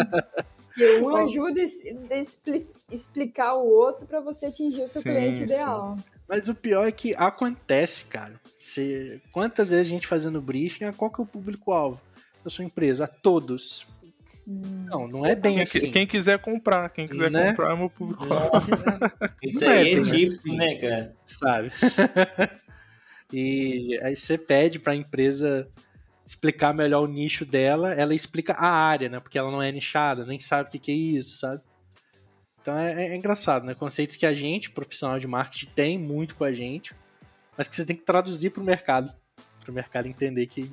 Que 0.73 0.99
um 0.99 1.15
ajuda 1.15 1.61
a 1.61 2.93
explicar 2.93 3.55
o 3.55 3.67
outro 3.67 4.07
para 4.07 4.19
você 4.21 4.47
atingir 4.47 4.81
o 4.81 4.87
seu 4.87 5.01
sim, 5.01 5.09
cliente 5.09 5.37
sim. 5.37 5.43
ideal. 5.43 5.97
Mas 6.27 6.49
o 6.49 6.55
pior 6.55 6.87
é 6.87 6.91
que 6.91 7.13
acontece, 7.15 8.05
cara. 8.05 8.39
Você... 8.57 9.21
Quantas 9.31 9.71
vezes 9.71 9.87
a 9.87 9.89
gente 9.89 10.07
fazendo 10.07 10.41
briefing, 10.41 10.91
qual 10.93 11.11
que 11.11 11.21
é 11.21 11.23
o 11.23 11.27
público-alvo? 11.27 12.01
Da 12.43 12.49
sua 12.49 12.65
empresa, 12.65 13.05
a 13.05 13.07
todos. 13.07 13.85
Hum. 14.47 14.85
Não, 14.89 15.07
não 15.07 15.25
é 15.25 15.35
bem 15.35 15.55
quem, 15.55 15.63
assim. 15.63 15.91
Quem 15.91 16.07
quiser 16.07 16.39
comprar, 16.39 16.89
quem 16.89 17.07
quiser 17.07 17.29
né? 17.29 17.51
comprar 17.51 17.73
é 17.73 17.75
meu 17.75 17.89
público. 17.89 18.25
Isso 19.41 19.63
não 19.63 19.71
aí 19.71 19.93
é, 19.93 19.97
é 19.97 20.01
tipo, 20.01 20.15
assim, 20.15 20.57
né, 20.57 20.75
cara? 20.75 21.15
Sabe? 21.25 21.71
e 23.31 23.99
aí 24.03 24.15
você 24.15 24.37
pede 24.37 24.79
para 24.79 24.93
a 24.93 24.95
empresa 24.95 25.69
explicar 26.25 26.73
melhor 26.73 27.03
o 27.03 27.11
nicho 27.11 27.45
dela, 27.45 27.93
ela 27.93 28.15
explica 28.15 28.53
a 28.53 28.69
área, 28.69 29.09
né? 29.09 29.19
Porque 29.19 29.37
ela 29.37 29.51
não 29.51 29.61
é 29.61 29.71
nichada, 29.71 30.25
nem 30.25 30.39
sabe 30.39 30.69
o 30.69 30.71
que, 30.71 30.79
que 30.79 30.91
é 30.91 30.95
isso, 30.95 31.37
sabe? 31.37 31.61
Então 32.61 32.77
é, 32.77 33.07
é, 33.07 33.15
engraçado, 33.15 33.65
né? 33.65 33.73
Conceitos 33.73 34.15
que 34.15 34.25
a 34.25 34.33
gente, 34.33 34.69
profissional 34.69 35.19
de 35.19 35.27
marketing, 35.27 35.71
tem 35.73 35.97
muito 35.97 36.35
com 36.35 36.43
a 36.43 36.51
gente, 36.51 36.95
mas 37.57 37.67
que 37.67 37.75
você 37.75 37.85
tem 37.85 37.95
que 37.95 38.03
traduzir 38.03 38.51
para 38.51 38.61
o 38.61 38.65
mercado, 38.65 39.13
para 39.61 39.71
o 39.71 39.73
mercado 39.73 40.07
entender 40.07 40.45
que 40.47 40.71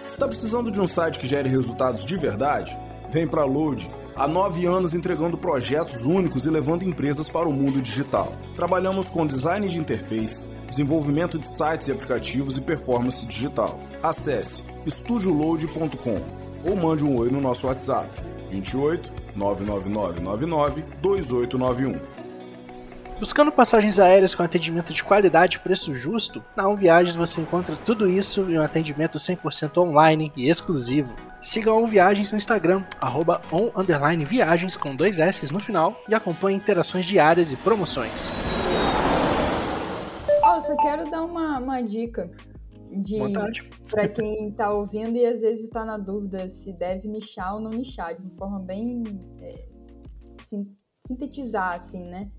Está 0.09 0.25
precisando 0.25 0.71
de 0.71 0.79
um 0.79 0.87
site 0.87 1.19
que 1.19 1.27
gere 1.27 1.49
resultados 1.49 2.05
de 2.05 2.15
verdade? 2.15 2.79
Vem 3.11 3.27
para 3.27 3.41
a 3.41 3.45
Load 3.45 3.91
há 4.19 4.27
nove 4.27 4.65
anos 4.65 4.93
entregando 4.93 5.37
projetos 5.37 6.05
únicos 6.05 6.45
e 6.45 6.49
levando 6.49 6.83
empresas 6.83 7.29
para 7.29 7.47
o 7.47 7.53
mundo 7.53 7.81
digital. 7.81 8.33
Trabalhamos 8.53 9.09
com 9.09 9.25
design 9.25 9.69
de 9.69 9.79
interface, 9.79 10.53
desenvolvimento 10.69 11.39
de 11.39 11.47
sites 11.47 11.87
e 11.87 11.91
aplicativos 11.93 12.57
e 12.57 12.61
performance 12.61 13.25
digital. 13.25 13.79
Acesse 14.03 14.61
estudioload.com 14.85 16.21
ou 16.65 16.75
mande 16.75 17.05
um 17.05 17.17
oi 17.17 17.31
no 17.31 17.39
nosso 17.39 17.67
WhatsApp 17.67 18.09
28 18.51 19.09
99999 19.37 20.83
2891. 21.01 21.97
Buscando 23.19 23.51
passagens 23.51 23.99
aéreas 23.99 24.35
com 24.35 24.43
atendimento 24.43 24.93
de 24.93 25.03
qualidade 25.03 25.57
e 25.57 25.59
preço 25.59 25.95
justo, 25.95 26.43
na 26.55 26.67
On 26.67 26.75
Viagens 26.75 27.15
você 27.15 27.39
encontra 27.39 27.75
tudo 27.77 28.09
isso 28.09 28.49
em 28.49 28.57
um 28.57 28.63
atendimento 28.63 29.17
100% 29.17 29.77
online 29.77 30.31
e 30.35 30.49
exclusivo. 30.49 31.15
Siga 31.41 31.71
a 31.71 31.73
On 31.73 31.85
Viagens 31.85 32.31
no 32.31 32.37
Instagram, 32.37 32.83
arroba 32.99 33.41
on 33.51 33.71
viagens 34.25 34.75
com 34.75 34.93
dois 34.93 35.19
S 35.19 35.51
no 35.53 35.59
final 35.59 35.95
e 36.09 36.13
acompanhe 36.13 36.57
interações 36.57 37.05
diárias 37.05 37.51
e 37.51 37.55
promoções. 37.55 38.11
Oh, 40.43 40.61
só 40.61 40.75
quero 40.75 41.09
dar 41.09 41.23
uma, 41.23 41.59
uma 41.59 41.81
dica 41.81 42.29
de 42.91 43.17
para 43.89 44.07
quem 44.09 44.49
está 44.49 44.71
ouvindo 44.73 45.15
e 45.15 45.25
às 45.25 45.39
vezes 45.41 45.65
está 45.65 45.85
na 45.85 45.97
dúvida 45.97 46.49
se 46.49 46.73
deve 46.73 47.07
nichar 47.07 47.55
ou 47.55 47.61
não 47.61 47.71
nichar, 47.71 48.15
de 48.15 48.21
uma 48.21 48.35
forma 48.35 48.59
bem 48.59 49.03
é, 49.41 49.67
sim, 50.31 50.75
sintetizar, 51.05 51.75
assim, 51.75 52.03
né? 52.03 52.29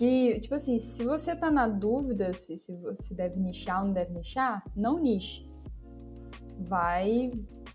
que, 0.00 0.40
tipo 0.40 0.54
assim, 0.54 0.78
se 0.78 1.04
você 1.04 1.36
tá 1.36 1.50
na 1.50 1.68
dúvida 1.68 2.32
se, 2.32 2.56
se, 2.56 2.72
se 2.94 3.14
deve 3.14 3.38
nichar 3.38 3.80
ou 3.80 3.88
não 3.88 3.92
deve 3.92 4.14
nichar, 4.14 4.64
não 4.74 4.98
niche. 4.98 5.46
Vai 6.58 7.30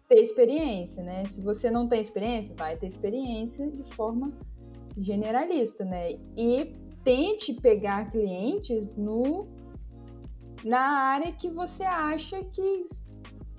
ter 0.07 0.21
experiência, 0.21 1.03
né? 1.03 1.25
Se 1.25 1.41
você 1.41 1.69
não 1.69 1.87
tem 1.87 1.99
experiência, 1.99 2.55
vai 2.55 2.77
ter 2.77 2.87
experiência 2.87 3.69
de 3.69 3.83
forma 3.83 4.31
generalista, 4.97 5.83
né? 5.83 6.13
E 6.35 6.75
tente 7.03 7.53
pegar 7.53 8.09
clientes 8.09 8.87
no 8.95 9.47
na 10.63 10.79
área 10.79 11.31
que 11.31 11.49
você 11.49 11.83
acha 11.83 12.43
que, 12.43 12.85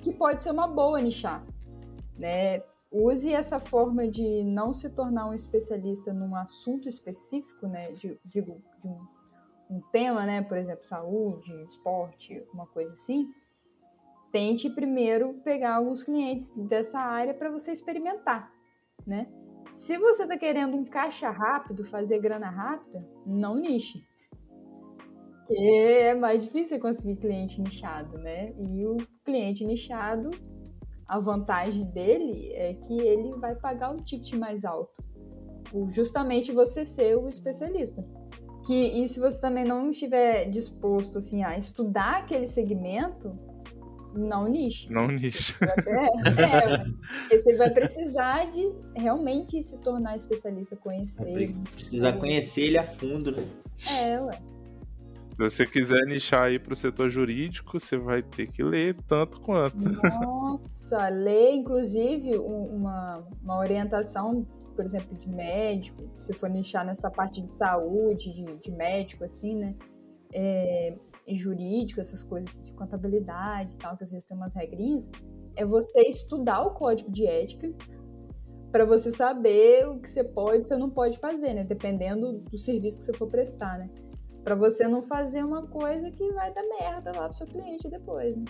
que 0.03 0.13
pode 0.13 0.43
ser 0.43 0.51
uma 0.51 0.67
boa 0.67 1.01
nichar, 1.01 1.47
né? 2.19 2.63
use 2.91 3.33
essa 3.33 3.59
forma 3.59 4.09
de 4.09 4.43
não 4.45 4.73
se 4.73 4.91
tornar 4.91 5.29
um 5.29 5.35
especialista 5.35 6.13
num 6.13 6.35
assunto 6.35 6.89
específico, 6.89 7.67
né? 7.67 7.93
Digo, 7.93 8.19
de, 8.25 8.41
de 8.81 8.89
um, 8.89 9.07
um, 9.71 9.81
tema, 9.93 10.25
né? 10.25 10.43
Por 10.43 10.57
exemplo, 10.57 10.85
saúde, 10.85 11.53
esporte, 11.65 12.43
uma 12.53 12.67
coisa 12.67 12.93
assim. 12.95 13.29
Tente 14.37 14.69
primeiro 14.69 15.33
pegar 15.43 15.77
alguns 15.77 16.05
clientes 16.05 16.53
dessa 16.55 17.01
área 17.01 17.33
para 17.33 17.51
você 17.51 17.73
experimentar, 17.73 18.53
né? 19.07 19.27
Se 19.73 19.97
você 19.97 20.25
está 20.25 20.37
querendo 20.37 20.77
um 20.77 20.85
caixa 20.85 21.31
rápido, 21.31 21.83
fazer 21.83 22.19
grana 22.19 22.51
rápida, 22.51 23.03
não 23.25 23.57
niche. 23.57 24.07
Porque 25.39 25.55
é 25.59 26.15
mais 26.15 26.45
difícil 26.45 26.79
conseguir 26.79 27.17
cliente 27.17 27.63
nichado, 27.63 28.19
né? 28.19 28.53
E 28.59 28.85
o 28.85 28.99
cliente 29.25 29.65
nichado 29.65 30.29
a 31.09 31.19
vantagem 31.19 31.87
dele 31.87 32.53
é 32.53 32.75
que 32.75 32.93
ele 32.93 33.35
vai 33.37 33.55
pagar 33.55 33.95
o 33.95 33.97
ticket 33.97 34.35
mais 34.35 34.67
alto, 34.67 35.03
justamente 35.89 36.53
você 36.53 36.85
ser 36.85 37.17
o 37.17 37.27
especialista. 37.27 38.07
Que, 38.67 39.03
e 39.03 39.09
se 39.09 39.19
você 39.19 39.41
também 39.41 39.65
não 39.65 39.89
estiver 39.89 40.51
disposto 40.51 41.17
assim, 41.17 41.43
a 41.43 41.57
estudar 41.57 42.19
aquele 42.19 42.47
segmento, 42.47 43.46
não 44.17 44.49
niche. 44.49 44.91
Não 44.93 45.09
niche. 45.09 45.55
É, 45.61 45.67
é, 46.43 46.79
porque 46.79 47.39
você 47.39 47.57
vai 47.57 47.71
precisar 47.71 48.51
de 48.51 48.63
realmente 48.95 49.63
se 49.63 49.79
tornar 49.81 50.17
especialista, 50.17 50.77
conhecer. 50.77 51.55
Precisar 51.73 52.15
conhecer 52.15 52.63
ele 52.63 52.79
a 52.79 52.85
fundo, 52.85 53.33
né? 53.33 53.47
É, 53.91 54.21
ué. 54.21 54.41
Se 55.37 55.43
você 55.43 55.67
quiser 55.67 56.07
nichar 56.07 56.45
aí 56.45 56.59
para 56.59 56.73
o 56.73 56.77
setor 56.77 57.11
jurídico, 57.11 57.79
você 57.79 57.99
vai 57.99 58.23
ter 58.23 58.51
que 58.51 58.63
ler 58.63 58.97
tanto 59.07 59.39
quanto. 59.43 59.77
Nossa, 59.77 61.11
ler, 61.11 61.57
inclusive, 61.57 62.39
uma, 62.39 63.23
uma 63.43 63.59
orientação, 63.59 64.47
por 64.75 64.83
exemplo, 64.83 65.15
de 65.19 65.29
médico, 65.29 66.09
se 66.19 66.33
for 66.33 66.49
nichar 66.49 66.87
nessa 66.87 67.11
parte 67.11 67.43
de 67.43 67.51
saúde, 67.51 68.33
de, 68.33 68.45
de 68.57 68.73
médico, 68.73 69.25
assim, 69.25 69.57
né? 69.57 69.75
É, 70.33 70.95
jurídico, 71.35 72.01
essas 72.01 72.23
coisas 72.23 72.63
de 72.63 72.73
contabilidade 72.73 73.75
e 73.75 73.77
tal, 73.79 73.97
que 73.97 74.05
às 74.05 74.11
vezes 74.11 74.27
tem 74.27 74.37
umas 74.37 74.55
regrinhas, 74.55 75.11
é 75.55 75.65
você 75.65 76.03
estudar 76.03 76.63
o 76.63 76.71
código 76.71 77.11
de 77.11 77.27
ética 77.27 77.73
para 78.71 78.85
você 78.85 79.11
saber 79.11 79.89
o 79.89 79.99
que 79.99 80.09
você 80.09 80.23
pode 80.23 80.59
e 80.59 80.65
você 80.65 80.77
não 80.77 80.91
pode 80.91 81.19
fazer, 81.19 81.55
né? 81.55 81.65
Dependendo 81.65 82.33
do 82.33 82.59
serviço 82.59 82.99
que 82.99 83.05
você 83.05 83.13
for 83.15 83.29
prestar, 83.29 83.79
né? 83.79 83.91
para 84.47 84.55
você 84.55 84.87
não 84.87 85.03
fazer 85.03 85.45
uma 85.45 85.67
coisa 85.67 86.09
que 86.09 86.31
vai 86.31 86.55
dar 86.55 86.63
merda 86.81 87.11
lá 87.11 87.29
pro 87.29 87.37
seu 87.37 87.49
cliente 87.49 87.91
depois, 87.91 88.37
né? 88.37 88.45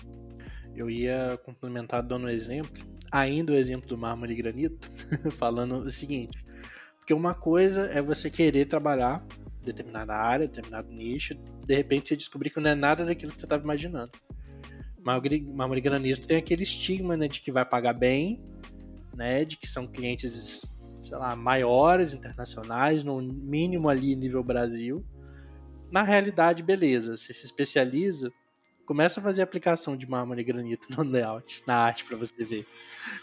Eu 0.75 0.91
ia 0.91 1.41
complementar 1.43 2.03
dando 2.03 2.27
um 2.27 2.29
exemplo, 2.29 2.85
ainda 3.11 3.55
o 3.55 3.57
exemplo 3.57 3.89
do 3.89 3.97
mármore 3.97 4.35
e 4.35 4.37
granito, 4.37 4.93
falando 5.39 5.79
o 5.79 5.91
seguinte: 5.91 6.45
porque 6.99 7.15
uma 7.15 7.33
coisa 7.33 7.87
é 7.87 8.03
você 8.03 8.29
querer 8.29 8.67
trabalhar 8.67 9.25
determinada 9.67 10.15
área, 10.15 10.47
determinado 10.47 10.89
nicho, 10.91 11.35
de 11.67 11.75
repente 11.75 12.09
você 12.09 12.17
descobrir 12.17 12.51
que 12.51 12.61
não 12.61 12.71
é 12.71 12.75
nada 12.75 13.05
daquilo 13.05 13.33
que 13.33 13.41
você 13.41 13.47
estava 13.47 13.63
imaginando. 13.63 14.13
Mármore 14.99 15.81
granito 15.81 16.27
tem 16.27 16.37
aquele 16.37 16.63
estigma 16.63 17.17
né, 17.17 17.29
de 17.29 17.41
que 17.41 17.53
vai 17.53 17.65
pagar 17.65 17.93
bem, 17.93 18.43
né, 19.15 19.45
de 19.45 19.57
que 19.57 19.67
são 19.67 19.87
clientes, 19.87 20.65
sei 21.03 21.17
lá, 21.17 21.37
maiores, 21.37 22.15
internacionais, 22.15 23.05
no 23.05 23.21
mínimo 23.21 23.89
ali 23.89 24.17
nível 24.17 24.43
Brasil 24.43 25.05
na 25.91 26.03
realidade, 26.03 26.63
beleza, 26.63 27.17
você 27.17 27.33
se 27.33 27.47
especializa, 27.47 28.33
começa 28.87 29.21
a 29.21 29.23
fazer 29.23 29.43
aplicação 29.43 29.97
de 29.97 30.09
mármore 30.09 30.41
e 30.41 30.45
granito 30.45 30.89
no 30.97 31.03
layout, 31.03 31.63
na 31.67 31.77
arte 31.77 32.05
para 32.05 32.17
você 32.17 32.45
ver. 32.45 32.67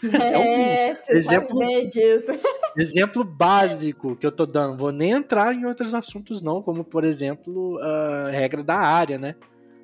É, 0.02 0.90
é 0.90 0.94
você 0.94 1.12
exemplo. 1.12 1.58
Exemplo 2.76 3.24
básico 3.24 4.16
que 4.16 4.26
eu 4.26 4.32
tô 4.32 4.44
dando, 4.44 4.76
vou 4.76 4.90
nem 4.90 5.12
entrar 5.12 5.54
em 5.54 5.64
outros 5.64 5.94
assuntos 5.94 6.42
não, 6.42 6.60
como 6.60 6.84
por 6.84 7.04
exemplo, 7.04 7.78
a 7.78 8.30
regra 8.30 8.64
da 8.64 8.74
área, 8.74 9.16
né? 9.16 9.36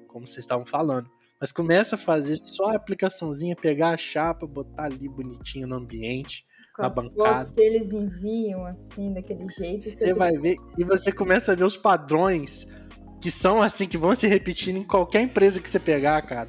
Como 0.08 0.26
vocês 0.26 0.38
estavam 0.38 0.66
falando. 0.66 1.08
Mas 1.40 1.52
começa 1.52 1.94
a 1.94 1.98
fazer 1.98 2.36
só 2.36 2.66
a 2.66 2.74
aplicaçãozinha, 2.74 3.56
pegar 3.56 3.90
a 3.90 3.96
chapa, 3.96 4.46
botar 4.46 4.84
ali 4.84 5.08
bonitinho 5.08 5.66
no 5.66 5.76
ambiente, 5.76 6.44
com 6.74 6.82
as 6.82 6.94
bancada. 6.94 7.14
fotos 7.14 7.50
que 7.52 7.60
eles 7.60 7.92
enviam, 7.92 8.66
assim, 8.66 9.14
daquele 9.14 9.48
jeito. 9.48 9.84
Você 9.84 10.12
vai 10.12 10.36
ver, 10.36 10.56
e 10.76 10.84
você 10.84 11.10
começa 11.10 11.52
a 11.52 11.54
ver 11.54 11.64
os 11.64 11.76
padrões 11.76 12.68
que 13.20 13.30
são 13.30 13.60
assim, 13.60 13.86
que 13.86 13.98
vão 13.98 14.14
se 14.14 14.26
repetindo 14.26 14.76
em 14.76 14.84
qualquer 14.84 15.22
empresa 15.22 15.60
que 15.60 15.68
você 15.68 15.78
pegar, 15.78 16.22
cara. 16.22 16.48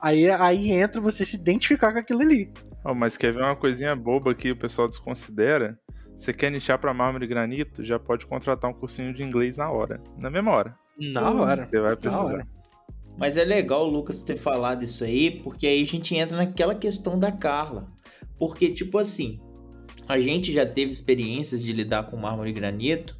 Aí, 0.00 0.28
aí 0.30 0.70
entra 0.70 1.00
você 1.00 1.24
se 1.24 1.36
identificar 1.36 1.92
com 1.92 1.98
aquilo 1.98 2.20
ali. 2.20 2.50
Oh, 2.84 2.94
mas 2.94 3.16
quer 3.16 3.32
ver 3.32 3.42
uma 3.42 3.56
coisinha 3.56 3.94
boba 3.94 4.34
que 4.34 4.50
o 4.50 4.56
pessoal 4.56 4.88
desconsidera? 4.88 5.78
Você 6.14 6.32
quer 6.32 6.50
nichar 6.50 6.78
para 6.78 6.94
mármore 6.94 7.24
e 7.24 7.28
granito, 7.28 7.84
já 7.84 7.98
pode 7.98 8.26
contratar 8.26 8.70
um 8.70 8.74
cursinho 8.74 9.12
de 9.12 9.22
inglês 9.22 9.56
na 9.56 9.70
hora. 9.70 10.00
Na 10.20 10.30
mesma 10.30 10.52
hora. 10.52 10.76
Na 10.98 11.30
hora. 11.30 11.64
Você 11.64 11.80
vai 11.80 11.96
precisar. 11.96 12.46
Mas 13.16 13.36
é 13.36 13.44
legal 13.44 13.86
o 13.86 13.90
Lucas 13.90 14.22
ter 14.22 14.36
falado 14.36 14.84
isso 14.84 15.02
aí, 15.02 15.42
porque 15.42 15.66
aí 15.66 15.82
a 15.82 15.86
gente 15.86 16.16
entra 16.16 16.36
naquela 16.36 16.74
questão 16.74 17.18
da 17.18 17.32
Carla. 17.32 17.88
Porque, 18.38 18.70
tipo 18.70 18.96
assim, 18.96 19.40
a 20.08 20.20
gente 20.20 20.52
já 20.52 20.64
teve 20.64 20.92
experiências 20.92 21.62
de 21.62 21.72
lidar 21.72 22.04
com 22.04 22.16
mármore 22.16 22.50
e 22.50 22.52
granito, 22.52 23.17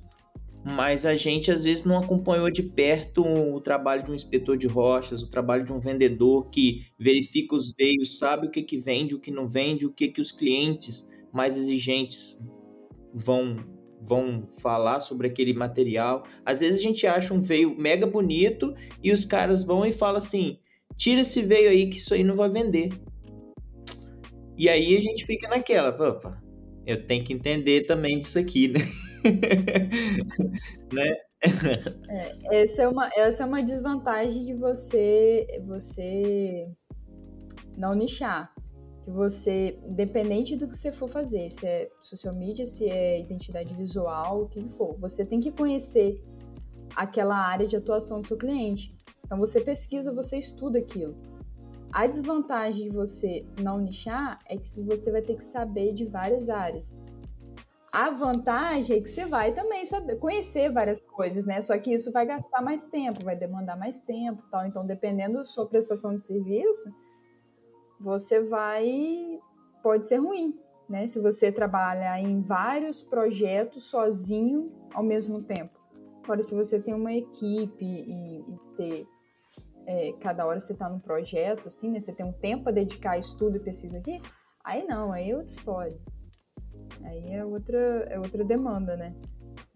mas 0.65 1.07
a 1.07 1.17
gente 1.17 1.51
às 1.51 1.63
vezes 1.63 1.85
não 1.85 1.99
acompanhou 1.99 2.51
de 2.51 2.63
perto 2.63 3.23
o 3.23 3.61
trabalho 3.61 4.03
de 4.03 4.11
um 4.11 4.15
inspetor 4.15 4.57
de 4.57 4.67
rochas, 4.67 5.23
o 5.23 5.31
trabalho 5.31 5.65
de 5.65 5.73
um 5.73 5.79
vendedor 5.79 6.51
que 6.51 6.87
verifica 6.99 7.55
os 7.55 7.73
veios, 7.73 8.19
sabe 8.19 8.47
o 8.47 8.51
que, 8.51 8.63
que 8.63 8.79
vende, 8.79 9.15
o 9.15 9.21
que 9.21 9.31
não 9.31 9.49
vende, 9.49 9.87
o 9.87 9.93
que, 9.93 10.09
que 10.09 10.21
os 10.21 10.33
clientes 10.33 11.09
mais 11.33 11.57
exigentes 11.57 12.41
vão 13.15 13.57
vão 14.01 14.49
falar 14.61 15.01
sobre 15.01 15.27
aquele 15.27 15.53
material. 15.53 16.25
Às 16.45 16.61
vezes 16.61 16.79
a 16.79 16.83
gente 16.83 17.07
acha 17.07 17.35
um 17.35 17.41
veio 17.41 17.77
mega 17.77 18.07
bonito 18.07 18.75
e 19.03 19.13
os 19.13 19.25
caras 19.25 19.65
vão 19.65 19.85
e 19.85 19.93
falam 19.93 20.19
assim: 20.19 20.59
tira 20.97 21.21
esse 21.21 21.43
veio 21.43 21.71
aí 21.71 21.89
que 21.89 21.99
isso 21.99 22.15
aí 22.15 22.25
não 22.25 22.37
vai 22.37 22.49
vender. 22.49 22.91
E 24.57 24.69
aí 24.69 24.97
a 24.97 25.01
gente 25.01 25.25
fica 25.25 25.49
naquela, 25.49 25.91
opa, 25.91 26.43
eu 26.87 27.07
tenho 27.07 27.25
que 27.25 27.33
entender 27.33 27.87
também 27.87 28.19
disso 28.19 28.39
aqui, 28.39 28.69
né? 28.69 28.81
né? 30.93 31.17
É, 32.09 32.63
essa, 32.63 32.83
é 32.83 32.89
uma, 32.89 33.09
essa 33.17 33.45
é 33.45 33.47
uma 33.47 33.63
desvantagem 33.63 34.45
de 34.45 34.55
você 34.55 35.47
você 35.65 36.69
não 37.77 37.95
nichar. 37.95 38.53
Que 39.03 39.11
você, 39.11 39.79
dependente 39.87 40.57
do 40.57 40.69
que 40.69 40.77
você 40.77 40.93
for 40.93 41.09
fazer, 41.09 41.51
se 41.51 41.67
é 41.67 41.89
social 42.01 42.35
media, 42.35 42.67
se 42.67 42.91
é 42.91 43.21
identidade 43.21 43.73
visual, 43.75 44.43
o 44.43 44.49
que 44.49 44.69
for, 44.69 44.99
você 44.99 45.25
tem 45.25 45.41
que 45.41 45.51
conhecer 45.51 46.23
aquela 46.95 47.37
área 47.37 47.67
de 47.67 47.77
atuação 47.77 48.21
do 48.21 48.27
seu 48.27 48.37
cliente. 48.37 48.95
Então 49.25 49.39
você 49.39 49.61
pesquisa, 49.61 50.13
você 50.13 50.39
estuda 50.39 50.79
aquilo. 50.79 51.17
A 51.93 52.07
desvantagem 52.07 52.85
de 52.85 52.91
você 52.91 53.47
não 53.63 53.79
nichar 53.79 54.39
é 54.47 54.57
que 54.57 54.83
você 54.83 55.11
vai 55.11 55.23
ter 55.23 55.37
que 55.37 55.45
saber 55.45 55.95
de 55.95 56.05
várias 56.05 56.51
áreas. 56.51 57.01
A 57.91 58.11
vantagem 58.11 58.99
é 58.99 59.01
que 59.01 59.09
você 59.09 59.25
vai 59.25 59.53
também 59.55 59.87
saber 59.87 60.17
conhecer 60.17 60.71
várias 60.71 61.07
coisas, 61.07 61.47
né? 61.47 61.61
Só 61.63 61.77
que 61.79 61.93
isso 61.93 62.13
vai 62.13 62.27
gastar 62.27 62.61
mais 62.61 62.87
tempo, 62.87 63.25
vai 63.25 63.35
demandar 63.35 63.77
mais 63.77 64.03
tempo, 64.03 64.43
tal. 64.51 64.67
Então, 64.67 64.87
dependendo 64.87 65.39
da 65.39 65.45
sua 65.45 65.67
prestação 65.67 66.15
de 66.15 66.23
serviço, 66.23 66.93
você 67.99 68.43
vai 68.43 69.41
pode 69.83 70.07
ser 70.07 70.17
ruim, 70.17 70.55
né? 70.89 71.07
Se 71.07 71.19
você 71.19 71.51
trabalha 71.51 72.21
em 72.21 72.43
vários 72.43 73.03
projetos 73.03 73.85
sozinho 73.85 74.71
ao 74.93 75.03
mesmo 75.03 75.43
tempo. 75.43 75.79
Agora, 76.25 76.43
se 76.43 76.55
você 76.55 76.79
tem 76.79 76.95
uma 76.95 77.13
equipe 77.15 77.85
e, 77.85 78.41
e 78.41 78.59
ter 78.77 79.07
é, 79.87 80.13
cada 80.21 80.47
hora 80.47 80.61
você 80.61 80.75
está 80.75 80.91
num 80.91 81.01
projeto, 81.01 81.69
assim, 81.69 81.91
né? 81.91 82.01
Você 82.01 82.13
tem 82.13 82.27
um 82.27 82.33
tempo 82.33 82.69
a 82.69 82.73
dedicar 82.73 83.13
a 83.13 83.19
estudo 83.19 83.57
e 83.57 83.61
pesquisa 83.61 83.97
aqui, 83.97 84.21
aí 84.63 84.87
não, 84.87 85.11
aí 85.11 85.31
é 85.31 85.35
outra 85.35 85.51
história. 85.51 85.99
Aí 87.05 87.35
é 87.35 87.45
outra, 87.45 87.79
é 88.11 88.19
outra 88.19 88.45
demanda, 88.45 88.97
né? 88.97 89.15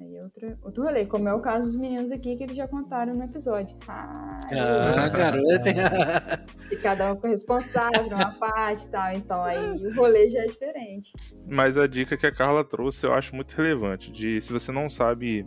Aí 0.00 0.16
é 0.16 0.22
outra, 0.22 0.58
outro 0.62 0.82
rolê, 0.82 1.06
como 1.06 1.28
é 1.28 1.34
o 1.34 1.40
caso 1.40 1.66
dos 1.66 1.76
meninos 1.76 2.10
aqui 2.10 2.34
que 2.34 2.42
eles 2.42 2.56
já 2.56 2.66
contaram 2.66 3.14
no 3.14 3.22
episódio. 3.22 3.76
Ah, 3.86 4.38
ah 4.50 5.08
garota! 5.08 5.70
E 6.72 6.76
cada 6.76 7.12
um 7.12 7.20
foi 7.20 7.30
responsável 7.30 8.04
por 8.04 8.14
uma 8.14 8.32
parte 8.32 8.86
e 8.86 8.88
tal, 8.88 9.12
então 9.12 9.42
aí 9.42 9.86
o 9.86 9.94
rolê 9.94 10.26
já 10.30 10.40
é 10.40 10.46
diferente. 10.46 11.12
Mas 11.46 11.76
a 11.76 11.86
dica 11.86 12.16
que 12.16 12.26
a 12.26 12.32
Carla 12.32 12.64
trouxe 12.64 13.06
eu 13.06 13.12
acho 13.12 13.36
muito 13.36 13.54
relevante, 13.54 14.10
de 14.10 14.40
se 14.40 14.50
você 14.50 14.72
não 14.72 14.88
sabe 14.88 15.44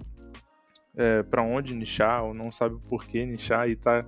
é, 0.96 1.24
para 1.24 1.42
onde 1.42 1.74
nichar 1.74 2.24
ou 2.24 2.34
não 2.34 2.52
sabe 2.52 2.78
por 2.88 3.06
que 3.06 3.26
nichar 3.26 3.68
e 3.68 3.76
tá 3.76 4.06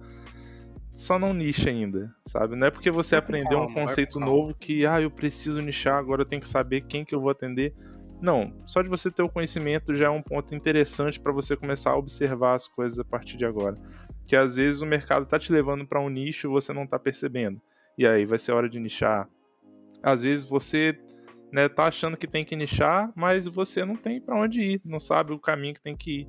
só 0.97 1.19
não 1.19 1.31
nicha 1.31 1.69
ainda, 1.69 2.11
sabe? 2.25 2.55
Não 2.55 2.65
é 2.65 2.71
porque 2.71 2.89
você 2.89 3.15
aprendeu 3.15 3.59
um 3.59 3.71
conceito 3.71 4.19
novo 4.19 4.55
que, 4.55 4.83
ah, 4.83 4.99
eu 4.99 5.11
preciso 5.11 5.61
nichar, 5.61 5.95
agora 5.95 6.23
eu 6.23 6.25
tenho 6.25 6.41
que 6.41 6.47
saber 6.47 6.81
quem 6.81 7.05
que 7.05 7.13
eu 7.13 7.21
vou 7.21 7.29
atender. 7.29 7.71
Não, 8.19 8.51
só 8.65 8.81
de 8.81 8.89
você 8.89 9.11
ter 9.11 9.21
o 9.21 9.29
conhecimento 9.29 9.95
já 9.95 10.07
é 10.07 10.09
um 10.09 10.23
ponto 10.23 10.55
interessante 10.55 11.19
para 11.19 11.31
você 11.31 11.55
começar 11.55 11.91
a 11.91 11.97
observar 11.97 12.55
as 12.55 12.67
coisas 12.67 12.97
a 12.97 13.03
partir 13.03 13.37
de 13.37 13.45
agora. 13.45 13.77
Que 14.25 14.35
às 14.35 14.55
vezes 14.55 14.81
o 14.81 14.87
mercado 14.87 15.27
tá 15.27 15.37
te 15.37 15.53
levando 15.53 15.85
para 15.85 16.01
um 16.01 16.09
nicho 16.09 16.47
e 16.47 16.49
você 16.49 16.73
não 16.73 16.87
tá 16.87 16.97
percebendo. 16.97 17.61
E 17.95 18.07
aí 18.07 18.25
vai 18.25 18.39
ser 18.39 18.53
hora 18.53 18.67
de 18.67 18.79
nichar. 18.79 19.29
Às 20.01 20.23
vezes 20.23 20.45
você 20.45 20.97
né, 21.51 21.69
tá 21.69 21.85
achando 21.85 22.17
que 22.17 22.27
tem 22.27 22.43
que 22.43 22.55
nichar, 22.55 23.11
mas 23.15 23.45
você 23.45 23.85
não 23.85 23.95
tem 23.95 24.19
para 24.19 24.35
onde 24.35 24.61
ir, 24.61 24.81
não 24.83 24.99
sabe 24.99 25.31
o 25.33 25.39
caminho 25.39 25.73
que 25.73 25.81
tem 25.81 25.95
que 25.95 26.21
ir. 26.21 26.27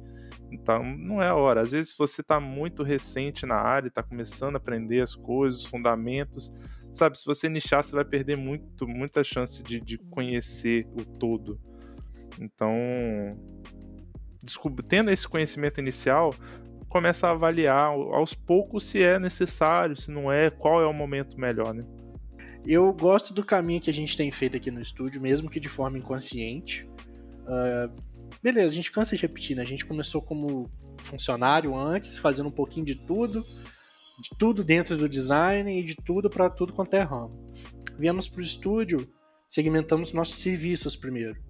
Então, 0.50 0.82
não 0.82 1.22
é 1.22 1.28
a 1.28 1.34
hora. 1.34 1.60
Às 1.60 1.72
vezes 1.72 1.94
você 1.96 2.20
está 2.20 2.40
muito 2.40 2.82
recente 2.82 3.44
na 3.44 3.56
área, 3.56 3.88
está 3.88 4.02
começando 4.02 4.54
a 4.54 4.58
aprender 4.58 5.02
as 5.02 5.14
coisas, 5.14 5.60
os 5.60 5.66
fundamentos, 5.66 6.52
sabe? 6.90 7.18
Se 7.18 7.26
você 7.26 7.48
nichar, 7.48 7.82
você 7.82 7.94
vai 7.94 8.04
perder 8.04 8.36
muito, 8.36 8.86
muita 8.86 9.22
chance 9.22 9.62
de, 9.62 9.80
de 9.80 9.98
conhecer 9.98 10.86
o 10.98 11.04
todo. 11.04 11.60
Então, 12.40 12.72
tendo 14.88 15.10
esse 15.10 15.26
conhecimento 15.26 15.80
inicial, 15.80 16.32
começa 16.88 17.26
a 17.26 17.32
avaliar 17.32 17.90
aos 17.90 18.32
poucos 18.32 18.84
se 18.84 19.02
é 19.02 19.18
necessário, 19.18 19.96
se 19.96 20.10
não 20.10 20.32
é, 20.32 20.50
qual 20.50 20.80
é 20.80 20.86
o 20.86 20.92
momento 20.92 21.38
melhor, 21.38 21.74
né? 21.74 21.84
Eu 22.66 22.92
gosto 22.92 23.32
do 23.32 23.44
caminho 23.44 23.80
que 23.80 23.90
a 23.90 23.94
gente 23.94 24.16
tem 24.16 24.30
feito 24.30 24.56
aqui 24.56 24.70
no 24.70 24.80
estúdio, 24.80 25.20
mesmo 25.20 25.48
que 25.48 25.60
de 25.60 25.68
forma 25.68 25.98
inconsciente. 25.98 26.88
Uh, 27.44 27.92
beleza, 28.42 28.68
a 28.68 28.74
gente 28.74 28.92
cansa 28.92 29.16
de 29.16 29.22
repetir, 29.22 29.56
né? 29.56 29.62
A 29.62 29.66
gente 29.66 29.86
começou 29.86 30.20
como 30.20 30.70
funcionário 30.98 31.76
antes, 31.76 32.18
fazendo 32.18 32.48
um 32.48 32.52
pouquinho 32.52 32.84
de 32.84 32.94
tudo, 32.94 33.44
de 34.20 34.30
tudo 34.38 34.62
dentro 34.64 34.96
do 34.96 35.08
design 35.08 35.80
e 35.80 35.82
de 35.82 35.94
tudo 35.94 36.28
para 36.28 36.50
tudo 36.50 36.72
quanto 36.72 36.94
é 36.94 37.02
ramo. 37.02 37.52
Viemos 37.96 38.28
para 38.28 38.40
o 38.40 38.42
estúdio, 38.42 39.08
segmentamos 39.48 40.12
nossos 40.12 40.36
serviços 40.36 40.94
primeiro. 40.94 41.40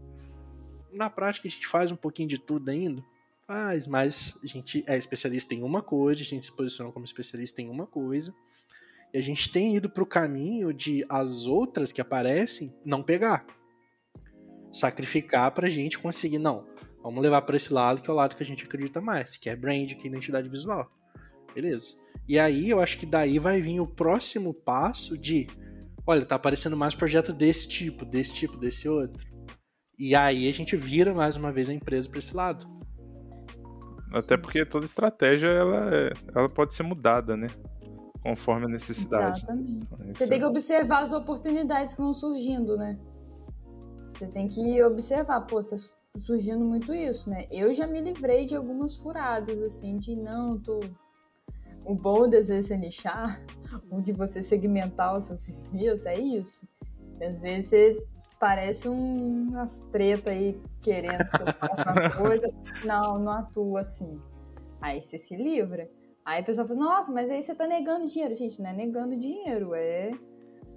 Na 0.92 1.10
prática, 1.10 1.48
a 1.48 1.50
gente 1.50 1.66
faz 1.66 1.90
um 1.90 1.96
pouquinho 1.96 2.28
de 2.28 2.38
tudo 2.38 2.70
ainda, 2.70 3.02
faz, 3.46 3.86
mas 3.86 4.38
a 4.42 4.46
gente 4.46 4.84
é 4.86 4.96
especialista 4.96 5.54
em 5.54 5.62
uma 5.62 5.82
coisa, 5.82 6.22
a 6.22 6.24
gente 6.24 6.46
se 6.46 6.56
posiciona 6.56 6.92
como 6.92 7.04
especialista 7.04 7.60
em 7.60 7.68
uma 7.68 7.86
coisa. 7.86 8.34
E 9.12 9.18
a 9.18 9.22
gente 9.22 9.50
tem 9.50 9.76
ido 9.76 9.88
para 9.88 10.02
o 10.02 10.06
caminho 10.06 10.72
de 10.72 11.04
as 11.08 11.46
outras 11.46 11.92
que 11.92 12.00
aparecem 12.00 12.74
não 12.84 13.02
pegar. 13.02 13.46
Sacrificar 14.70 15.50
para 15.52 15.66
a 15.66 15.70
gente 15.70 15.98
conseguir, 15.98 16.38
não. 16.38 16.66
Vamos 17.02 17.22
levar 17.22 17.42
para 17.42 17.56
esse 17.56 17.72
lado 17.72 18.02
que 18.02 18.10
é 18.10 18.12
o 18.12 18.16
lado 18.16 18.36
que 18.36 18.42
a 18.42 18.46
gente 18.46 18.64
acredita 18.64 19.00
mais, 19.00 19.36
que 19.36 19.48
é 19.48 19.56
brand, 19.56 19.94
que 19.94 20.06
é 20.06 20.10
identidade 20.10 20.48
visual. 20.48 20.90
Beleza. 21.54 21.94
E 22.28 22.38
aí 22.38 22.68
eu 22.68 22.80
acho 22.80 22.98
que 22.98 23.06
daí 23.06 23.38
vai 23.38 23.62
vir 23.62 23.80
o 23.80 23.86
próximo 23.86 24.52
passo 24.52 25.16
de, 25.16 25.46
olha, 26.06 26.26
tá 26.26 26.34
aparecendo 26.34 26.76
mais 26.76 26.94
projeto 26.94 27.32
desse 27.32 27.66
tipo, 27.66 28.04
desse 28.04 28.34
tipo, 28.34 28.58
desse 28.58 28.88
outro. 28.88 29.26
E 29.98 30.14
aí 30.14 30.48
a 30.48 30.52
gente 30.52 30.76
vira 30.76 31.14
mais 31.14 31.36
uma 31.36 31.50
vez 31.50 31.68
a 31.68 31.72
empresa 31.72 32.08
para 32.08 32.18
esse 32.18 32.36
lado. 32.36 32.66
Até 34.12 34.36
porque 34.36 34.64
toda 34.64 34.86
estratégia 34.86 35.48
ela, 35.48 35.94
é, 35.94 36.12
ela 36.34 36.48
pode 36.48 36.74
ser 36.74 36.82
mudada, 36.82 37.36
né? 37.36 37.48
Conforme 38.22 38.66
a 38.66 38.68
necessidade. 38.68 39.38
Exatamente. 39.40 39.86
Você 40.06 40.28
tem 40.28 40.38
que 40.38 40.44
observar 40.44 41.02
as 41.02 41.12
oportunidades 41.12 41.94
que 41.94 42.00
vão 42.00 42.14
surgindo, 42.14 42.76
né? 42.76 42.98
Você 44.12 44.26
tem 44.26 44.48
que 44.48 44.82
observar, 44.82 45.42
pô, 45.42 45.62
tá 45.62 45.76
surgindo 46.16 46.64
muito 46.64 46.92
isso, 46.94 47.30
né? 47.30 47.46
Eu 47.50 47.72
já 47.72 47.86
me 47.86 48.00
livrei 48.00 48.46
de 48.46 48.56
algumas 48.56 48.96
furadas, 48.96 49.62
assim, 49.62 49.96
de 49.98 50.16
não, 50.16 50.58
tô. 50.58 50.80
O 51.84 51.94
bom 51.94 52.28
de 52.28 52.42
você 52.42 52.76
nichar, 52.76 53.42
o 53.90 54.00
de 54.00 54.12
você 54.12 54.42
segmentar 54.42 55.16
o 55.16 55.20
seu 55.20 55.36
serviço, 55.36 56.08
é 56.08 56.18
isso. 56.18 56.68
às 57.20 57.40
vezes 57.40 57.66
você 57.66 58.06
parece 58.38 58.88
um, 58.88 59.48
umas 59.48 59.82
treta 59.90 60.30
aí 60.30 60.60
querendo 60.80 61.24
que 61.24 61.30
você 61.30 61.52
faça 61.52 61.90
uma 61.90 62.10
coisa, 62.10 62.52
não, 62.84 63.18
não 63.18 63.32
atua 63.32 63.80
assim. 63.80 64.20
Aí 64.80 65.02
você 65.02 65.18
se 65.18 65.36
livra. 65.36 65.90
Aí 66.28 66.42
a 66.42 66.44
pessoa 66.44 66.68
fala, 66.68 66.78
nossa, 66.78 67.10
mas 67.10 67.30
aí 67.30 67.40
você 67.40 67.54
tá 67.54 67.66
negando 67.66 68.04
dinheiro. 68.04 68.34
Gente, 68.34 68.60
não 68.60 68.68
é 68.68 68.74
negando 68.74 69.16
dinheiro, 69.16 69.74
é 69.74 70.10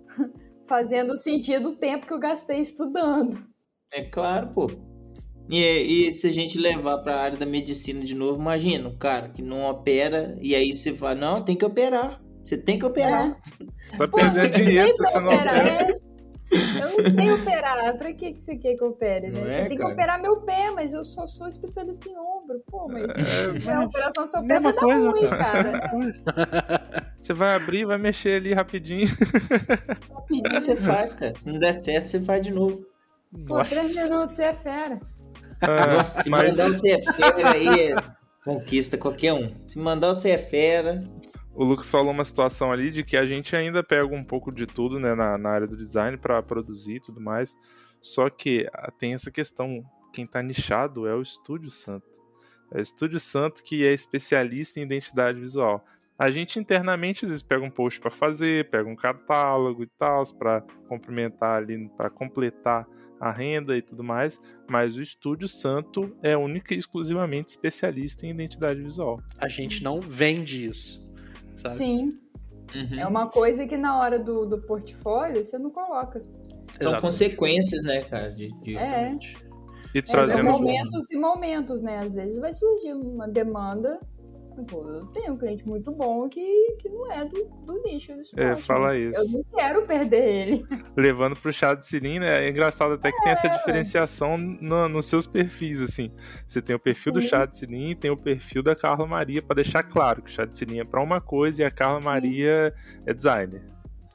fazendo 0.65 1.17
sentido 1.17 1.67
o 1.67 1.75
tempo 1.75 2.07
que 2.07 2.13
eu 2.13 2.19
gastei 2.19 2.61
estudando. 2.61 3.37
É 3.91 4.01
claro, 4.01 4.53
pô. 4.53 4.67
E, 5.49 6.07
e 6.07 6.11
se 6.13 6.25
a 6.25 6.31
gente 6.31 6.57
levar 6.57 6.99
para 6.99 7.15
a 7.15 7.21
área 7.21 7.37
da 7.37 7.45
medicina 7.45 7.99
de 8.05 8.15
novo, 8.15 8.39
imagina, 8.39 8.87
o 8.87 8.97
cara 8.97 9.27
que 9.27 9.41
não 9.41 9.69
opera 9.69 10.37
e 10.39 10.55
aí 10.55 10.73
você 10.73 10.93
fala, 10.93 11.15
não, 11.15 11.43
tem 11.43 11.57
que 11.57 11.65
operar. 11.65 12.21
Você 12.45 12.57
tem 12.57 12.79
que 12.79 12.85
operar. 12.85 13.31
É. 13.31 13.65
Você 13.83 13.97
tá 13.97 14.07
perdendo 14.07 14.53
dinheiro 14.53 14.93
se 14.93 14.97
você 14.99 15.19
não 15.19 15.27
opera. 15.27 15.67
É. 15.67 16.10
Eu 16.51 16.89
não 16.89 17.03
sei 17.03 17.31
operar. 17.31 17.97
Pra 17.97 18.13
que, 18.13 18.33
que 18.33 18.41
você 18.41 18.57
quer 18.57 18.75
que 18.75 18.83
opere, 18.83 19.29
né? 19.29 19.41
Não 19.41 19.49
você 19.49 19.61
é, 19.61 19.65
tem 19.65 19.77
cara. 19.77 19.89
que 19.89 19.93
operar 19.93 20.21
meu 20.21 20.41
pé, 20.41 20.71
mas 20.71 20.93
eu 20.93 21.03
só 21.03 21.25
sou 21.25 21.47
especialista 21.47 22.09
em 22.09 22.17
ombro. 22.17 22.61
Pô, 22.67 22.87
mas 22.87 23.17
é, 23.17 23.57
se 23.57 23.69
a 23.69 23.81
operação 23.81 24.25
seu 24.25 24.45
pé 24.45 24.59
vai 24.59 24.73
dar 24.73 24.79
coisa, 24.79 25.09
ruim, 25.09 25.29
cara. 25.29 25.79
cara. 25.79 27.11
Você 27.21 27.33
vai 27.35 27.55
abrir, 27.55 27.85
vai 27.85 27.99
mexer 27.99 28.37
ali 28.37 28.51
rapidinho. 28.51 29.07
Rapidinho 30.11 30.59
você 30.59 30.75
faz, 30.75 31.13
cara. 31.13 31.33
Se 31.35 31.47
não 31.47 31.59
der 31.59 31.73
certo, 31.73 32.07
você 32.07 32.19
faz 32.19 32.41
de 32.41 32.51
novo. 32.51 32.83
Pô, 33.47 33.57
Nossa. 33.57 33.75
três 33.75 33.95
minutos, 33.95 34.37
você 34.37 34.43
é 34.43 34.53
fera. 34.53 34.99
Ah, 35.61 35.85
Nossa, 35.85 36.23
se 36.23 36.29
mas... 36.31 36.57
mandar 36.57 36.73
você 36.73 36.93
é 36.93 37.01
fera 37.13 37.51
aí, 37.51 37.95
conquista 38.43 38.97
qualquer 38.97 39.33
um. 39.33 39.51
Se 39.67 39.77
mandar 39.77 40.09
você 40.09 40.31
é 40.31 40.37
fera, 40.37 41.03
o 41.53 41.63
Lucas 41.63 41.91
falou 41.91 42.11
uma 42.11 42.25
situação 42.25 42.71
ali 42.71 42.91
de 42.91 43.03
que 43.03 43.17
a 43.17 43.25
gente 43.25 43.55
ainda 43.55 43.83
pega 43.83 44.15
um 44.15 44.23
pouco 44.23 44.51
de 44.51 44.65
tudo 44.65 44.99
né, 44.99 45.13
na, 45.13 45.37
na 45.37 45.49
área 45.49 45.67
do 45.67 45.77
design 45.77 46.17
para 46.17 46.41
produzir 46.41 46.95
e 46.95 47.01
tudo 47.01 47.19
mais. 47.19 47.55
Só 48.01 48.29
que 48.29 48.67
ah, 48.73 48.91
tem 48.91 49.13
essa 49.13 49.29
questão: 49.29 49.83
quem 50.13 50.25
está 50.25 50.41
nichado 50.41 51.07
é 51.07 51.13
o 51.13 51.21
Estúdio 51.21 51.69
Santo. 51.69 52.05
É 52.73 52.79
o 52.79 52.81
Estúdio 52.81 53.19
Santo 53.19 53.63
que 53.63 53.85
é 53.85 53.93
especialista 53.93 54.79
em 54.79 54.83
identidade 54.83 55.39
visual. 55.39 55.85
A 56.17 56.29
gente 56.29 56.59
internamente 56.59 57.25
às 57.25 57.31
vezes 57.31 57.43
pega 57.43 57.65
um 57.65 57.69
post 57.69 57.99
para 57.99 58.11
fazer, 58.11 58.69
pega 58.69 58.87
um 58.87 58.95
catálogo 58.95 59.83
e 59.83 59.87
tal, 59.97 60.23
para 60.37 60.61
complementar 60.87 61.57
ali, 61.57 61.89
para 61.97 62.09
completar 62.09 62.87
a 63.21 63.31
renda 63.31 63.77
e 63.77 63.81
tudo 63.81 64.03
mais, 64.03 64.41
mas 64.67 64.97
o 64.97 65.01
Estúdio 65.01 65.47
Santo 65.47 66.13
é 66.21 66.35
única 66.35 66.73
e 66.73 66.77
exclusivamente 66.77 67.49
especialista 67.49 68.25
em 68.25 68.31
identidade 68.31 68.81
visual. 68.81 69.21
A 69.37 69.47
gente 69.47 69.83
não 69.83 70.01
vende 70.01 70.67
isso 70.67 71.01
sabe? 71.61 71.75
Sim. 71.75 72.19
Uhum. 72.73 72.99
É 72.99 73.07
uma 73.07 73.27
coisa 73.27 73.67
que 73.67 73.77
na 73.77 73.99
hora 73.99 74.17
do, 74.17 74.45
do 74.45 74.61
portfólio 74.61 75.43
você 75.43 75.57
não 75.57 75.69
coloca. 75.69 76.19
São 76.19 76.89
Exatamente. 76.89 77.01
consequências, 77.01 77.83
né, 77.83 78.01
cara? 78.03 78.31
De, 78.33 78.49
de... 78.61 78.77
É. 78.77 79.17
E 79.93 79.99
é, 79.99 80.01
trazendo... 80.01 80.39
É, 80.39 80.43
momentos 80.43 81.11
e 81.11 81.17
momentos, 81.17 81.81
né? 81.81 81.99
Às 81.99 82.13
vezes 82.15 82.39
vai 82.39 82.53
surgir 82.53 82.93
uma 82.93 83.27
demanda 83.27 83.99
Pô, 84.65 84.87
eu 84.87 85.05
tenho 85.07 85.33
um 85.33 85.37
cliente 85.37 85.67
muito 85.67 85.91
bom 85.91 86.27
que, 86.29 86.75
que 86.79 86.89
não 86.89 87.11
é 87.11 87.25
do, 87.25 87.45
do 87.65 87.81
nicho 87.83 88.13
do 88.13 88.21
esporte. 88.21 88.45
É, 88.45 88.55
fala 88.55 88.97
isso. 88.97 89.19
Eu 89.19 89.29
não 89.29 89.43
quero 89.43 89.85
perder 89.85 90.23
ele. 90.23 90.65
Levando 90.95 91.35
pro 91.35 91.51
chá 91.51 91.73
de 91.73 91.85
cilindro, 91.85 92.27
é 92.27 92.49
engraçado 92.49 92.93
até 92.93 93.11
que 93.11 93.19
é. 93.19 93.23
tem 93.23 93.31
essa 93.31 93.47
é. 93.47 93.57
diferenciação 93.57 94.37
no, 94.37 94.87
nos 94.87 95.05
seus 95.05 95.25
perfis, 95.25 95.81
assim. 95.81 96.11
Você 96.47 96.61
tem 96.61 96.75
o 96.75 96.79
perfil 96.79 97.13
Sim. 97.13 97.19
do 97.19 97.21
chá 97.21 97.45
de 97.45 97.57
cilindro 97.57 97.91
e 97.91 97.95
tem 97.95 98.11
o 98.11 98.17
perfil 98.17 98.63
da 98.63 98.75
Carla 98.75 99.05
Maria, 99.05 99.41
para 99.41 99.55
deixar 99.55 99.83
claro 99.83 100.21
que 100.21 100.29
o 100.29 100.33
chá 100.33 100.45
de 100.45 100.57
cilindro 100.57 100.83
é 100.83 100.89
pra 100.89 101.01
uma 101.01 101.21
coisa 101.21 101.61
e 101.61 101.65
a 101.65 101.71
Carla 101.71 101.99
Sim. 101.99 102.05
Maria 102.05 102.73
é 103.05 103.13
designer. 103.13 103.63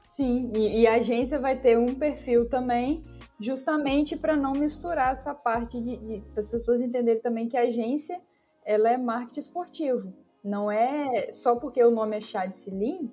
Sim, 0.03 0.51
e, 0.55 0.81
e, 0.81 0.87
a 0.87 0.95
agência 0.95 1.37
vai 1.37 1.59
ter 1.59 1.77
um 1.77 1.93
perfil 1.93 2.47
também, 2.47 3.03
justamente 3.39 4.15
para 4.15 4.35
não 4.35 4.53
misturar 4.53 5.11
essa 5.11 5.35
parte 5.35 5.79
de, 5.81 5.97
de 5.97 6.21
para 6.31 6.39
as 6.39 6.47
pessoas 6.47 6.81
entenderem 6.81 7.21
também 7.21 7.47
que 7.47 7.57
a 7.57 7.63
agência 7.63 8.19
ela 8.65 8.89
é 8.89 8.97
marketing 8.97 9.39
esportivo. 9.39 10.13
Não 10.47 10.71
é 10.71 11.29
só 11.29 11.57
porque 11.57 11.83
o 11.83 11.91
nome 11.91 12.15
é 12.15 12.21
chá 12.21 12.45
de 12.45 12.55
cilim 12.55 13.11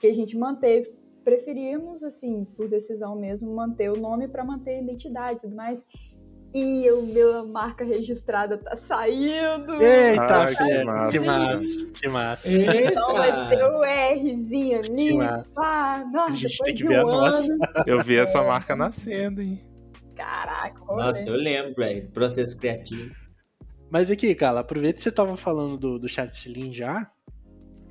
que 0.00 0.06
a 0.06 0.14
gente 0.14 0.38
manteve. 0.38 0.94
Preferimos, 1.24 2.04
assim, 2.04 2.44
por 2.56 2.68
decisão 2.68 3.16
mesmo, 3.16 3.52
manter 3.52 3.90
o 3.90 3.96
nome 3.96 4.28
para 4.28 4.44
manter 4.44 4.76
a 4.76 4.82
identidade 4.82 5.38
e 5.38 5.40
tudo 5.40 5.56
mais. 5.56 5.84
e 6.54 6.88
o 6.90 7.02
meu 7.02 7.44
marca 7.46 7.84
registrada 7.84 8.56
tá 8.56 8.76
saindo. 8.76 9.82
Eita, 9.82 10.42
ah, 10.42 10.46
que, 10.46 10.84
massa, 10.84 11.10
que 11.10 11.26
massa, 11.26 11.92
que 11.92 12.08
massa. 12.08 12.48
Então 12.48 13.14
vai 13.14 13.48
ter 13.48 13.64
o 13.64 13.82
Rzinho 13.82 14.78
ali. 14.78 15.18
Ah, 15.58 16.04
nossa, 16.12 16.32
a 16.32 16.34
gente 16.34 16.58
tem 16.62 16.74
que 16.74 16.86
ver 16.86 17.04
um 17.04 17.08
a 17.08 17.12
nossa. 17.12 17.56
Eu 17.84 18.02
vi 18.04 18.16
essa 18.16 18.38
é. 18.38 18.46
marca 18.46 18.76
nascendo, 18.76 19.42
hein? 19.42 19.60
Caraca, 20.14 20.80
Nossa, 20.86 21.28
eu 21.28 21.34
lembro, 21.34 21.74
velho. 21.74 22.08
Processo 22.10 22.56
criativo. 22.58 23.14
Mas 23.90 24.10
aqui, 24.10 24.34
cara, 24.34 24.60
aproveita 24.60 24.96
que 24.96 25.02
você 25.02 25.12
tava 25.12 25.36
falando 25.36 25.76
do, 25.76 25.98
do 25.98 26.08
chat 26.08 26.36
Selim 26.36 26.72
já. 26.72 27.10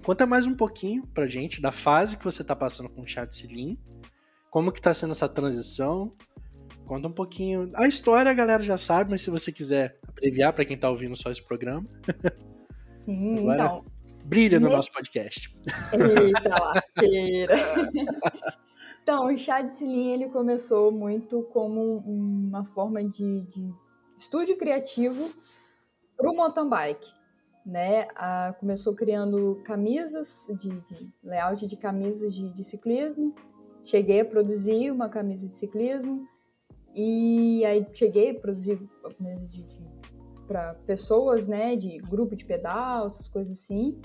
Conta 0.04 0.26
mais 0.26 0.46
um 0.46 0.54
pouquinho 0.54 1.08
pra 1.08 1.26
gente 1.26 1.62
da 1.62 1.72
fase 1.72 2.18
que 2.18 2.24
você 2.24 2.44
tá 2.44 2.56
passando 2.56 2.90
com 2.90 3.02
o 3.02 3.08
chat 3.08 3.36
Selim. 3.36 3.78
Como 4.52 4.72
que 4.72 4.82
tá 4.82 4.94
sendo 4.94 5.12
essa 5.12 5.28
transição? 5.28 6.12
Conta 6.86 7.08
um 7.08 7.12
pouquinho. 7.12 7.72
A 7.76 7.88
história 7.88 8.30
a 8.30 8.34
galera 8.34 8.62
já 8.62 8.78
sabe, 8.78 9.10
mas 9.10 9.22
se 9.22 9.30
você 9.30 9.52
quiser 9.52 10.00
abreviar 10.08 10.54
para 10.54 10.66
quem 10.66 10.78
tá 10.78 10.90
ouvindo 10.90 11.16
só 11.16 11.32
esse 11.32 11.44
programa. 11.44 11.86
Sim, 12.86 13.40
Agora, 13.50 13.56
então. 13.56 13.86
Brilha 14.26 14.60
no 14.60 14.70
nosso 14.70 14.92
podcast. 14.92 15.56
Eita 15.94 16.50
lasqueira. 16.64 17.56
então, 19.02 19.28
o 19.28 19.38
chá 19.38 19.62
de 19.62 19.72
Silim, 19.72 20.14
ele 20.14 20.30
começou 20.30 20.92
muito 20.92 21.44
como 21.54 21.98
uma 22.00 22.64
forma 22.64 23.04
de, 23.04 23.42
de 23.42 23.72
estúdio 24.18 24.58
criativo 24.58 25.32
para 26.16 26.30
o 26.30 26.36
mountain 26.36 26.70
bike. 26.70 27.14
Né? 27.66 28.08
Ah, 28.16 28.56
começou 28.60 28.94
criando 28.94 29.60
camisas, 29.64 30.48
de, 30.60 30.70
de 30.82 31.10
layout 31.24 31.66
de 31.66 31.76
camisas 31.76 32.34
de, 32.34 32.52
de 32.52 32.64
ciclismo. 32.64 33.34
Cheguei 33.84 34.22
a 34.22 34.26
produzir 34.26 34.92
uma 34.92 35.10
camisa 35.10 35.48
de 35.48 35.56
ciclismo 35.56 36.28
e 36.96 37.66
aí 37.66 37.86
cheguei 37.92 38.32
a 38.32 38.40
produzir 38.40 38.80
de, 39.50 39.64
de 39.64 39.96
para 40.48 40.76
pessoas, 40.86 41.48
né, 41.48 41.76
de 41.76 41.98
grupo 41.98 42.36
de 42.36 42.46
pedal, 42.46 43.08
essas 43.08 43.28
coisas 43.28 43.58
assim. 43.58 44.00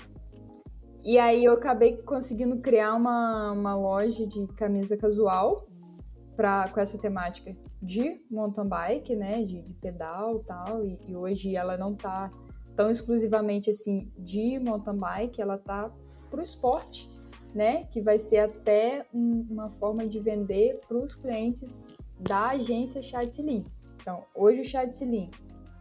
E 1.03 1.17
aí 1.17 1.45
eu 1.45 1.53
acabei 1.53 1.97
conseguindo 1.97 2.57
criar 2.57 2.95
uma, 2.95 3.51
uma 3.51 3.75
loja 3.75 4.25
de 4.25 4.47
camisa 4.55 4.97
casual 4.97 5.67
pra, 6.35 6.67
com 6.69 6.79
essa 6.79 6.97
temática 6.97 7.55
de 7.81 8.21
mountain 8.29 8.67
bike, 8.67 9.15
né, 9.15 9.43
de, 9.43 9.61
de 9.61 9.73
pedal 9.75 10.39
tal. 10.39 10.85
E, 10.85 10.99
e 11.07 11.15
hoje 11.15 11.55
ela 11.55 11.77
não 11.77 11.95
tá 11.95 12.31
tão 12.75 12.89
exclusivamente 12.89 13.69
assim 13.69 14.11
de 14.17 14.59
mountain 14.59 14.97
bike, 14.97 15.41
ela 15.41 15.57
tá 15.57 15.91
pro 16.29 16.41
esporte, 16.41 17.09
né, 17.53 17.83
que 17.85 18.01
vai 18.01 18.17
ser 18.17 18.39
até 18.39 19.05
um, 19.13 19.45
uma 19.49 19.69
forma 19.69 20.07
de 20.07 20.19
vender 20.19 20.79
para 20.87 20.97
os 20.97 21.13
clientes 21.13 21.83
da 22.19 22.49
agência 22.49 23.01
Chá 23.01 23.23
de 23.23 23.31
Silim. 23.31 23.63
Então, 24.01 24.23
hoje 24.33 24.61
o 24.61 24.65
Chá 24.65 24.85
de 24.85 24.93
Silim, 24.93 25.29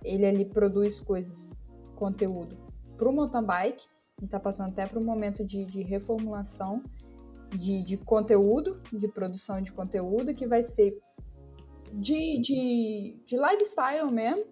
ele 0.03 0.27
ali 0.27 0.45
produz 0.45 1.01
coisas, 1.01 1.49
conteúdo 1.95 2.71
para 3.01 3.09
o 3.09 3.13
mountain 3.15 3.43
bike, 3.43 3.87
está 4.21 4.39
passando 4.39 4.73
até 4.73 4.87
para 4.87 4.99
um 4.99 5.05
momento 5.05 5.43
de, 5.43 5.65
de 5.65 5.81
reformulação 5.81 6.83
de, 7.49 7.83
de, 7.83 7.97
conteúdo, 7.97 8.79
de 8.93 9.09
produção 9.09 9.63
de 9.63 9.73
conteúdo, 9.73 10.35
que 10.35 10.47
vai 10.47 10.63
ser 10.63 11.01
de, 11.93 12.41
de, 12.41 13.17
de 13.25 13.37
lifestyle 13.37 14.11
mesmo, 14.11 14.45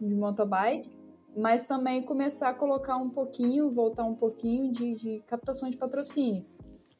de 0.00 0.14
mountain 0.14 0.46
bike, 0.46 0.90
mas 1.36 1.64
também 1.64 2.02
começar 2.02 2.50
a 2.50 2.54
colocar 2.54 2.96
um 2.96 3.10
pouquinho, 3.10 3.70
voltar 3.70 4.04
um 4.04 4.14
pouquinho 4.14 4.70
de, 4.72 4.94
de 4.94 5.22
captação 5.26 5.68
de 5.68 5.76
patrocínio 5.76 6.44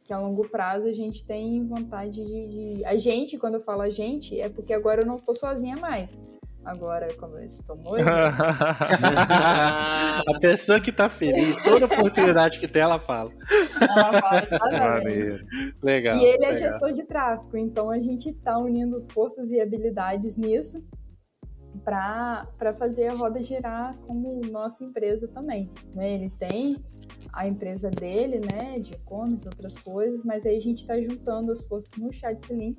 que 0.09 0.13
a 0.15 0.19
longo 0.19 0.49
prazo 0.49 0.89
a 0.89 0.93
gente 0.93 1.23
tem 1.23 1.63
vontade 1.67 2.25
de, 2.25 2.47
de, 2.47 2.85
A 2.87 2.97
gente, 2.97 3.37
quando 3.37 3.57
eu 3.57 3.61
falo 3.61 3.83
a 3.83 3.91
gente, 3.91 4.41
é 4.41 4.49
porque 4.49 4.73
agora 4.73 5.03
eu 5.03 5.07
não 5.07 5.19
tô 5.19 5.35
sozinha 5.35 5.77
mais. 5.77 6.19
Agora, 6.69 7.09
como 7.15 7.39
eu 7.39 7.45
estou 7.45 7.77
noiva. 7.77 8.11
a 10.29 10.39
pessoa 10.39 10.79
que 10.79 10.93
tá 10.93 11.09
feliz, 11.09 11.63
toda 11.65 11.87
oportunidade 11.87 12.61
que 12.61 12.69
tem, 12.69 12.83
ela 12.83 12.99
fala. 12.99 13.33
Ela 13.81 14.21
fala 14.21 14.43
exatamente. 14.45 15.47
Legal. 15.83 16.19
E 16.19 16.25
ele 16.27 16.45
é 16.45 16.51
legal. 16.51 16.57
gestor 16.57 16.93
de 16.93 17.05
tráfego, 17.05 17.57
então 17.57 17.91
a 17.91 17.99
gente 17.99 18.35
tá 18.35 18.59
unindo 18.59 19.03
forças 19.15 19.51
e 19.51 19.59
habilidades 19.59 20.37
nisso 20.37 20.87
para 21.83 22.75
fazer 22.79 23.07
a 23.07 23.15
roda 23.15 23.43
girar 23.43 23.97
como 24.07 24.39
nossa 24.51 24.85
empresa 24.85 25.27
também. 25.27 25.71
Né? 25.95 26.13
Ele 26.13 26.31
tem 26.39 26.77
a 27.33 27.49
empresa 27.49 27.89
dele, 27.91 28.41
né, 28.41 28.79
de 28.79 28.93
e-commerce, 28.93 29.47
outras 29.47 29.79
coisas, 29.79 30.23
mas 30.23 30.45
aí 30.45 30.59
a 30.59 30.61
gente 30.61 30.79
está 30.79 31.01
juntando 31.01 31.51
as 31.51 31.65
forças 31.65 31.95
no 31.97 32.13
chat 32.13 32.39
Selim 32.39 32.77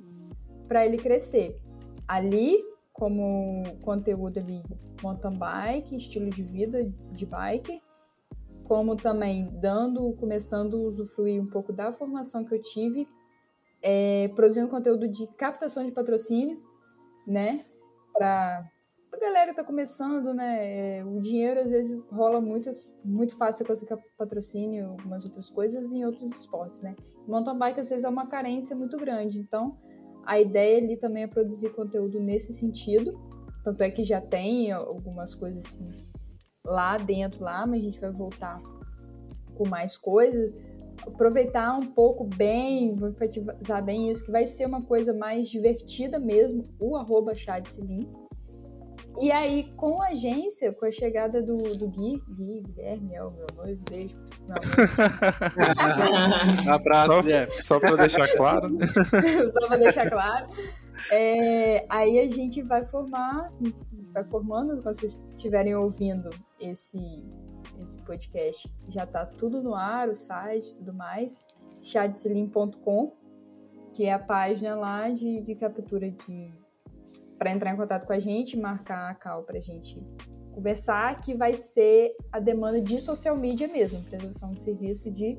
para 0.68 0.86
ele 0.86 0.96
crescer. 0.96 1.58
Ali, 2.06 2.62
como 3.00 3.62
conteúdo 3.80 4.38
ali, 4.38 4.62
mountain 5.02 5.38
bike, 5.38 5.96
estilo 5.96 6.28
de 6.28 6.42
vida 6.42 6.84
de 7.10 7.24
bike, 7.24 7.82
como 8.64 8.94
também 8.94 9.48
dando, 9.58 10.12
começando 10.20 10.76
a 10.76 10.80
usufruir 10.80 11.40
um 11.40 11.46
pouco 11.46 11.72
da 11.72 11.90
formação 11.92 12.44
que 12.44 12.54
eu 12.54 12.60
tive, 12.60 13.08
é, 13.82 14.28
produzindo 14.36 14.68
conteúdo 14.68 15.08
de 15.08 15.26
captação 15.32 15.82
de 15.82 15.92
patrocínio, 15.92 16.62
né, 17.26 17.64
para 18.12 18.70
a 19.10 19.16
galera 19.16 19.54
tá 19.54 19.64
começando, 19.64 20.32
né? 20.32 20.98
É, 20.98 21.04
o 21.04 21.20
dinheiro 21.20 21.58
às 21.58 21.68
vezes 21.68 21.98
rola 22.12 22.40
muitas, 22.40 22.96
muito 23.04 23.36
fácil 23.36 23.66
conseguir 23.66 23.98
patrocínio, 24.16 24.90
algumas 24.90 25.24
outras 25.24 25.50
coisas 25.50 25.92
em 25.92 26.04
outros 26.04 26.30
esportes, 26.30 26.80
né? 26.80 26.94
Mountain 27.26 27.58
bike 27.58 27.80
às 27.80 27.88
vezes 27.88 28.04
é 28.04 28.08
uma 28.08 28.26
carência 28.26 28.76
muito 28.76 28.96
grande, 28.98 29.40
então 29.40 29.78
a 30.24 30.40
ideia 30.40 30.78
ali 30.78 30.96
também 30.96 31.24
é 31.24 31.26
produzir 31.26 31.70
conteúdo 31.70 32.20
nesse 32.20 32.52
sentido. 32.52 33.18
Tanto 33.64 33.82
é 33.82 33.90
que 33.90 34.04
já 34.04 34.20
tem 34.20 34.72
algumas 34.72 35.34
coisas 35.34 35.64
assim 35.64 35.88
lá 36.64 36.96
dentro, 36.98 37.44
lá, 37.44 37.66
mas 37.66 37.80
a 37.80 37.84
gente 37.84 38.00
vai 38.00 38.10
voltar 38.10 38.60
com 39.54 39.68
mais 39.68 39.96
coisas. 39.96 40.52
Aproveitar 41.06 41.76
um 41.76 41.86
pouco 41.86 42.24
bem, 42.24 42.94
vou 42.94 43.08
enfatizar 43.08 43.84
bem 43.84 44.10
isso, 44.10 44.24
que 44.24 44.30
vai 44.30 44.46
ser 44.46 44.66
uma 44.66 44.82
coisa 44.82 45.14
mais 45.14 45.48
divertida 45.48 46.18
mesmo, 46.18 46.68
o 46.78 46.96
arroba 46.96 47.32
Cilim, 47.34 48.08
e 49.20 49.30
aí, 49.30 49.70
com 49.76 50.02
a 50.02 50.08
agência, 50.08 50.72
com 50.72 50.86
a 50.86 50.90
chegada 50.90 51.42
do, 51.42 51.56
do 51.56 51.88
Gui, 51.88 52.22
Gui, 52.30 52.60
Guilherme, 52.60 53.14
é 53.14 53.22
o 53.22 53.30
meu 53.30 53.46
noivo, 53.56 53.82
beijo. 53.90 54.16
Abraço, 56.70 57.06
só, 57.06 57.22
Guilherme. 57.22 57.62
Só 57.62 57.78
para 57.78 57.96
deixar 57.96 58.26
claro. 58.36 58.70
só 59.50 59.68
para 59.68 59.76
deixar 59.76 60.10
claro. 60.10 60.48
É, 61.10 61.84
aí 61.88 62.18
a 62.18 62.28
gente 62.28 62.62
vai 62.62 62.84
formar, 62.86 63.52
vai 64.12 64.24
formando, 64.24 64.82
quando 64.82 64.94
vocês 64.94 65.22
estiverem 65.34 65.74
ouvindo 65.74 66.30
esse, 66.58 66.98
esse 67.80 67.98
podcast, 68.02 68.72
já 68.88 69.06
tá 69.06 69.26
tudo 69.26 69.62
no 69.62 69.74
ar, 69.74 70.08
o 70.08 70.14
site 70.14 70.74
tudo 70.74 70.94
mais, 70.94 71.40
chadecilim.com, 71.82 73.12
que 73.92 74.06
é 74.06 74.12
a 74.12 74.18
página 74.18 74.74
lá 74.74 75.10
de, 75.10 75.40
de 75.40 75.54
captura 75.54 76.10
de 76.10 76.52
para 77.40 77.50
entrar 77.50 77.72
em 77.72 77.76
contato 77.76 78.06
com 78.06 78.12
a 78.12 78.20
gente, 78.20 78.54
marcar 78.54 79.10
a 79.10 79.14
call 79.14 79.44
para 79.44 79.56
a 79.56 79.62
gente 79.62 79.98
conversar, 80.52 81.18
que 81.22 81.34
vai 81.34 81.54
ser 81.54 82.14
a 82.30 82.38
demanda 82.38 82.82
de 82.82 83.00
social 83.00 83.34
media 83.34 83.66
mesmo, 83.66 84.02
prestação 84.02 84.52
de 84.52 84.60
serviço 84.60 85.10
de 85.10 85.38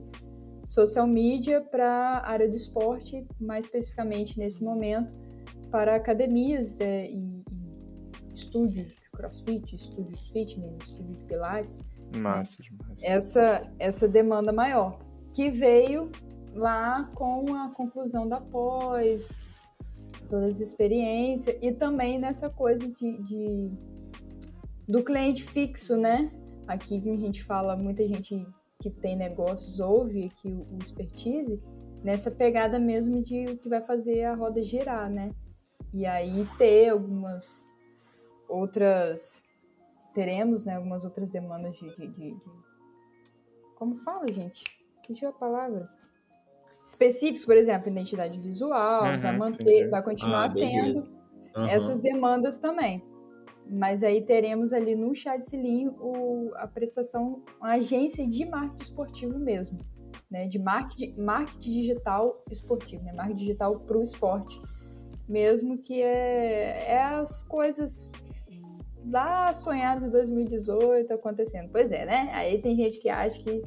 social 0.65 1.05
media 1.05 1.61
para 1.61 1.85
a 1.85 2.27
área 2.31 2.49
do 2.49 2.55
esporte, 2.55 3.23
mais 3.39 3.65
especificamente 3.65 4.39
nesse 4.39 4.63
momento 4.63 5.13
para 5.69 5.95
academias 5.95 6.81
é, 6.81 7.05
e, 7.05 7.43
e, 7.51 8.33
estúdios 8.33 8.95
de 8.95 9.11
crossfit, 9.11 9.75
estúdios 9.75 10.31
fitness, 10.31 10.79
estúdios 10.79 11.17
de 11.19 11.25
pilates. 11.25 11.83
Massa, 12.15 12.57
né? 12.63 12.69
demais. 12.69 13.03
Essa, 13.03 13.71
essa 13.77 14.07
demanda 14.07 14.51
maior, 14.51 14.97
que 15.31 15.51
veio 15.51 16.09
lá 16.55 17.11
com 17.15 17.53
a 17.55 17.71
conclusão 17.75 18.27
da 18.27 18.41
pós, 18.41 19.29
todas 20.31 20.55
as 20.55 20.61
experiências 20.61 21.57
e 21.61 21.73
também 21.73 22.17
nessa 22.17 22.49
coisa 22.49 22.87
de, 22.87 23.21
de, 23.21 23.71
do 24.87 25.03
cliente 25.03 25.43
fixo, 25.43 25.97
né? 25.97 26.31
Aqui 26.65 27.01
que 27.01 27.09
a 27.09 27.17
gente 27.17 27.43
fala, 27.43 27.75
muita 27.75 28.07
gente 28.07 28.47
que 28.79 28.89
tem 28.89 29.17
negócios 29.17 29.81
ouve 29.81 30.23
aqui 30.23 30.47
o, 30.47 30.65
o 30.73 30.77
expertise, 30.81 31.61
nessa 32.01 32.31
pegada 32.31 32.79
mesmo 32.79 33.21
de 33.21 33.45
o 33.47 33.57
que 33.57 33.67
vai 33.67 33.81
fazer 33.81 34.23
a 34.23 34.33
roda 34.33 34.63
girar, 34.63 35.09
né? 35.09 35.35
E 35.93 36.05
aí 36.05 36.47
ter 36.57 36.87
algumas 36.87 37.65
outras 38.47 39.43
teremos, 40.13 40.65
né, 40.65 40.75
algumas 40.75 41.03
outras 41.03 41.29
demandas 41.29 41.75
de, 41.75 41.87
de, 41.87 42.07
de, 42.07 42.35
de... 42.35 42.51
como 43.75 43.97
fala, 43.97 44.27
gente? 44.31 44.63
Fugiu 45.05 45.27
a 45.27 45.33
palavra 45.33 45.89
específicos, 46.83 47.45
por 47.45 47.57
exemplo, 47.57 47.89
identidade 47.89 48.39
visual, 48.39 49.03
uhum, 49.03 49.21
vai 49.21 49.37
manter, 49.37 49.89
vai 49.89 50.03
continuar 50.03 50.45
ah, 50.45 50.53
tendo 50.53 51.07
uhum. 51.55 51.65
essas 51.65 51.99
demandas 51.99 52.59
também. 52.59 53.03
Mas 53.69 54.03
aí 54.03 54.21
teremos 54.25 54.73
ali 54.73 54.95
no 54.95 55.15
chá 55.15 55.37
de 55.37 55.45
Silim 55.45 55.87
o, 55.99 56.51
a 56.55 56.67
prestação, 56.67 57.41
uma 57.59 57.73
agência 57.73 58.27
de 58.27 58.45
marketing 58.45 58.83
esportivo 58.83 59.39
mesmo, 59.39 59.77
né? 60.29 60.47
De 60.47 60.59
marketing, 60.59 61.15
marketing 61.17 61.71
digital 61.71 62.43
esportivo, 62.49 63.03
né? 63.03 63.13
Marketing 63.13 63.39
digital 63.39 63.79
para 63.79 63.97
o 63.97 64.03
esporte. 64.03 64.61
Mesmo 65.29 65.77
que 65.77 66.01
é, 66.01 66.95
é 66.95 67.01
as 67.01 67.43
coisas 67.45 68.11
lá 69.09 69.53
sonhados 69.53 70.09
2018 70.09 71.13
acontecendo. 71.13 71.69
Pois 71.71 71.91
é, 71.91 72.05
né? 72.05 72.29
Aí 72.33 72.61
tem 72.61 72.75
gente 72.75 72.99
que 72.99 73.09
acha 73.09 73.41
que. 73.41 73.61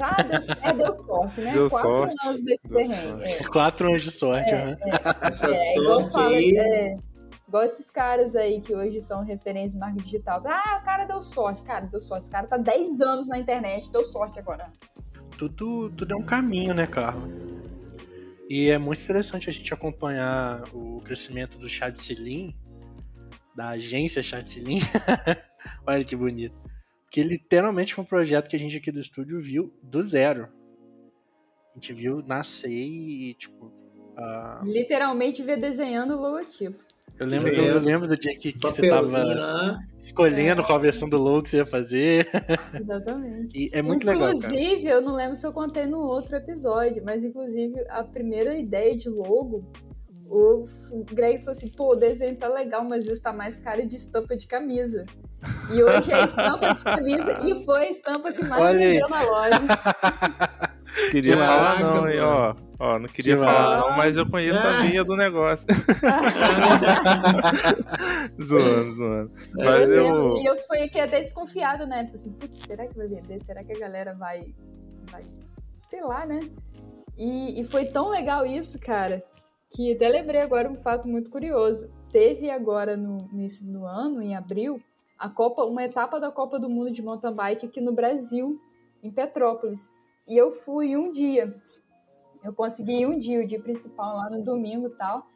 Ah, 0.00 0.22
deu, 0.22 0.40
é, 0.62 0.72
deu 0.72 0.92
sorte, 0.92 1.40
né? 1.40 1.52
Deu 1.52 1.68
Quatro 1.70 1.88
sorte, 1.98 2.14
anos 2.26 2.40
desse 2.40 2.68
terreno. 2.68 3.22
É. 3.22 3.44
Quatro 3.44 3.88
anos 3.88 4.02
de 4.02 4.10
sorte, 4.10 4.50
É, 4.52 4.66
né? 4.66 4.76
Essa 5.22 5.46
É, 5.52 5.76
igual, 5.78 6.00
sorte 6.00 6.12
fala, 6.12 6.36
aí. 6.36 6.56
é, 6.56 6.96
igual 7.48 7.62
esses 7.64 7.90
caras 7.90 8.34
aí 8.36 8.60
que 8.60 8.74
hoje 8.74 9.00
são 9.00 9.22
referências 9.22 9.72
de 9.72 9.78
marketing 9.78 10.02
digital. 10.04 10.42
Ah, 10.46 10.78
o 10.80 10.84
cara 10.84 11.04
deu 11.04 11.22
sorte. 11.22 11.62
Cara, 11.62 11.86
deu 11.86 12.00
sorte. 12.00 12.28
O 12.28 12.30
cara 12.30 12.46
tá 12.46 12.56
10 12.56 13.00
anos 13.00 13.28
na 13.28 13.38
internet, 13.38 13.90
deu 13.90 14.04
sorte 14.04 14.38
agora. 14.38 14.70
Tudo, 15.38 15.90
tudo 15.90 16.12
é 16.14 16.16
um 16.16 16.24
caminho, 16.24 16.72
né, 16.72 16.86
Carla? 16.86 17.28
E 18.48 18.70
é 18.70 18.78
muito 18.78 19.02
interessante 19.02 19.50
a 19.50 19.52
gente 19.52 19.74
acompanhar 19.74 20.62
o 20.72 21.00
crescimento 21.02 21.58
do 21.58 21.68
Chad 21.68 21.96
Selim, 21.96 22.56
da 23.54 23.70
agência 23.70 24.22
Chad 24.22 24.46
Selim. 24.46 24.80
Olha 25.86 26.04
que 26.04 26.14
bonito. 26.16 26.54
Porque 27.06 27.22
literalmente 27.22 27.94
foi 27.94 28.04
um 28.04 28.06
projeto 28.06 28.48
que 28.48 28.56
a 28.56 28.58
gente 28.58 28.76
aqui 28.76 28.92
do 28.92 29.00
estúdio 29.00 29.40
viu 29.40 29.72
do 29.82 30.02
zero. 30.02 30.48
A 31.72 31.78
gente 31.78 31.92
viu 31.92 32.22
nascer 32.26 32.70
e, 32.70 33.34
tipo. 33.34 33.72
ah, 34.16 34.60
Literalmente 34.64 35.42
ver 35.42 35.58
desenhando 35.58 36.14
o 36.14 36.20
logotipo. 36.20 36.82
eu, 37.18 37.26
lembro 37.26 37.54
do, 37.54 37.62
eu 37.62 37.80
lembro 37.80 38.08
do 38.08 38.16
dia 38.16 38.36
que, 38.36 38.52
que 38.52 38.60
você 38.60 38.88
Papelzinho 38.88 39.18
tava 39.18 39.34
lá. 39.34 39.78
escolhendo 39.98 40.64
qual 40.64 40.80
versão 40.80 41.08
do 41.08 41.16
logo 41.18 41.42
que 41.42 41.50
você 41.50 41.58
ia 41.58 41.66
fazer. 41.66 42.28
Exatamente. 42.74 43.56
E 43.56 43.70
é 43.72 43.82
muito 43.82 44.06
legal, 44.06 44.34
cara. 44.38 44.54
inclusive, 44.54 44.88
eu 44.88 45.00
não 45.00 45.14
lembro 45.14 45.36
se 45.36 45.46
eu 45.46 45.52
contei 45.52 45.86
no 45.86 46.00
outro 46.00 46.36
episódio, 46.36 47.02
mas 47.04 47.24
inclusive 47.24 47.74
a 47.88 48.02
primeira 48.02 48.56
ideia 48.58 48.96
de 48.96 49.08
logo, 49.08 49.64
o 50.28 50.64
Greg 51.12 51.38
falou 51.38 51.52
assim, 51.52 51.68
pô, 51.68 51.92
o 51.92 51.96
desenho 51.96 52.36
tá 52.36 52.48
legal, 52.48 52.84
mas 52.84 53.06
isso 53.06 53.22
tá 53.22 53.32
mais 53.32 53.58
cara 53.58 53.86
de 53.86 53.94
estampa 53.94 54.36
de 54.36 54.46
camisa. 54.46 55.04
E 55.72 55.82
hoje 55.82 56.12
é 56.12 56.24
estampa 56.24 56.74
de 56.74 56.84
camisa 56.84 57.38
e 57.46 57.64
foi 57.64 57.86
a 57.86 57.90
estampa 57.90 58.32
que 58.32 58.44
mais 58.44 58.62
Olha 58.62 58.78
aí. 58.78 58.92
vendeu 58.92 59.08
na 59.08 59.22
loja. 59.22 59.60
Queria 61.10 61.36
Que 61.36 61.42
falar 61.42 61.80
não, 61.80 62.08
hein, 62.08 62.20
ó. 62.20 62.54
Ó, 62.78 62.98
não 62.98 63.08
queria 63.08 63.36
Que 63.36 63.42
falar 63.44 63.76
massa. 63.78 63.90
não, 63.90 63.96
mas 63.96 64.16
eu 64.16 64.30
conheço 64.30 64.66
a 64.66 64.70
Ah. 64.70 64.80
linha 64.82 65.04
do 65.04 65.16
negócio. 65.16 65.66
zoando, 68.42 68.92
zoando. 68.92 69.30
Mas 69.54 69.88
eu 69.88 69.96
eu... 69.96 70.36
E 70.38 70.46
eu 70.46 70.56
fui 70.56 70.82
aqui 70.82 70.98
até 71.00 71.18
desconfiada, 71.18 71.86
né? 71.86 71.96
Falei 71.98 72.12
assim, 72.12 72.32
putz, 72.32 72.58
será 72.58 72.86
que 72.86 72.96
vai 72.96 73.06
vender? 73.08 73.38
Será 73.40 73.64
que 73.64 73.72
a 73.72 73.78
galera 73.78 74.14
vai. 74.14 74.46
vai 75.10 75.22
sei 75.88 76.02
lá, 76.02 76.26
né? 76.26 76.40
E, 77.16 77.60
e 77.60 77.64
foi 77.64 77.86
tão 77.86 78.10
legal 78.10 78.44
isso, 78.44 78.78
cara, 78.80 79.22
que 79.70 79.92
até 79.94 80.08
lembrei 80.08 80.42
agora 80.42 80.68
um 80.68 80.74
fato 80.74 81.08
muito 81.08 81.30
curioso. 81.30 81.88
Teve 82.12 82.50
agora 82.50 82.96
no 82.96 83.18
início 83.32 83.66
do 83.70 83.84
ano, 83.86 84.20
em 84.22 84.34
abril, 84.36 84.80
a 85.18 85.28
Copa, 85.28 85.62
uma 85.64 85.82
etapa 85.84 86.18
da 86.20 86.30
Copa 86.30 86.58
do 86.58 86.68
Mundo 86.68 86.90
de 86.90 87.02
mountain 87.02 87.32
bike 87.32 87.66
aqui 87.66 87.80
no 87.80 87.92
Brasil, 87.92 88.60
em 89.02 89.10
Petrópolis. 89.10 89.90
E 90.28 90.36
eu 90.36 90.50
fui 90.52 90.96
um 90.96 91.10
dia. 91.10 91.54
Eu 92.44 92.52
consegui 92.52 93.06
um 93.06 93.18
dia, 93.18 93.40
o 93.40 93.46
dia 93.46 93.60
principal 93.60 94.16
lá 94.16 94.30
no 94.30 94.42
domingo 94.42 94.86
e 94.88 94.90
tal. 94.90 95.26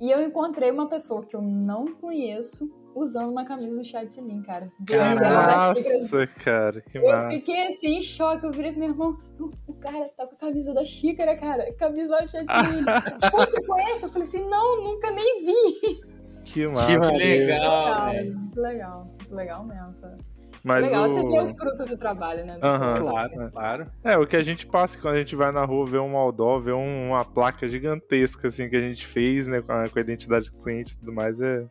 E 0.00 0.10
eu 0.10 0.22
encontrei 0.22 0.70
uma 0.70 0.88
pessoa 0.88 1.24
que 1.24 1.34
eu 1.34 1.42
não 1.42 1.86
conheço 1.94 2.70
usando 2.94 3.30
uma 3.30 3.44
camisa 3.44 3.76
do 3.78 3.84
Chá 3.84 4.02
de 4.04 4.12
Silim, 4.14 4.42
cara. 4.42 4.72
Nossa, 4.80 6.26
cara, 6.42 6.80
que 6.80 6.98
Eu 6.98 7.06
massa. 7.06 7.30
fiquei 7.30 7.66
assim 7.66 7.98
em 7.98 8.02
choque. 8.02 8.44
Eu 8.46 8.50
virei 8.52 8.70
pro 8.72 8.80
meu 8.80 8.88
irmão: 8.90 9.18
"O- 9.66 9.74
cara 9.74 10.08
tá 10.16 10.26
com 10.26 10.34
a 10.34 10.38
camisa 10.38 10.72
da 10.74 10.84
xícara, 10.84 11.36
cara. 11.36 11.72
Camisa 11.74 12.08
do 12.20 12.28
Chá 12.30 12.42
de 12.42 12.68
Silim. 12.68 12.84
Pô, 13.30 13.38
você 13.38 13.64
conhece? 13.64 14.04
Eu 14.04 14.08
falei 14.08 14.22
assim: 14.24 14.48
não, 14.48 14.82
nunca 14.82 15.10
nem 15.10 15.44
vi. 15.44 16.00
Que 16.44 16.66
massa. 16.66 16.86
Que 16.86 17.18
legal, 17.18 17.94
Cara, 17.94 18.24
muito 18.24 18.60
legal. 18.60 19.08
Muito 19.28 19.34
legal 19.34 19.64
mesmo, 19.64 19.94
sabe? 19.94 20.16
Mas 20.64 20.82
legal 20.82 21.04
o... 21.04 21.08
você 21.08 21.22
ver 21.22 21.42
o 21.44 21.54
fruto 21.54 21.84
do 21.84 21.96
trabalho, 21.96 22.44
né? 22.46 22.58
Aham. 22.62 22.94
Claro, 22.96 23.50
claro. 23.52 23.86
É, 24.02 24.16
o 24.16 24.26
que 24.26 24.36
a 24.36 24.42
gente 24.42 24.66
passa 24.66 24.98
quando 24.98 25.14
a 25.14 25.18
gente 25.18 25.36
vai 25.36 25.52
na 25.52 25.64
rua 25.64 25.86
ver 25.86 25.98
um 26.00 26.16
outdoor, 26.16 26.60
ver 26.60 26.72
um- 26.72 27.08
uma 27.08 27.24
placa 27.24 27.68
gigantesca, 27.68 28.48
assim, 28.48 28.68
que 28.68 28.76
a 28.76 28.80
gente 28.80 29.06
fez, 29.06 29.46
né, 29.46 29.60
com 29.60 29.72
a, 29.72 29.88
com 29.88 29.98
a 29.98 30.02
identidade 30.02 30.50
do 30.50 30.56
cliente 30.56 30.94
e 30.94 30.98
tudo 30.98 31.12
mais, 31.12 31.40
é... 31.40 31.64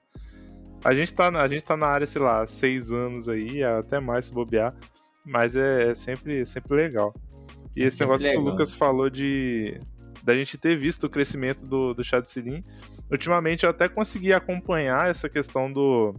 A 0.85 0.93
gente, 0.93 1.13
tá, 1.13 1.29
na- 1.31 1.41
a 1.41 1.47
gente 1.47 1.65
tá 1.65 1.75
na 1.75 1.87
área, 1.87 2.05
sei 2.05 2.21
lá, 2.21 2.43
há 2.43 2.47
seis 2.47 2.91
anos 2.91 3.27
aí, 3.27 3.63
até 3.63 3.99
mais 3.99 4.25
se 4.25 4.33
bobear, 4.33 4.73
mas 5.25 5.55
é, 5.55 5.89
é 5.89 5.93
sempre, 5.95 6.45
sempre 6.45 6.75
legal. 6.75 7.13
E 7.75 7.83
esse 7.83 7.97
sempre 7.97 8.05
negócio 8.07 8.29
que 8.29 8.35
o 8.35 8.39
legal. 8.39 8.51
Lucas 8.53 8.73
falou 8.73 9.09
de 9.09 9.79
da 10.23 10.35
gente 10.35 10.57
ter 10.57 10.77
visto 10.77 11.05
o 11.05 11.09
crescimento 11.09 11.65
do, 11.65 11.93
do 11.93 12.03
chá 12.03 12.19
de 12.19 12.29
silim, 12.29 12.63
ultimamente 13.09 13.63
eu 13.63 13.69
até 13.69 13.87
consegui 13.87 14.33
acompanhar 14.33 15.09
essa 15.09 15.29
questão 15.29 15.71
do, 15.71 16.13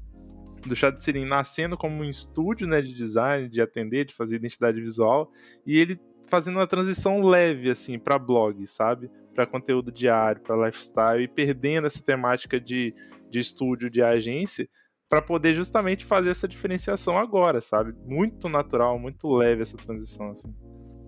do 0.66 0.74
chá 0.76 0.90
de 0.90 1.02
silim 1.02 1.24
nascendo 1.24 1.76
como 1.76 2.02
um 2.02 2.04
estúdio 2.04 2.66
né, 2.66 2.80
de 2.80 2.94
design, 2.94 3.48
de 3.48 3.60
atender, 3.60 4.04
de 4.04 4.14
fazer 4.14 4.36
identidade 4.36 4.80
visual, 4.80 5.30
e 5.66 5.78
ele 5.78 6.00
fazendo 6.28 6.56
uma 6.56 6.66
transição 6.66 7.22
leve 7.22 7.70
assim 7.70 7.98
para 7.98 8.18
blog, 8.18 8.66
sabe? 8.66 9.10
Para 9.34 9.46
conteúdo 9.46 9.90
diário, 9.90 10.42
para 10.42 10.66
lifestyle 10.66 11.22
e 11.22 11.28
perdendo 11.28 11.86
essa 11.86 12.02
temática 12.04 12.60
de, 12.60 12.94
de 13.30 13.40
estúdio, 13.40 13.90
de 13.90 14.02
agência, 14.02 14.68
para 15.08 15.22
poder 15.22 15.54
justamente 15.54 16.04
fazer 16.04 16.30
essa 16.30 16.46
diferenciação 16.46 17.18
agora, 17.18 17.60
sabe? 17.60 17.94
Muito 18.04 18.48
natural, 18.48 18.98
muito 18.98 19.28
leve 19.34 19.62
essa 19.62 19.76
transição 19.76 20.30
assim. 20.30 20.54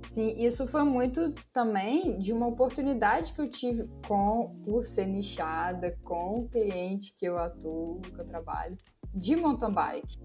Sim, 0.07 0.35
isso 0.39 0.67
foi 0.67 0.83
muito 0.83 1.35
também 1.53 2.19
de 2.19 2.33
uma 2.33 2.47
oportunidade 2.47 3.33
que 3.33 3.41
eu 3.41 3.49
tive 3.49 3.89
com 4.09 4.57
por 4.65 4.85
ser 4.85 5.07
nichada, 5.07 5.97
com 6.03 6.41
o 6.41 6.49
cliente 6.49 7.15
que 7.17 7.27
eu 7.27 7.39
atuo, 7.39 8.01
que 8.01 8.19
eu 8.19 8.27
trabalho, 8.27 8.77
de 9.15 9.37
mountain 9.37 9.73
bike. 9.73 10.19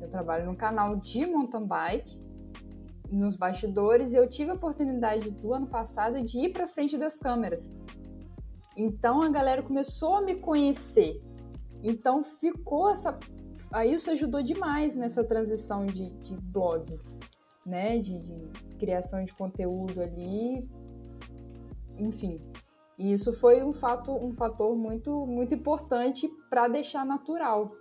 Eu 0.00 0.08
trabalho 0.08 0.46
num 0.46 0.54
canal 0.54 0.96
de 0.96 1.26
mountain 1.26 1.66
bike, 1.66 2.20
nos 3.10 3.36
bastidores, 3.36 4.12
e 4.12 4.16
eu 4.16 4.28
tive 4.28 4.50
a 4.50 4.54
oportunidade 4.54 5.30
do 5.30 5.52
ano 5.52 5.66
passado 5.66 6.22
de 6.22 6.38
ir 6.40 6.52
para 6.52 6.68
frente 6.68 6.96
das 6.96 7.18
câmeras. 7.18 7.74
Então 8.76 9.22
a 9.22 9.28
galera 9.28 9.62
começou 9.62 10.16
a 10.16 10.22
me 10.22 10.36
conhecer. 10.36 11.20
Então 11.82 12.22
ficou 12.22 12.90
essa. 12.90 13.18
Aí 13.72 13.92
isso 13.92 14.10
ajudou 14.10 14.42
demais 14.42 14.94
nessa 14.94 15.24
transição 15.24 15.84
de, 15.84 16.10
de 16.10 16.36
blog, 16.36 16.98
né? 17.66 17.98
De, 17.98 18.20
de 18.20 18.76
criação 18.78 19.24
de 19.24 19.34
conteúdo 19.34 20.00
ali. 20.00 20.68
Enfim. 21.98 22.40
E 22.96 23.12
isso 23.12 23.32
foi 23.32 23.62
um, 23.62 23.72
fato, 23.72 24.12
um 24.12 24.32
fator 24.32 24.76
muito, 24.76 25.24
muito 25.26 25.54
importante 25.54 26.28
para 26.50 26.66
deixar 26.66 27.06
natural, 27.06 27.72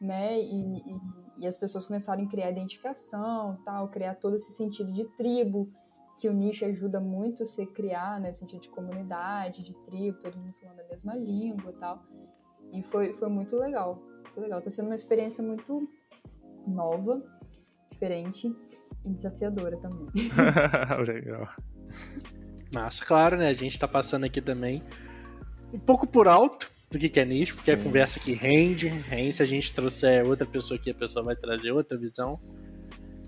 né? 0.00 0.40
E, 0.40 0.78
e, 0.78 1.00
e 1.38 1.46
as 1.46 1.58
pessoas 1.58 1.86
começaram 1.86 2.24
a 2.24 2.28
criar 2.28 2.50
identificação, 2.50 3.58
tal, 3.64 3.88
criar 3.88 4.14
todo 4.14 4.36
esse 4.36 4.52
sentido 4.52 4.92
de 4.92 5.04
tribo, 5.16 5.70
que 6.18 6.28
o 6.28 6.32
nicho 6.32 6.64
ajuda 6.64 7.00
muito 7.00 7.44
você 7.44 7.64
criar, 7.64 8.20
né? 8.20 8.30
O 8.30 8.34
sentido 8.34 8.60
de 8.60 8.70
comunidade, 8.70 9.62
de 9.62 9.74
tribo, 9.84 10.18
todo 10.18 10.36
mundo 10.36 10.52
falando 10.60 10.80
a 10.80 10.88
mesma 10.88 11.14
língua 11.14 11.70
e 11.70 11.74
tal. 11.74 12.02
E 12.72 12.82
foi, 12.82 13.12
foi 13.12 13.28
muito 13.28 13.56
legal, 13.56 14.02
muito 14.24 14.40
legal. 14.40 14.60
Tá 14.60 14.70
sendo 14.70 14.86
uma 14.86 14.94
experiência 14.94 15.42
muito 15.42 15.88
nova, 16.66 17.22
diferente 17.90 18.54
e 19.04 19.10
desafiadora 19.10 19.76
também. 19.78 20.08
legal. 21.06 21.48
Massa, 22.72 23.04
claro, 23.04 23.36
né? 23.36 23.48
A 23.48 23.54
gente 23.54 23.78
tá 23.78 23.88
passando 23.88 24.24
aqui 24.24 24.40
também 24.42 24.82
um 25.72 25.78
pouco 25.78 26.06
por 26.06 26.28
alto 26.28 26.70
do 26.90 26.98
que 26.98 27.08
que 27.08 27.20
é 27.20 27.24
nicho, 27.24 27.54
porque 27.54 27.74
Sim. 27.74 27.80
a 27.80 27.84
conversa 27.84 28.18
que 28.18 28.32
rende, 28.32 28.88
rende. 28.88 29.36
Se 29.36 29.42
a 29.42 29.46
gente 29.46 29.72
trouxer 29.72 30.26
outra 30.26 30.46
pessoa 30.46 30.78
aqui, 30.78 30.90
a 30.90 30.94
pessoa 30.94 31.24
vai 31.24 31.36
trazer 31.36 31.70
outra 31.70 31.98
visão. 31.98 32.40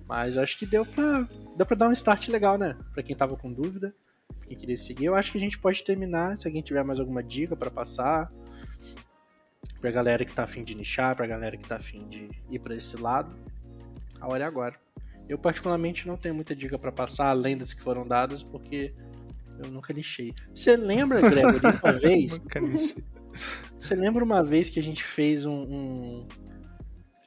Mas 0.08 0.36
acho 0.36 0.58
que 0.58 0.66
deu 0.66 0.84
pra, 0.84 1.28
deu 1.56 1.66
pra 1.66 1.76
dar 1.76 1.88
um 1.88 1.92
start 1.92 2.28
legal, 2.28 2.58
né? 2.58 2.76
Pra 2.92 3.02
quem 3.02 3.14
tava 3.14 3.36
com 3.36 3.52
dúvida, 3.52 3.94
quem 4.46 4.56
queria 4.56 4.76
seguir. 4.76 5.04
Eu 5.04 5.14
acho 5.14 5.30
que 5.30 5.38
a 5.38 5.40
gente 5.40 5.58
pode 5.58 5.84
terminar, 5.84 6.36
se 6.36 6.48
alguém 6.48 6.62
tiver 6.62 6.82
mais 6.82 6.98
alguma 6.98 7.22
dica 7.22 7.54
pra 7.54 7.70
passar. 7.70 8.32
Pra 9.80 9.90
galera 9.90 10.24
que 10.24 10.32
tá 10.32 10.42
afim 10.42 10.62
de 10.62 10.74
nichar, 10.74 11.14
pra 11.14 11.26
galera 11.26 11.56
que 11.56 11.66
tá 11.66 11.76
afim 11.76 12.08
de 12.08 12.28
ir 12.50 12.58
pra 12.58 12.74
esse 12.74 12.96
lado. 12.96 13.34
A 14.20 14.28
hora 14.28 14.44
é 14.44 14.46
agora. 14.46 14.74
Eu, 15.28 15.38
particularmente, 15.38 16.08
não 16.08 16.16
tenho 16.16 16.34
muita 16.34 16.56
dica 16.56 16.78
pra 16.78 16.90
passar, 16.90 17.28
além 17.28 17.56
das 17.56 17.72
que 17.72 17.80
foram 17.80 18.06
dadas, 18.06 18.42
porque 18.42 18.92
eu 19.62 19.70
nunca 19.70 19.92
nichei. 19.92 20.34
Você 20.54 20.76
lembra, 20.76 21.20
Gregory, 21.20 21.61
uma 21.82 21.92
vez? 21.92 22.38
Nunca 22.38 22.61
nichei. 22.61 23.04
Você 23.78 23.94
lembra 23.94 24.24
uma 24.24 24.42
vez 24.42 24.68
que 24.70 24.78
a 24.80 24.82
gente 24.82 25.02
fez 25.04 25.44
um. 25.46 25.52
um- 25.62 26.28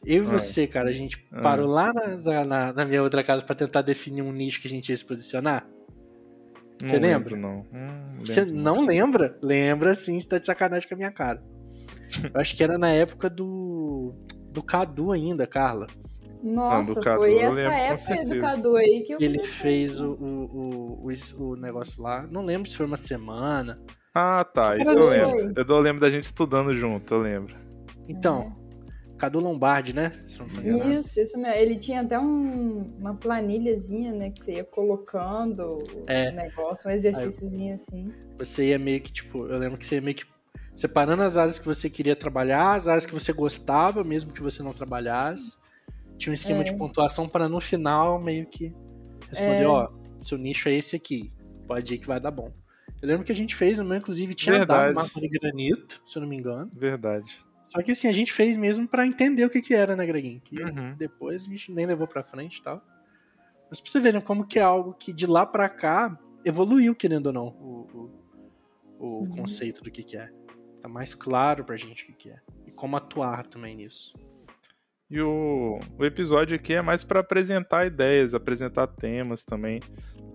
Eu 0.06 0.24
e 0.24 0.28
Ah. 0.28 0.32
você, 0.32 0.68
cara, 0.68 0.90
a 0.90 0.94
gente 0.94 1.26
Ah. 1.32 1.40
parou 1.42 1.68
lá 1.68 1.94
na, 1.94 2.44
na- 2.46 2.74
na 2.74 2.86
minha 2.86 3.02
outra 3.02 3.24
casa 3.24 3.44
pra 3.44 3.56
tentar 3.56 3.82
definir 3.82 4.22
um 4.22 4.32
nicho 4.34 4.62
que 4.62 4.68
a 4.68 4.72
gente 4.72 4.90
ia 4.90 4.98
se 4.98 5.06
posicionar? 5.06 5.66
Não 6.82 6.90
Você 6.90 7.00
lembra? 7.00 7.36
lembro, 7.36 7.38
Não. 7.38 7.60
Hum, 7.74 8.18
Você 8.20 8.42
lembro 8.42 8.60
não 8.62 8.86
lembra? 8.86 9.38
Lembra 9.42 9.96
sim, 9.96 10.20
você 10.20 10.28
tá 10.28 10.38
de 10.40 10.46
sacanagem 10.46 10.88
com 10.90 10.96
a 10.96 10.98
minha 10.98 11.12
cara. 11.12 11.42
Eu 12.34 12.42
acho 12.42 12.56
que 12.58 12.64
era 12.64 12.78
na 12.78 12.90
época 12.90 13.30
do. 13.30 14.14
do 14.52 14.62
Cadu 14.62 15.12
ainda, 15.12 15.48
Carla. 15.48 15.88
Nossa, 16.44 17.00
Cadu 17.02 17.20
foi 17.22 17.40
essa 17.40 17.56
lembro, 17.56 17.72
época 17.74 18.26
do. 18.26 18.40
Cadu 18.40 18.76
aí 18.76 19.04
que 19.08 19.14
eu 19.14 19.18
Ele 19.22 19.38
comecei. 19.38 19.60
fez 19.62 20.02
o, 20.02 20.12
o, 20.12 21.06
o, 21.06 21.10
o, 21.40 21.44
o 21.52 21.56
negócio 21.56 22.04
lá. 22.04 22.28
Não 22.30 22.44
lembro 22.46 22.70
se 22.70 22.76
foi 22.76 22.86
uma 22.86 22.98
semana. 22.98 23.80
Ah, 24.14 24.44
tá. 24.44 24.78
Isso 24.78 24.92
eu 24.92 25.10
lembro. 25.10 25.54
Eu, 25.56 25.66
eu 25.66 25.80
lembro 25.80 26.02
da 26.02 26.10
gente 26.10 26.26
estudando 26.26 26.74
junto, 26.76 27.14
eu 27.14 27.22
lembro. 27.22 27.56
Então, 28.08 28.54
É. 28.60 28.64
Cadu 29.18 29.40
Lombardi, 29.40 29.94
né? 29.94 30.12
isso, 30.26 31.22
isso 31.22 31.38
mesmo. 31.40 31.56
Ele 31.56 31.78
tinha 31.78 32.02
até 32.02 32.20
um, 32.20 32.94
uma 33.00 33.16
planilhazinha, 33.16 34.12
né? 34.12 34.30
Que 34.30 34.40
você 34.40 34.54
ia 34.56 34.64
colocando 34.66 35.80
é. 36.08 36.30
o 36.30 36.34
negócio, 36.34 36.90
um 36.90 36.94
exercíciozinho 36.94 37.74
assim. 37.74 38.12
Você 38.38 38.68
ia 38.68 38.80
meio 38.80 39.00
que, 39.00 39.14
tipo, 39.14 39.48
eu 39.48 39.58
lembro 39.58 39.78
que 39.78 39.86
você 39.86 39.96
ia 39.96 40.02
meio 40.02 40.18
que 40.18 40.26
separando 40.76 41.24
as 41.24 41.38
áreas 41.38 41.58
que 41.58 41.66
você 41.66 41.90
queria 41.90 42.16
trabalhar, 42.16 42.74
as 42.74 42.88
áreas 42.88 43.06
que 43.06 43.14
você 43.14 43.32
gostava, 43.32 44.04
mesmo 44.04 44.34
que 44.34 44.42
você 44.42 44.62
não 44.62 44.74
trabalhasse. 44.74 45.56
Tinha 46.18 46.32
um 46.32 46.34
esquema 46.34 46.62
é. 46.62 46.64
de 46.66 46.76
pontuação 46.76 47.30
para 47.30 47.48
no 47.48 47.62
final 47.62 48.20
meio 48.20 48.46
que 48.46 48.74
responder, 49.30 49.64
é. 49.64 49.68
ó, 49.68 49.90
seu 50.24 50.38
nicho 50.38 50.68
é 50.68 50.74
esse 50.74 50.96
aqui. 50.96 51.32
Pode 51.68 51.94
ir 51.94 51.98
que 51.98 52.08
vai 52.08 52.20
dar 52.20 52.32
bom. 52.32 52.52
Eu 53.02 53.08
lembro 53.08 53.26
que 53.26 53.32
a 53.32 53.36
gente 53.36 53.56
fez 53.56 53.78
no 53.80 53.86
meu, 53.86 53.98
inclusive, 53.98 54.34
tinha 54.34 54.60
Verdade. 54.60 54.94
dado 54.94 54.96
mapa 54.96 55.20
de 55.20 55.28
granito, 55.28 56.02
se 56.06 56.18
eu 56.18 56.22
não 56.22 56.30
me 56.30 56.38
engano. 56.38 56.70
Verdade. 56.74 57.38
Só 57.68 57.82
que 57.82 57.92
assim, 57.92 58.08
a 58.08 58.14
gente 58.14 58.32
fez 58.32 58.56
mesmo 58.56 58.88
para 58.88 59.06
entender 59.06 59.46
o 59.46 59.50
que 59.50 59.62
que 59.62 59.74
era, 59.74 59.96
né, 59.96 60.06
Greginho? 60.06 60.40
Que 60.42 60.62
uhum. 60.62 60.96
depois 60.96 61.44
a 61.44 61.46
gente 61.46 61.72
nem 61.72 61.86
levou 61.86 62.08
pra 62.08 62.24
frente 62.24 62.58
e 62.58 62.64
tal. 62.64 62.82
Mas 63.70 63.82
pra 63.82 63.92
você 63.92 64.00
ver, 64.00 64.14
né, 64.14 64.22
como 64.22 64.46
que 64.46 64.60
é 64.60 64.62
algo 64.62 64.94
que 64.94 65.12
de 65.12 65.26
lá 65.26 65.46
pra 65.46 65.68
cá 65.68 66.18
evoluiu, 66.46 66.96
querendo 66.96 67.28
ou 67.28 67.34
não, 67.34 67.48
o, 67.48 68.12
o, 69.00 69.24
o 69.24 69.30
conceito 69.30 69.84
do 69.84 69.90
que 69.90 70.04
que 70.04 70.16
é. 70.16 70.30
Tá 70.82 70.88
mais 70.88 71.16
claro 71.16 71.64
pra 71.64 71.76
gente 71.76 72.04
o 72.04 72.08
que 72.08 72.14
que 72.14 72.30
é. 72.30 72.40
E 72.68 72.72
como 72.72 72.96
atuar 72.96 73.48
também 73.48 73.76
nisso. 73.76 74.14
E 75.10 75.22
o, 75.22 75.80
o 75.98 76.06
episódio 76.06 76.56
aqui 76.56 76.74
é 76.74 76.82
mais 76.82 77.04
para 77.04 77.20
apresentar 77.20 77.86
ideias, 77.86 78.34
apresentar 78.34 78.88
temas 78.88 79.44
também. 79.44 79.80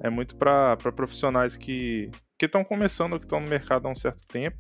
É 0.00 0.08
muito 0.08 0.36
para 0.36 0.76
profissionais 0.76 1.56
que 1.56 2.10
estão 2.46 2.64
começando, 2.64 3.18
que 3.18 3.26
estão 3.26 3.40
no 3.40 3.48
mercado 3.48 3.86
há 3.86 3.90
um 3.90 3.94
certo 3.94 4.26
tempo, 4.26 4.58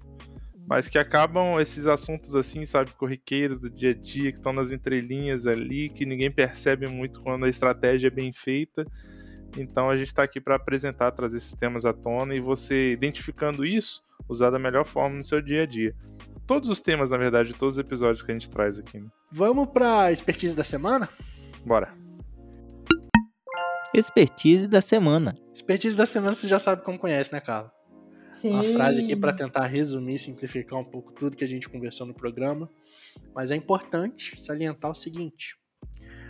mas 0.66 0.88
que 0.88 0.98
acabam 0.98 1.60
esses 1.60 1.86
assuntos 1.86 2.36
assim, 2.36 2.64
sabe, 2.64 2.90
corriqueiros 2.92 3.58
do 3.58 3.70
dia 3.70 3.90
a 3.90 3.94
dia, 3.94 4.30
que 4.30 4.38
estão 4.38 4.52
nas 4.52 4.72
entrelinhas 4.72 5.46
ali, 5.46 5.88
que 5.88 6.04
ninguém 6.04 6.30
percebe 6.30 6.86
muito 6.86 7.22
quando 7.22 7.44
a 7.44 7.48
estratégia 7.48 8.08
é 8.08 8.10
bem 8.10 8.32
feita. 8.32 8.86
Então 9.56 9.88
a 9.88 9.96
gente 9.96 10.08
está 10.08 10.22
aqui 10.22 10.40
para 10.40 10.56
apresentar, 10.56 11.10
trazer 11.12 11.38
esses 11.38 11.54
temas 11.54 11.86
à 11.86 11.92
tona 11.92 12.34
e 12.34 12.40
você, 12.40 12.92
identificando 12.92 13.64
isso, 13.64 14.02
usar 14.28 14.50
da 14.50 14.58
melhor 14.58 14.84
forma 14.84 15.16
no 15.16 15.22
seu 15.22 15.40
dia 15.40 15.62
a 15.62 15.66
dia 15.66 15.94
todos 16.48 16.70
os 16.70 16.80
temas, 16.80 17.10
na 17.10 17.18
verdade, 17.18 17.52
de 17.52 17.54
todos 17.54 17.74
os 17.74 17.78
episódios 17.78 18.22
que 18.22 18.32
a 18.32 18.34
gente 18.34 18.48
traz 18.48 18.78
aqui. 18.78 18.98
Né? 18.98 19.06
Vamos 19.30 19.68
pra 19.68 20.10
expertise 20.10 20.56
da 20.56 20.64
semana? 20.64 21.08
Bora. 21.64 22.07
Expertise 23.94 24.68
da 24.68 24.80
semana. 24.80 25.34
Expertise 25.52 25.96
da 25.96 26.04
semana 26.04 26.34
você 26.34 26.46
já 26.46 26.58
sabe 26.58 26.82
como 26.82 26.98
conhece, 26.98 27.32
né, 27.32 27.40
Carla? 27.40 27.72
Sim. 28.30 28.52
Uma 28.52 28.64
frase 28.64 29.02
aqui 29.02 29.16
para 29.16 29.32
tentar 29.32 29.66
resumir, 29.66 30.18
simplificar 30.18 30.78
um 30.78 30.84
pouco 30.84 31.12
tudo 31.12 31.36
que 31.36 31.44
a 31.44 31.48
gente 31.48 31.68
conversou 31.68 32.06
no 32.06 32.12
programa. 32.12 32.68
Mas 33.34 33.50
é 33.50 33.56
importante 33.56 34.40
salientar 34.42 34.90
o 34.90 34.94
seguinte: 34.94 35.56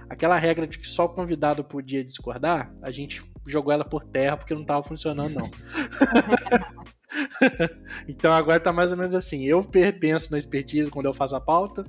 aquela 0.09 0.39
regra 0.39 0.67
de 0.67 0.79
que 0.79 0.87
só 0.87 1.07
o 1.07 1.09
convidado 1.09 1.65
podia 1.65 2.05
discordar, 2.05 2.73
a 2.81 2.93
gente 2.93 3.25
jogou 3.45 3.73
ela 3.73 3.85
por 3.85 4.05
terra 4.05 4.37
porque 4.37 4.55
não 4.55 4.63
estava 4.63 4.85
funcionando, 4.85 5.35
não. 5.35 5.51
então 8.07 8.33
agora 8.33 8.61
tá 8.61 8.73
mais 8.73 8.93
ou 8.93 8.99
menos 8.99 9.17
assim. 9.17 9.45
Eu 9.45 9.65
penso 9.65 10.31
na 10.31 10.39
expertise 10.39 10.91
quando 10.91 11.07
eu 11.07 11.15
faço 11.15 11.35
a 11.35 11.41
pauta, 11.41 11.83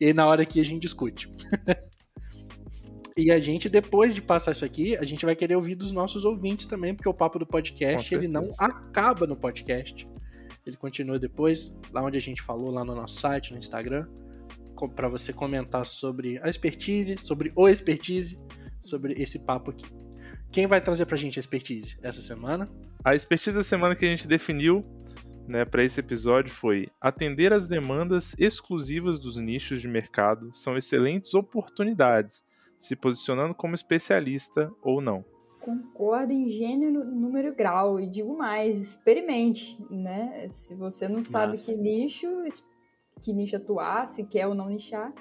e 0.00 0.06
aí 0.06 0.12
na 0.12 0.26
hora 0.26 0.44
que 0.44 0.60
a 0.60 0.64
gente 0.64 0.82
discute. 0.82 1.32
e 3.16 3.30
a 3.30 3.38
gente, 3.38 3.68
depois 3.68 4.14
de 4.14 4.22
passar 4.22 4.52
isso 4.52 4.64
aqui, 4.64 4.96
a 4.96 5.04
gente 5.04 5.24
vai 5.24 5.36
querer 5.36 5.56
ouvir 5.56 5.74
dos 5.74 5.90
nossos 5.90 6.24
ouvintes 6.24 6.66
também, 6.66 6.94
porque 6.94 7.08
o 7.08 7.14
papo 7.14 7.38
do 7.38 7.46
podcast, 7.46 8.14
ele 8.14 8.28
não 8.28 8.48
acaba 8.58 9.26
no 9.26 9.36
podcast. 9.36 10.08
Ele 10.64 10.76
continua 10.76 11.18
depois, 11.18 11.74
lá 11.92 12.02
onde 12.02 12.16
a 12.16 12.20
gente 12.20 12.40
falou, 12.40 12.70
lá 12.70 12.84
no 12.84 12.94
nosso 12.94 13.20
site, 13.20 13.52
no 13.52 13.58
Instagram, 13.58 14.06
para 14.96 15.08
você 15.08 15.32
comentar 15.32 15.84
sobre 15.84 16.38
a 16.42 16.48
expertise, 16.48 17.16
sobre 17.18 17.52
o 17.54 17.68
expertise, 17.68 18.38
sobre 18.80 19.14
esse 19.20 19.44
papo 19.44 19.70
aqui. 19.70 19.86
Quem 20.50 20.66
vai 20.66 20.80
trazer 20.80 21.06
pra 21.06 21.16
gente 21.16 21.38
a 21.38 21.40
expertise 21.40 21.96
essa 22.02 22.20
semana? 22.20 22.68
A 23.04 23.14
expertise 23.14 23.56
da 23.56 23.62
semana 23.62 23.96
que 23.96 24.04
a 24.04 24.08
gente 24.08 24.26
definiu 24.28 24.84
né, 25.48 25.64
para 25.64 25.84
esse 25.84 25.98
episódio 26.00 26.52
foi 26.52 26.88
atender 27.00 27.52
às 27.52 27.66
demandas 27.66 28.34
exclusivas 28.38 29.18
dos 29.18 29.36
nichos 29.36 29.80
de 29.80 29.88
mercado 29.88 30.50
são 30.54 30.76
excelentes 30.76 31.34
oportunidades, 31.34 32.44
se 32.82 32.96
posicionando 32.96 33.54
como 33.54 33.74
especialista 33.74 34.72
ou 34.82 35.00
não. 35.00 35.24
Concordo 35.60 36.32
em 36.32 36.50
gênero, 36.50 37.04
número 37.04 37.48
e 37.48 37.54
grau. 37.54 38.00
E 38.00 38.08
digo 38.08 38.36
mais, 38.36 38.82
experimente, 38.82 39.80
né? 39.88 40.48
Se 40.48 40.74
você 40.74 41.06
não 41.06 41.22
sabe 41.22 41.52
Nossa. 41.52 41.72
que 41.72 41.78
nicho, 41.78 42.26
que 43.20 43.32
nicho 43.32 43.56
atuar, 43.56 44.06
se 44.06 44.24
quer 44.24 44.48
ou 44.48 44.54
não 44.54 44.68
nichar, 44.68 45.14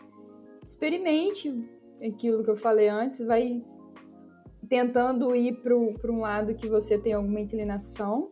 experimente 0.64 1.54
aquilo 2.04 2.44
que 2.44 2.50
eu 2.50 2.58
falei 2.58 2.90
antes, 2.90 3.20
vai 3.20 3.54
tentando 4.68 5.36
ir 5.36 5.62
para 5.62 5.76
um 5.76 6.20
lado 6.20 6.56
que 6.56 6.68
você 6.68 6.98
tem 6.98 7.14
alguma 7.14 7.42
inclinação, 7.42 8.32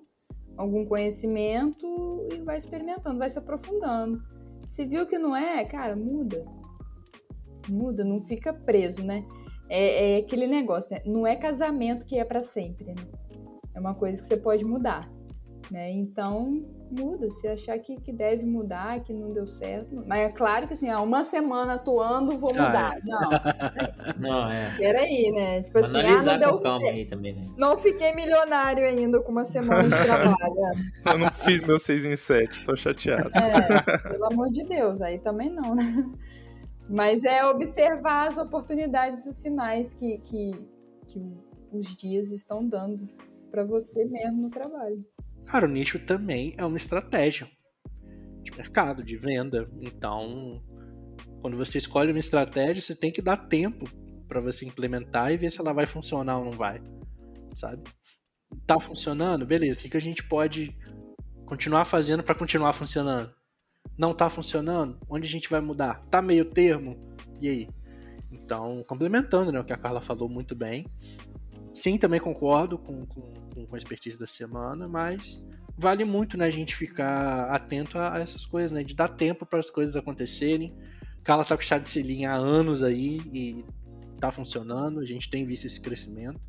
algum 0.58 0.84
conhecimento 0.86 1.86
e 2.34 2.42
vai 2.42 2.58
experimentando, 2.58 3.20
vai 3.20 3.30
se 3.30 3.38
aprofundando. 3.38 4.24
Se 4.68 4.86
viu 4.86 5.06
que 5.06 5.20
não 5.20 5.36
é, 5.36 5.64
cara, 5.66 5.96
muda. 5.96 6.59
Muda, 7.70 8.04
não 8.04 8.20
fica 8.20 8.54
preso, 8.54 9.04
né? 9.04 9.26
É, 9.70 10.16
é 10.16 10.18
aquele 10.20 10.48
negócio, 10.48 10.96
né? 10.96 11.02
Não 11.06 11.26
é 11.26 11.36
casamento 11.36 12.06
que 12.06 12.18
é 12.18 12.26
para 12.26 12.42
sempre, 12.42 12.86
né? 12.86 12.96
É 13.74 13.80
uma 13.80 13.94
coisa 13.94 14.20
que 14.20 14.28
você 14.28 14.38
pode 14.38 14.66
mudar, 14.66 15.10
né? 15.70 15.92
Então, 15.92 16.66
muda. 16.92 17.30
Se 17.30 17.48
achar 17.48 17.78
que, 17.80 17.96
que 17.98 18.12
deve 18.12 18.46
mudar, 18.46 19.00
que 19.02 19.14
não 19.14 19.32
deu 19.32 19.46
certo. 19.46 20.04
Mas 20.08 20.20
é 20.20 20.30
claro 20.30 20.68
que 20.68 20.74
assim, 20.74 20.90
há 20.90 21.00
uma 21.02 21.24
semana 21.24 21.76
atuando, 21.76 22.38
vou 22.38 22.52
mudar. 22.52 22.94
Ah, 22.94 22.98
é. 22.98 23.02
Não. 23.06 23.30
não, 24.30 24.52
é. 24.52 24.76
Peraí, 24.78 25.32
né? 25.32 25.64
Tipo 25.64 25.80
assim, 25.80 26.00
ah, 26.00 26.24
não 26.24 26.40
deu 26.40 26.60
certo. 26.60 26.86
Aí 26.88 27.06
também, 27.06 27.36
né? 27.36 27.48
Não 27.58 27.78
fiquei 27.78 28.14
milionário 28.14 28.86
ainda 28.86 29.22
com 29.22 29.32
uma 29.32 29.46
semana 29.46 29.84
de 29.84 30.04
trabalho. 30.04 30.36
Eu 31.06 31.18
não 31.18 31.30
fiz 31.30 31.64
meu 31.64 31.80
6 31.80 32.06
em 32.06 32.16
7, 32.16 32.66
tô 32.66 32.76
chateado. 32.76 33.30
É, 33.36 34.10
pelo 34.10 34.26
amor 34.26 34.50
de 34.50 34.64
Deus, 34.64 35.02
aí 35.02 35.20
também 35.20 35.50
não, 35.50 35.76
né? 35.76 36.06
Mas 36.90 37.24
é 37.24 37.46
observar 37.46 38.28
as 38.28 38.38
oportunidades 38.38 39.26
e 39.26 39.30
os 39.30 39.38
sinais 39.38 39.94
que, 39.94 40.18
que, 40.20 40.52
que 41.08 41.22
os 41.72 41.96
dias 41.96 42.32
estão 42.32 42.68
dando 42.68 43.08
para 43.52 43.64
você 43.64 44.06
mesmo 44.06 44.42
no 44.42 44.50
trabalho. 44.50 45.06
Cara, 45.46 45.66
o 45.66 45.70
nicho 45.70 46.00
também 46.00 46.54
é 46.58 46.66
uma 46.66 46.78
estratégia 46.78 47.48
de 48.42 48.52
mercado, 48.56 49.04
de 49.04 49.16
venda. 49.18 49.70
Então, 49.82 50.64
quando 51.42 51.58
você 51.58 51.78
escolhe 51.78 52.12
uma 52.12 52.20
estratégia, 52.20 52.82
você 52.82 52.96
tem 52.96 53.12
que 53.12 53.22
dar 53.22 53.38
tempo 53.38 53.86
para 54.28 54.42
você 54.42 54.66
implementar 54.66 55.32
e 55.32 55.38
ver 55.38 55.52
se 55.52 55.60
ela 55.60 55.74
vai 55.74 55.86
funcionar 55.86 56.40
ou 56.40 56.46
não 56.46 56.52
vai, 56.52 56.82
sabe? 57.56 57.84
Tá 58.66 58.80
funcionando? 58.80 59.46
Beleza. 59.46 59.86
O 59.86 59.90
que 59.90 59.98
a 59.98 60.02
gente 60.02 60.24
pode 60.24 60.76
continuar 61.46 61.86
fazendo 61.86 62.24
para 62.24 62.36
continuar 62.36 62.74
funcionando? 62.74 63.34
Não 63.98 64.14
tá 64.14 64.30
funcionando? 64.30 64.98
Onde 65.10 65.28
a 65.28 65.32
gente 65.32 65.50
vai 65.50 65.60
mudar? 65.60 66.04
Tá 66.10 66.22
meio 66.22 66.46
termo? 66.46 66.98
E 67.42 67.50
aí? 67.50 67.70
Então, 68.32 68.84
complementando 68.88 69.52
né, 69.52 69.60
o 69.60 69.64
que 69.64 69.74
a 69.74 69.78
Carla 69.78 70.02
falou 70.02 70.30
muito 70.30 70.56
bem, 70.56 70.86
Sim, 71.74 71.98
também 71.98 72.20
concordo 72.20 72.78
com, 72.78 73.06
com, 73.06 73.22
com 73.66 73.76
a 73.76 73.78
expertise 73.78 74.18
da 74.18 74.28
semana, 74.28 74.88
mas 74.88 75.42
vale 75.78 76.04
muito 76.04 76.38
né, 76.38 76.46
a 76.46 76.50
gente 76.50 76.76
ficar 76.76 77.50
atento 77.52 77.98
a, 77.98 78.16
a 78.16 78.20
essas 78.20 78.46
coisas, 78.46 78.72
né? 78.72 78.84
De 78.84 78.96
dar 78.96 79.08
tempo 79.08 79.46
para 79.46 79.60
as 79.60 79.70
coisas 79.70 79.96
acontecerem. 79.96 80.76
Carla 81.24 81.46
tá 81.46 81.56
com 81.56 81.64
chá 81.64 81.78
de 81.78 81.88
selinha 81.88 82.32
há 82.32 82.36
anos 82.36 82.84
aí 82.84 83.22
e 83.34 83.66
tá 84.20 84.32
funcionando, 84.32 85.00
a 85.00 85.06
gente 85.06 85.30
tem 85.30 85.46
visto 85.46 85.66
esse 85.66 85.80
crescimento. 85.80 86.40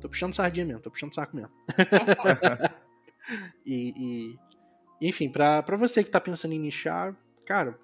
Tô 0.00 0.08
puxando 0.08 0.34
sardinha 0.34 0.66
mesmo, 0.66 0.80
tô 0.80 0.90
puxando 0.90 1.14
saco 1.14 1.36
mesmo. 1.36 1.50
e, 3.66 3.92
e, 3.96 4.38
enfim, 5.00 5.28
para 5.28 5.76
você 5.76 6.02
que 6.02 6.10
tá 6.10 6.20
pensando 6.20 6.54
em 6.54 6.58
nichar, 6.58 7.16
cara, 7.44 7.78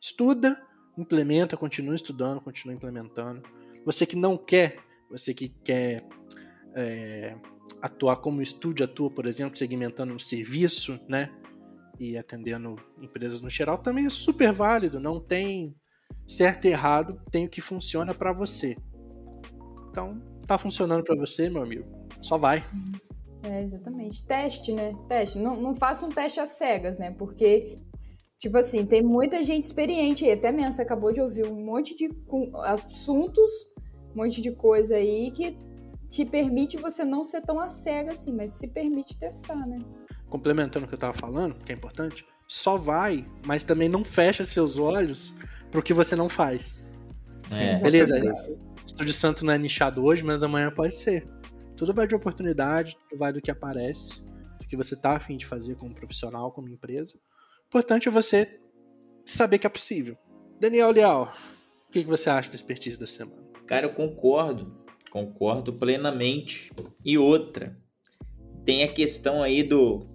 estuda, 0.00 0.60
implementa, 0.96 1.56
continua 1.56 1.94
estudando, 1.94 2.40
continua 2.40 2.74
implementando. 2.74 3.42
Você 3.84 4.06
que 4.06 4.16
não 4.16 4.36
quer 4.36 4.84
você 5.10 5.32
que 5.32 5.48
quer 5.48 6.04
é, 6.74 7.36
atuar 7.80 8.16
como 8.16 8.42
estúdio 8.42 8.84
atua, 8.84 9.10
por 9.10 9.26
exemplo, 9.26 9.56
segmentando 9.56 10.12
um 10.12 10.18
serviço, 10.18 10.98
né? 11.08 11.30
E 12.00 12.18
atendendo 12.18 12.74
empresas 13.00 13.40
no 13.40 13.48
geral, 13.48 13.78
também 13.78 14.06
é 14.06 14.10
super 14.10 14.52
válido. 14.52 14.98
Não 14.98 15.20
tem 15.20 15.76
certo 16.26 16.64
e 16.64 16.70
errado, 16.70 17.20
tem 17.30 17.46
o 17.46 17.48
que 17.48 17.60
funciona 17.60 18.12
para 18.12 18.32
você. 18.32 18.76
Então, 19.90 20.20
tá 20.46 20.58
funcionando 20.58 21.04
para 21.04 21.14
você, 21.14 21.48
meu 21.48 21.62
amigo. 21.62 21.86
Só 22.20 22.36
vai. 22.36 22.64
É, 23.44 23.62
exatamente. 23.62 24.26
Teste, 24.26 24.72
né? 24.72 24.94
Teste. 25.08 25.38
Não, 25.38 25.60
não 25.60 25.74
faça 25.74 26.06
um 26.06 26.10
teste 26.10 26.40
às 26.40 26.50
cegas, 26.50 26.98
né? 26.98 27.10
Porque, 27.10 27.78
tipo 28.38 28.56
assim, 28.56 28.86
tem 28.86 29.02
muita 29.02 29.44
gente 29.44 29.64
experiente 29.64 30.24
aí. 30.24 30.32
Até 30.32 30.50
mesmo, 30.50 30.72
você 30.72 30.82
acabou 30.82 31.12
de 31.12 31.20
ouvir 31.20 31.46
um 31.46 31.64
monte 31.64 31.94
de 31.96 32.10
assuntos 32.64 33.74
um 34.14 34.22
monte 34.22 34.40
de 34.40 34.52
coisa 34.52 34.94
aí 34.94 35.30
que 35.32 35.56
te 36.08 36.24
permite 36.24 36.76
você 36.76 37.04
não 37.04 37.24
ser 37.24 37.42
tão 37.42 37.58
a 37.58 37.68
cega 37.68 38.12
assim, 38.12 38.32
mas 38.32 38.52
se 38.52 38.68
permite 38.68 39.18
testar, 39.18 39.66
né? 39.66 39.78
Complementando 40.28 40.86
o 40.86 40.88
que 40.88 40.94
eu 40.94 40.98
tava 40.98 41.14
falando, 41.18 41.56
que 41.64 41.72
é 41.72 41.74
importante, 41.74 42.24
só 42.46 42.76
vai, 42.76 43.26
mas 43.44 43.64
também 43.64 43.88
não 43.88 44.04
fecha 44.04 44.44
seus 44.44 44.78
olhos 44.78 45.34
pro 45.70 45.82
que 45.82 45.92
você 45.92 46.14
não 46.14 46.28
faz. 46.28 46.84
É. 47.52 47.80
Beleza, 47.80 48.14
o 48.16 48.86
Estúdio 48.86 49.12
Santo 49.12 49.44
não 49.44 49.52
é 49.52 49.58
nichado 49.58 50.04
hoje, 50.04 50.22
mas 50.22 50.42
amanhã 50.42 50.70
pode 50.70 50.94
ser. 50.94 51.26
Tudo 51.76 51.92
vai 51.92 52.06
de 52.06 52.14
oportunidade, 52.14 52.96
tudo 52.96 53.18
vai 53.18 53.32
do 53.32 53.40
que 53.40 53.50
aparece, 53.50 54.22
do 54.60 54.66
que 54.66 54.76
você 54.76 54.94
tá 54.94 55.16
afim 55.16 55.36
de 55.36 55.46
fazer 55.46 55.74
como 55.76 55.94
profissional, 55.94 56.52
como 56.52 56.68
empresa. 56.68 57.14
Importante 57.66 58.08
é 58.08 58.10
você 58.10 58.60
saber 59.24 59.58
que 59.58 59.66
é 59.66 59.70
possível. 59.70 60.16
Daniel 60.60 60.92
Leal, 60.92 61.32
o 61.88 61.92
que, 61.92 62.02
que 62.02 62.08
você 62.08 62.30
acha 62.30 62.48
do 62.48 62.54
expertise 62.54 62.98
da 62.98 63.06
semana? 63.06 63.42
Cara, 63.66 63.86
eu 63.86 63.94
concordo. 63.94 64.84
Concordo 65.10 65.72
plenamente. 65.72 66.70
E 67.04 67.18
outra, 67.18 67.76
tem 68.64 68.82
a 68.82 68.92
questão 68.92 69.42
aí 69.42 69.62
do, 69.62 70.06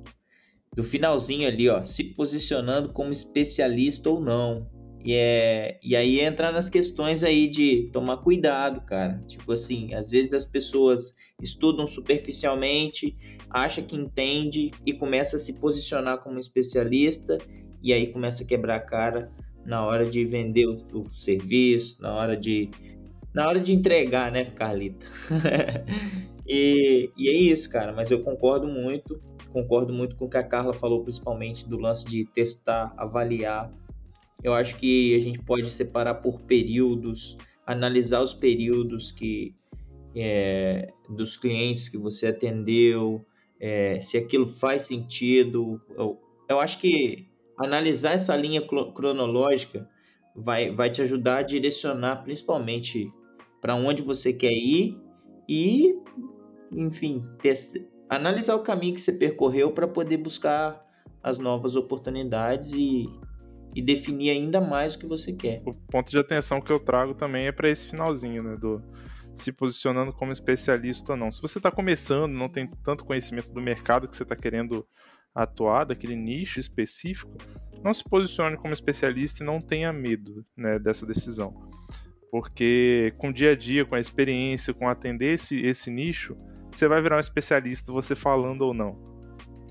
do 0.75 0.83
finalzinho 0.83 1.47
ali, 1.47 1.69
ó, 1.69 1.83
se 1.83 2.15
posicionando 2.15 2.93
como 2.93 3.11
especialista 3.11 4.09
ou 4.09 4.19
não. 4.19 4.69
E, 5.03 5.13
é, 5.13 5.79
e 5.81 5.95
aí 5.95 6.19
entra 6.19 6.51
nas 6.51 6.69
questões 6.69 7.23
aí 7.23 7.49
de 7.49 7.89
tomar 7.93 8.17
cuidado, 8.17 8.81
cara. 8.81 9.23
Tipo 9.27 9.53
assim, 9.53 9.93
às 9.93 10.09
vezes 10.09 10.33
as 10.33 10.45
pessoas 10.45 11.15
estudam 11.41 11.87
superficialmente, 11.87 13.15
acha 13.49 13.81
que 13.81 13.95
entende 13.95 14.71
e 14.85 14.93
começa 14.93 15.35
a 15.35 15.39
se 15.39 15.59
posicionar 15.59 16.19
como 16.19 16.39
especialista 16.39 17.37
e 17.81 17.93
aí 17.93 18.07
começa 18.07 18.43
a 18.43 18.47
quebrar 18.47 18.75
a 18.75 18.81
cara 18.81 19.31
na 19.65 19.85
hora 19.85 20.05
de 20.05 20.25
vender 20.25 20.67
o, 20.67 20.85
o 20.93 21.15
serviço, 21.15 22.01
na 22.01 22.13
hora 22.13 22.35
de 22.35 22.69
na 23.33 23.47
hora 23.47 23.59
de 23.59 23.73
entregar, 23.73 24.31
né, 24.31 24.45
Carlita? 24.45 25.05
e, 26.47 27.11
e 27.15 27.29
é 27.29 27.33
isso, 27.33 27.69
cara. 27.69 27.93
Mas 27.93 28.09
eu 28.09 28.23
concordo 28.23 28.67
muito, 28.67 29.21
concordo 29.53 29.93
muito 29.93 30.15
com 30.15 30.25
o 30.25 30.29
que 30.29 30.37
a 30.37 30.43
Carla 30.43 30.73
falou, 30.73 31.03
principalmente 31.03 31.69
do 31.69 31.77
lance 31.77 32.07
de 32.09 32.25
testar, 32.25 32.91
avaliar. 32.97 33.69
Eu 34.43 34.53
acho 34.53 34.75
que 34.77 35.15
a 35.15 35.19
gente 35.19 35.39
pode 35.39 35.69
separar 35.69 36.15
por 36.15 36.41
períodos, 36.41 37.37
analisar 37.67 38.21
os 38.21 38.33
períodos 38.33 39.11
que 39.11 39.53
é, 40.15 40.91
dos 41.09 41.37
clientes 41.37 41.89
que 41.89 41.97
você 41.97 42.27
atendeu, 42.27 43.25
é, 43.59 43.99
se 43.99 44.17
aquilo 44.17 44.47
faz 44.47 44.83
sentido. 44.83 45.81
Eu, 45.95 46.19
eu 46.47 46.59
acho 46.59 46.79
que 46.79 47.27
analisar 47.57 48.13
essa 48.13 48.35
linha 48.35 48.61
cronológica 48.61 49.87
vai, 50.35 50.71
vai 50.71 50.89
te 50.89 51.01
ajudar 51.01 51.37
a 51.37 51.43
direcionar 51.43 52.23
principalmente 52.23 53.11
para 53.61 53.75
onde 53.75 54.01
você 54.01 54.31
quer 54.31 54.51
ir 54.51 54.97
e, 55.47 55.95
enfim, 56.71 57.25
testa, 57.41 57.79
analisar 58.09 58.55
o 58.55 58.63
caminho 58.63 58.93
que 58.93 59.01
você 59.01 59.11
percorreu 59.11 59.71
para 59.71 59.87
poder 59.87 60.17
buscar 60.17 60.85
as 61.21 61.37
novas 61.37 61.75
oportunidades 61.75 62.71
e, 62.71 63.05
e 63.75 63.81
definir 63.81 64.29
ainda 64.29 64.61
mais 64.61 64.95
o 64.95 64.99
que 64.99 65.05
você 65.05 65.33
quer. 65.33 65.61
O 65.65 65.73
ponto 65.73 66.09
de 66.09 66.17
atenção 66.17 66.61
que 66.61 66.71
eu 66.71 66.79
trago 66.79 67.13
também 67.13 67.47
é 67.47 67.51
para 67.51 67.69
esse 67.69 67.87
finalzinho, 67.87 68.41
né, 68.41 68.55
do 68.55 68.81
se 69.33 69.51
posicionando 69.51 70.13
como 70.13 70.31
especialista 70.31 71.13
ou 71.13 71.17
não. 71.17 71.31
Se 71.31 71.41
você 71.41 71.59
está 71.59 71.71
começando, 71.71 72.33
não 72.33 72.49
tem 72.49 72.67
tanto 72.83 73.05
conhecimento 73.05 73.51
do 73.51 73.61
mercado 73.61 74.07
que 74.07 74.15
você 74.15 74.23
está 74.23 74.35
querendo 74.35 74.85
atuar, 75.33 75.85
daquele 75.85 76.15
nicho 76.15 76.59
específico, 76.59 77.37
não 77.83 77.93
se 77.93 78.03
posicione 78.03 78.57
como 78.57 78.73
especialista 78.73 79.43
e 79.43 79.45
não 79.45 79.61
tenha 79.61 79.93
medo 79.93 80.45
né, 80.55 80.77
dessa 80.79 81.05
decisão. 81.05 81.69
Porque 82.31 83.13
com 83.17 83.29
o 83.29 83.33
dia 83.33 83.51
a 83.51 83.55
dia, 83.55 83.85
com 83.85 83.95
a 83.95 83.99
experiência, 83.99 84.73
com 84.73 84.87
atender 84.87 85.33
esse, 85.33 85.59
esse 85.61 85.89
nicho, 85.89 86.37
você 86.71 86.87
vai 86.87 87.01
virar 87.01 87.17
um 87.17 87.21
especialista, 87.21 87.91
você 87.91 88.15
falando 88.15 88.61
ou 88.61 88.73
não. 88.73 88.97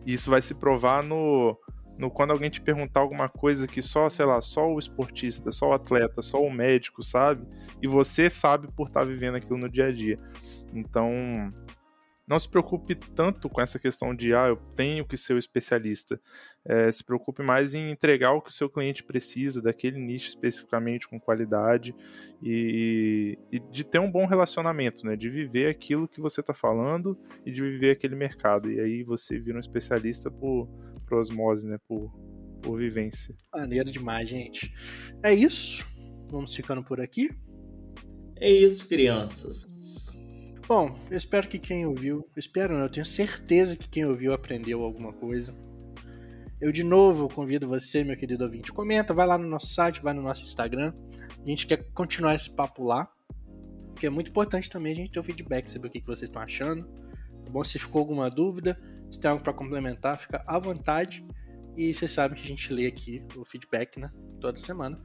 E 0.05 0.13
isso 0.15 0.31
vai 0.31 0.41
se 0.41 0.55
provar 0.55 1.05
no, 1.05 1.57
no 1.99 2.11
quando 2.11 2.31
alguém 2.31 2.49
te 2.49 2.61
perguntar 2.61 3.01
alguma 3.01 3.29
coisa 3.29 3.67
que 3.67 3.83
só, 3.83 4.09
sei 4.09 4.25
lá, 4.25 4.41
só 4.41 4.67
o 4.73 4.79
esportista, 4.79 5.51
só 5.51 5.71
o 5.71 5.73
atleta, 5.73 6.23
só 6.23 6.41
o 6.41 6.51
médico 6.51 7.03
sabe, 7.03 7.45
e 7.83 7.89
você 7.89 8.31
sabe 8.31 8.69
por 8.73 8.87
estar 8.87 9.05
vivendo 9.05 9.35
aquilo 9.35 9.59
no 9.59 9.69
dia 9.69 9.87
a 9.87 9.93
dia. 9.93 10.19
Então, 10.73 11.13
não 12.29 12.39
se 12.39 12.49
preocupe 12.49 12.95
tanto 12.95 13.49
com 13.49 13.61
essa 13.61 13.79
questão 13.79 14.15
de, 14.15 14.35
ah, 14.35 14.49
eu 14.49 14.57
tenho 14.77 15.05
que 15.07 15.17
ser 15.17 15.33
o 15.33 15.39
especialista. 15.39 16.21
É, 16.65 16.93
se 16.93 17.03
preocupe 17.03 17.43
mais 17.43 17.73
em 17.73 17.91
entregar 17.91 18.33
o 18.33 18.43
que 18.43 18.51
o 18.51 18.53
seu 18.53 18.69
cliente 18.69 19.03
precisa, 19.03 19.63
daquele 19.63 19.99
nicho 19.99 20.29
especificamente, 20.29 21.09
com 21.09 21.19
qualidade, 21.19 21.95
e, 22.43 23.39
e 23.51 23.59
de 23.59 23.83
ter 23.83 23.99
um 23.99 24.11
bom 24.11 24.27
relacionamento, 24.27 25.07
né? 25.07 25.17
De 25.17 25.31
viver 25.31 25.71
aquilo 25.71 26.07
que 26.07 26.21
você 26.21 26.43
está 26.43 26.53
falando 26.53 27.19
e 27.47 27.51
de 27.51 27.63
viver 27.63 27.93
aquele 27.93 28.15
mercado. 28.15 28.71
E 28.71 28.79
aí 28.79 29.03
você 29.03 29.39
vira 29.39 29.57
um 29.57 29.61
especialista 29.61 30.31
por, 30.31 30.69
por 31.07 31.19
osmose, 31.19 31.67
né? 31.67 31.79
Por, 31.89 32.13
por 32.61 32.79
vivência. 32.79 33.35
Maneiro 33.55 33.91
demais, 33.91 34.29
gente. 34.29 34.71
É 35.23 35.33
isso. 35.33 35.87
Vamos 36.31 36.55
ficando 36.55 36.85
por 36.85 37.01
aqui. 37.01 37.31
É 38.37 38.51
isso, 38.51 38.87
crianças. 38.87 40.18
Bom, 40.69 40.95
eu 41.11 41.17
espero 41.17 41.49
que 41.49 41.59
quem 41.59 41.87
ouviu, 41.87 42.29
espero 42.37 42.75
eu 42.75 42.91
tenho 42.91 43.07
certeza 43.07 43.75
que 43.75 43.89
quem 43.89 44.05
ouviu 44.05 44.35
aprendeu 44.35 44.83
alguma 44.83 45.15
coisa. 45.15 45.55
Eu 46.61 46.71
de 46.71 46.85
novo 46.85 47.27
convido 47.27 47.67
você, 47.67 48.05
meu 48.05 48.15
querido 48.15 48.45
ouvinte, 48.45 48.71
comenta, 48.71 49.15
vai 49.15 49.27
lá 49.27 49.39
no 49.39 49.49
nosso 49.49 49.69
site, 49.69 50.03
vai 50.03 50.13
no 50.13 50.21
nosso 50.21 50.45
Instagram. 50.45 50.93
A 51.43 51.49
gente 51.49 51.67
quer 51.67 51.91
continuar 51.95 52.35
esse 52.35 52.51
papo 52.51 52.85
lá, 52.85 53.11
porque 53.95 54.07
é 54.07 54.11
muito 54.11 54.29
importante 54.29 54.69
também 54.69 54.93
a 54.93 54.97
gente 54.97 55.11
ter 55.11 55.19
o 55.19 55.25
feedback, 55.25 55.73
saber 55.73 55.89
o 55.89 55.91
que 55.91 56.03
vocês 56.03 56.29
estão 56.29 56.43
achando. 56.43 56.85
Tá 56.85 57.51
bom? 57.51 57.65
Se 57.65 57.79
ficou 57.79 58.01
alguma 58.01 58.31
dúvida, 58.31 58.79
se 59.11 59.19
tem 59.19 59.31
algo 59.31 59.43
para 59.43 59.55
complementar, 59.55 60.19
fica 60.19 60.45
à 60.47 60.59
vontade. 60.59 61.25
E 61.79 61.95
vocês 61.95 62.11
sabem 62.11 62.37
que 62.37 62.45
a 62.45 62.47
gente 62.47 62.71
lê 62.75 62.87
aqui 62.87 63.25
o 63.35 63.43
feedback, 63.43 63.99
né? 63.99 64.13
Toda 64.39 64.59
semana. 64.59 64.99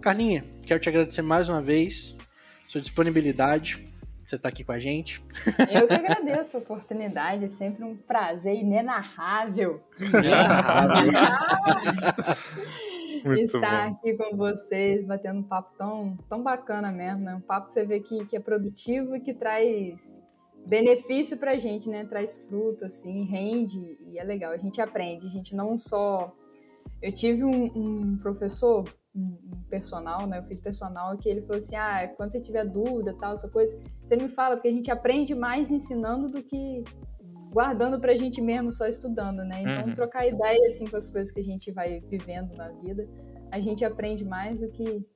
Carlinha, 0.00 0.46
quero 0.64 0.80
te 0.80 0.88
agradecer 0.88 1.20
mais 1.20 1.50
uma 1.50 1.60
vez 1.60 2.16
sua 2.66 2.80
disponibilidade 2.80 3.92
você 4.30 4.36
estar 4.36 4.48
tá 4.48 4.52
aqui 4.52 4.64
com 4.64 4.72
a 4.72 4.78
gente. 4.78 5.24
Eu 5.72 5.86
que 5.86 5.94
agradeço 5.94 6.56
a 6.56 6.60
oportunidade, 6.60 7.44
é 7.44 7.48
sempre 7.48 7.84
um 7.84 7.96
prazer 7.96 8.56
inenarrável. 8.56 9.82
estar 13.38 13.88
bom. 13.88 13.96
aqui 13.96 14.14
com 14.14 14.36
vocês, 14.36 15.02
batendo 15.02 15.40
um 15.40 15.42
papo 15.42 15.74
tão, 15.76 16.16
tão 16.28 16.42
bacana 16.42 16.92
mesmo, 16.92 17.20
né? 17.22 17.34
Um 17.34 17.40
papo 17.40 17.68
que 17.68 17.74
você 17.74 17.84
vê 17.84 18.00
que, 18.00 18.24
que 18.24 18.36
é 18.36 18.40
produtivo 18.40 19.16
e 19.16 19.20
que 19.20 19.32
traz 19.32 20.22
benefício 20.66 21.36
pra 21.36 21.58
gente, 21.58 21.88
né? 21.88 22.04
Traz 22.04 22.34
fruto, 22.46 22.84
assim, 22.84 23.24
rende 23.24 23.98
e 24.06 24.18
é 24.18 24.24
legal. 24.24 24.52
A 24.52 24.58
gente 24.58 24.80
aprende, 24.80 25.26
a 25.26 25.30
gente 25.30 25.54
não 25.54 25.78
só... 25.78 26.34
Eu 27.00 27.12
tive 27.12 27.44
um, 27.44 27.64
um 27.64 28.18
professor 28.18 28.84
um 29.14 29.62
personal, 29.68 30.26
né? 30.26 30.38
Eu 30.38 30.44
fiz 30.44 30.60
personal 30.60 31.16
que 31.16 31.28
ele 31.28 31.42
falou 31.42 31.58
assim: 31.58 31.76
ah, 31.76 32.08
quando 32.16 32.30
você 32.30 32.40
tiver 32.40 32.64
dúvida, 32.64 33.14
tal, 33.14 33.34
essa 33.34 33.48
coisa, 33.48 33.80
você 34.04 34.16
me 34.16 34.28
fala, 34.28 34.56
porque 34.56 34.68
a 34.68 34.72
gente 34.72 34.90
aprende 34.90 35.34
mais 35.34 35.70
ensinando 35.70 36.26
do 36.26 36.42
que 36.42 36.82
guardando 37.52 38.00
pra 38.00 38.16
gente 38.16 38.40
mesmo, 38.40 38.72
só 38.72 38.86
estudando, 38.86 39.44
né? 39.44 39.62
Então, 39.62 39.86
uhum. 39.86 39.92
trocar 39.92 40.26
ideia, 40.26 40.66
assim, 40.66 40.88
com 40.88 40.96
as 40.96 41.08
coisas 41.08 41.30
que 41.32 41.38
a 41.38 41.44
gente 41.44 41.70
vai 41.70 42.00
vivendo 42.00 42.52
na 42.56 42.68
vida, 42.68 43.08
a 43.52 43.60
gente 43.60 43.84
aprende 43.84 44.24
mais 44.24 44.60
do 44.60 44.70
que 44.70 45.06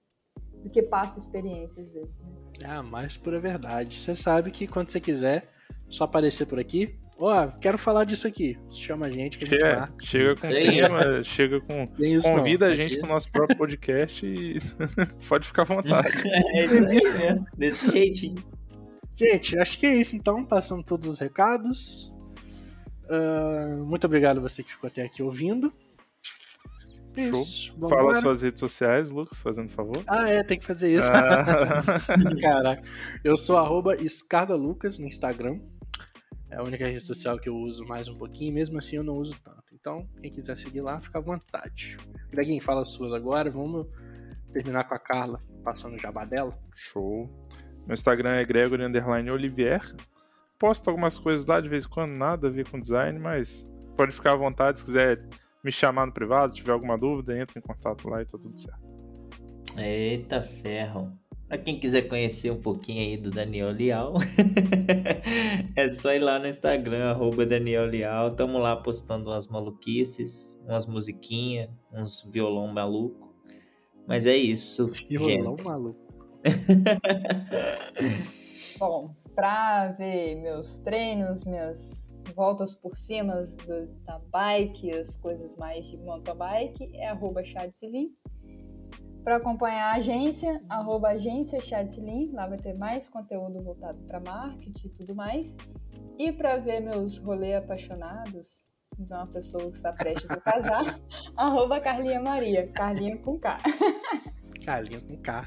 do 0.62 0.70
que 0.70 0.83
passa 0.83 1.19
experiência 1.19 1.81
às 1.81 1.89
vezes. 1.89 2.20
Né? 2.20 2.31
Ah, 2.65 2.83
mais 2.83 3.16
pura 3.16 3.39
verdade. 3.39 4.01
Você 4.01 4.15
sabe 4.15 4.51
que 4.51 4.66
quando 4.66 4.91
você 4.91 5.01
quiser, 5.01 5.49
só 5.89 6.05
aparecer 6.05 6.47
por 6.47 6.59
aqui, 6.59 6.99
Ó, 7.20 7.45
oh, 7.45 7.53
quero 7.59 7.77
falar 7.77 8.05
disso 8.05 8.28
aqui. 8.28 8.57
Chama 8.70 9.07
a 9.07 9.11
gente 9.11 9.39
que 9.39 9.45
a 9.45 9.49
gente 9.49 9.61
chega, 9.61 9.77
vai. 9.77 9.89
Chega 10.01 10.35
com 10.36 10.49
tema, 10.49 11.23
chega 11.24 11.61
com. 11.61 11.86
Convida 12.23 12.66
não, 12.66 12.73
a 12.73 12.77
gente 12.77 12.93
aqui. 12.93 13.01
pro 13.01 13.09
nosso 13.09 13.32
próprio 13.32 13.59
podcast 13.59 14.24
e 14.24 14.61
pode 15.28 15.49
ficar 15.49 15.62
à 15.62 15.65
vontade. 15.65 16.07
é 16.55 16.65
isso 16.65 16.86
aí 16.86 17.19
mesmo, 17.19 17.47
desse 17.57 17.90
jeitinho. 17.90 18.45
Gente, 19.16 19.59
acho 19.59 19.78
que 19.78 19.86
é 19.86 19.97
isso 19.97 20.15
então. 20.15 20.45
Passando 20.45 20.85
todos 20.85 21.09
os 21.09 21.19
recados. 21.19 22.15
Uh, 23.11 23.85
muito 23.85 24.05
obrigado 24.05 24.39
a 24.39 24.40
você 24.40 24.62
que 24.62 24.70
ficou 24.70 24.86
até 24.86 25.03
aqui 25.03 25.20
ouvindo. 25.20 25.73
Isso. 27.16 27.74
Fala 27.89 28.20
suas 28.20 28.43
redes 28.43 28.61
sociais, 28.61 29.11
Lucas, 29.11 29.43
fazendo 29.43 29.70
favor. 29.70 30.05
Ah, 30.07 30.28
é, 30.28 30.45
tem 30.45 30.57
que 30.57 30.65
fazer 30.65 30.97
isso. 30.97 31.11
Ah. 31.11 31.82
Caraca. 32.40 32.82
Eu 33.24 33.36
sou 33.36 33.57
arroba 33.57 33.97
Lucas 34.57 35.01
no 35.01 35.07
Instagram. 35.07 35.59
É 36.51 36.57
a 36.57 36.62
única 36.62 36.87
rede 36.87 37.01
social 37.01 37.39
que 37.39 37.49
eu 37.49 37.57
uso 37.57 37.85
mais 37.85 38.09
um 38.09 38.16
pouquinho, 38.16 38.55
mesmo 38.55 38.79
assim 38.79 38.97
eu 38.97 39.05
não 39.05 39.16
uso 39.19 39.39
tanto. 39.45 39.65
Então, 39.73 40.09
quem 40.20 40.31
quiser 40.31 40.57
seguir 40.57 40.81
lá, 40.81 40.99
fica 41.01 41.19
à 41.19 41.20
vontade. 41.20 41.97
Greginho, 42.31 42.62
fala 42.62 42.83
as 42.83 42.91
suas 42.91 43.12
agora. 43.12 43.51
Vamos 43.51 43.87
terminar 44.53 44.85
com 44.85 44.95
a 44.95 44.99
Carla 44.99 45.43
passando 45.62 45.95
o 45.95 45.99
jabá 45.99 46.25
dela. 46.25 46.59
Show. 46.75 47.29
Meu 47.87 47.95
Instagram 47.95 48.37
é 48.37 48.45
Gregory 48.45 48.83
Olivier. 49.31 49.81
Posto 50.59 50.89
algumas 50.89 51.19
coisas 51.19 51.47
lá 51.47 51.61
de 51.61 51.69
vez 51.69 51.85
em 51.85 51.89
quando, 51.89 52.12
nada 52.12 52.49
a 52.49 52.51
ver 52.51 52.69
com 52.69 52.81
design, 52.81 53.19
mas 53.19 53.69
pode 53.97 54.12
ficar 54.12 54.33
à 54.33 54.37
vontade 54.37 54.81
se 54.81 54.85
quiser 54.85 55.25
me 55.62 55.70
chamar 55.70 56.07
no 56.07 56.12
privado, 56.12 56.53
tiver 56.53 56.73
alguma 56.73 56.97
dúvida, 56.97 57.39
entra 57.39 57.59
em 57.59 57.62
contato 57.62 58.09
lá 58.09 58.23
e 58.23 58.25
tá 58.25 58.39
tudo 58.39 58.59
certo. 58.59 58.81
Eita 59.77 60.43
ferro. 60.43 61.16
Para 61.49 61.57
quem 61.57 61.81
quiser 61.81 62.03
conhecer 62.03 62.51
um 62.51 62.61
pouquinho 62.61 63.01
aí 63.01 63.16
do 63.16 63.31
Daniel 63.31 63.70
Leal, 63.70 64.16
é 65.75 65.89
só 65.89 66.12
ir 66.12 66.19
lá 66.19 66.39
no 66.39 66.47
Instagram, 66.47 67.11
arroba 67.11 67.47
Daniel 67.47 67.87
Leal. 67.87 68.37
Tamo 68.37 68.59
lá 68.59 68.77
postando 68.77 69.31
umas 69.31 69.49
maluquices, 69.49 70.61
umas 70.66 70.87
musiquinhas, 70.87 71.70
uns 71.91 72.23
violão 72.31 72.69
maluco. 72.69 73.35
Mas 74.07 74.27
é 74.27 74.37
isso. 74.37 74.85
Violão 75.09 75.57
maluco. 75.65 75.99
Bom, 78.79 79.15
para 79.35 79.93
ver 79.93 80.37
meus 80.37 80.79
treinos, 80.81 81.45
minhas 81.45 82.12
voltas 82.35 82.75
por 82.75 82.95
cima 82.95 83.41
do, 83.66 83.87
da 84.05 84.19
bike, 84.31 84.93
as 84.93 85.16
coisas 85.16 85.57
mais 85.57 85.87
de 85.87 85.97
mountain 85.97 86.37
bike, 86.37 86.95
é 86.97 87.09
arroba 87.09 87.43
Para 89.29 89.37
acompanhar 89.37 89.93
a 89.93 89.97
agência, 89.97 90.59
arroba 90.71 91.11
agência 91.11 91.59
lá 92.33 92.47
vai 92.47 92.57
ter 92.57 92.73
mais 92.73 93.11
conteúdo 93.11 93.63
voltado 93.63 93.99
para 94.07 94.19
marketing 94.21 94.87
e 94.87 94.89
tudo 94.89 95.15
mais. 95.15 95.55
E 96.19 96.33
para 96.33 96.57
ver 96.57 96.81
meus 96.81 97.19
rolês 97.19 97.57
apaixonados 97.57 98.65
de 98.99 99.13
uma 99.13 99.27
pessoa 99.27 99.65
que 99.65 99.77
está 99.77 99.93
prestes 99.93 100.31
a 100.31 100.39
casar, 100.39 100.99
arroba 101.37 101.79
Carlinha 101.79 102.23
Maria, 102.23 102.69
Carlinha 102.69 103.19
com 103.19 103.39
K. 103.39 103.59
Carlinha 104.65 105.03
com 105.03 105.19
K. 105.19 105.47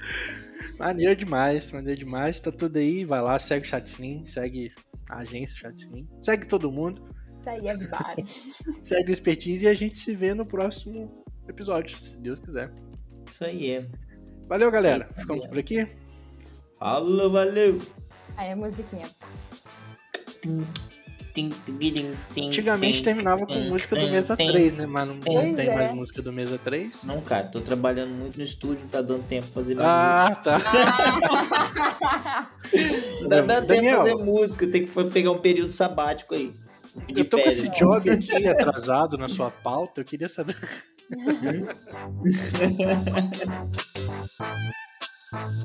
maneiro 0.80 1.14
demais, 1.14 1.70
maneiro 1.70 1.98
demais. 1.98 2.40
Tá 2.40 2.50
tudo 2.50 2.78
aí, 2.78 3.04
vai 3.04 3.20
lá, 3.20 3.38
segue 3.38 3.66
o 3.66 3.68
Chatslim, 3.68 4.24
segue 4.24 4.72
a 5.10 5.18
agência 5.18 5.54
Chatslim, 5.54 6.08
segue 6.22 6.46
todo 6.46 6.72
mundo. 6.72 7.14
Segue 7.26 7.68
everybody. 7.68 8.24
segue 8.82 9.10
o 9.10 9.12
Expertise 9.12 9.66
e 9.66 9.68
a 9.68 9.74
gente 9.74 9.98
se 9.98 10.14
vê 10.14 10.32
no 10.32 10.46
próximo 10.46 11.22
episódio, 11.46 12.02
se 12.02 12.16
Deus 12.16 12.40
quiser. 12.40 12.72
Isso 13.28 13.44
aí. 13.44 13.86
Valeu, 14.48 14.70
galera. 14.70 15.08
Ficamos 15.16 15.46
por 15.46 15.58
aqui. 15.58 15.86
Falou, 16.78 17.30
valeu. 17.30 17.78
Aí 18.36 18.52
a 18.52 18.56
musiquinha. 18.56 19.06
Antigamente 22.36 23.02
terminava 23.02 23.46
com 23.46 23.54
música 23.54 23.96
do 23.96 24.08
Mesa 24.08 24.36
3, 24.36 24.72
né? 24.74 24.86
Mas 24.86 25.06
não, 25.06 25.14
não 25.16 25.20
tem 25.54 25.68
é. 25.68 25.74
mais 25.74 25.90
música 25.90 26.22
do 26.22 26.32
Mesa 26.32 26.58
3. 26.58 27.04
Não, 27.04 27.20
cara, 27.20 27.48
tô 27.48 27.60
trabalhando 27.60 28.10
muito 28.10 28.38
no 28.38 28.44
estúdio, 28.44 28.82
não 28.82 28.88
tá 28.88 29.02
dando 29.02 29.22
tempo 29.28 29.46
pra 29.48 29.62
fazer 29.62 29.74
mais 29.74 29.88
ah, 29.88 30.28
música. 30.30 30.60
tá. 32.10 32.50
não 33.22 33.28
tá 33.28 33.40
dando 33.40 33.66
tempo 33.66 33.82
pra 33.82 33.96
fazer 33.96 34.14
música, 34.14 34.66
tem 34.66 34.86
que 34.86 35.04
pegar 35.10 35.30
um 35.30 35.38
período 35.38 35.72
sabático 35.72 36.34
aí. 36.34 36.54
Eu 37.08 37.24
tô 37.26 37.38
com 37.38 37.48
esse 37.48 37.68
job 37.76 38.08
aqui 38.08 38.46
atrasado 38.46 39.18
na 39.18 39.28
sua 39.28 39.50
pauta, 39.50 40.00
eu 40.00 40.04
queria 40.04 40.28
saber. 40.28 40.56
Thank 41.10 41.42
you. 41.42 41.68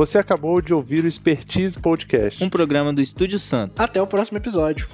Você 0.00 0.16
acabou 0.16 0.62
de 0.62 0.72
ouvir 0.72 1.04
o 1.04 1.06
Expertise 1.06 1.78
Podcast, 1.78 2.42
um 2.42 2.48
programa 2.48 2.90
do 2.90 3.02
Estúdio 3.02 3.38
Santo. 3.38 3.78
Até 3.82 4.00
o 4.00 4.06
próximo 4.06 4.38
episódio. 4.38 4.88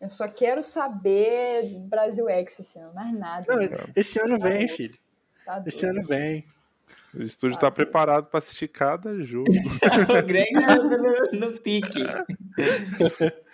Eu 0.00 0.08
só 0.08 0.28
quero 0.28 0.62
saber 0.62 1.64
Brasil 1.88 2.28
X 2.28 2.60
esse 2.60 2.78
ano, 2.78 2.94
mais 2.94 3.12
nada. 3.12 3.46
Não, 3.48 3.90
esse 3.96 4.20
ano 4.20 4.38
vem, 4.38 4.66
tá 4.66 4.74
filho. 4.74 4.98
Tá 5.44 5.64
esse 5.66 5.86
ano 5.86 6.02
vem. 6.06 6.46
O 7.14 7.22
estúdio 7.22 7.54
está 7.54 7.68
tá 7.68 7.70
preparado 7.70 8.26
para 8.26 8.38
assistir 8.38 8.68
cada 8.68 9.14
jogo. 9.24 9.50
o 10.22 10.26
Greg 10.26 10.52
no, 10.52 10.98
no, 10.98 11.46
no 11.50 11.58
pique. 11.58 12.04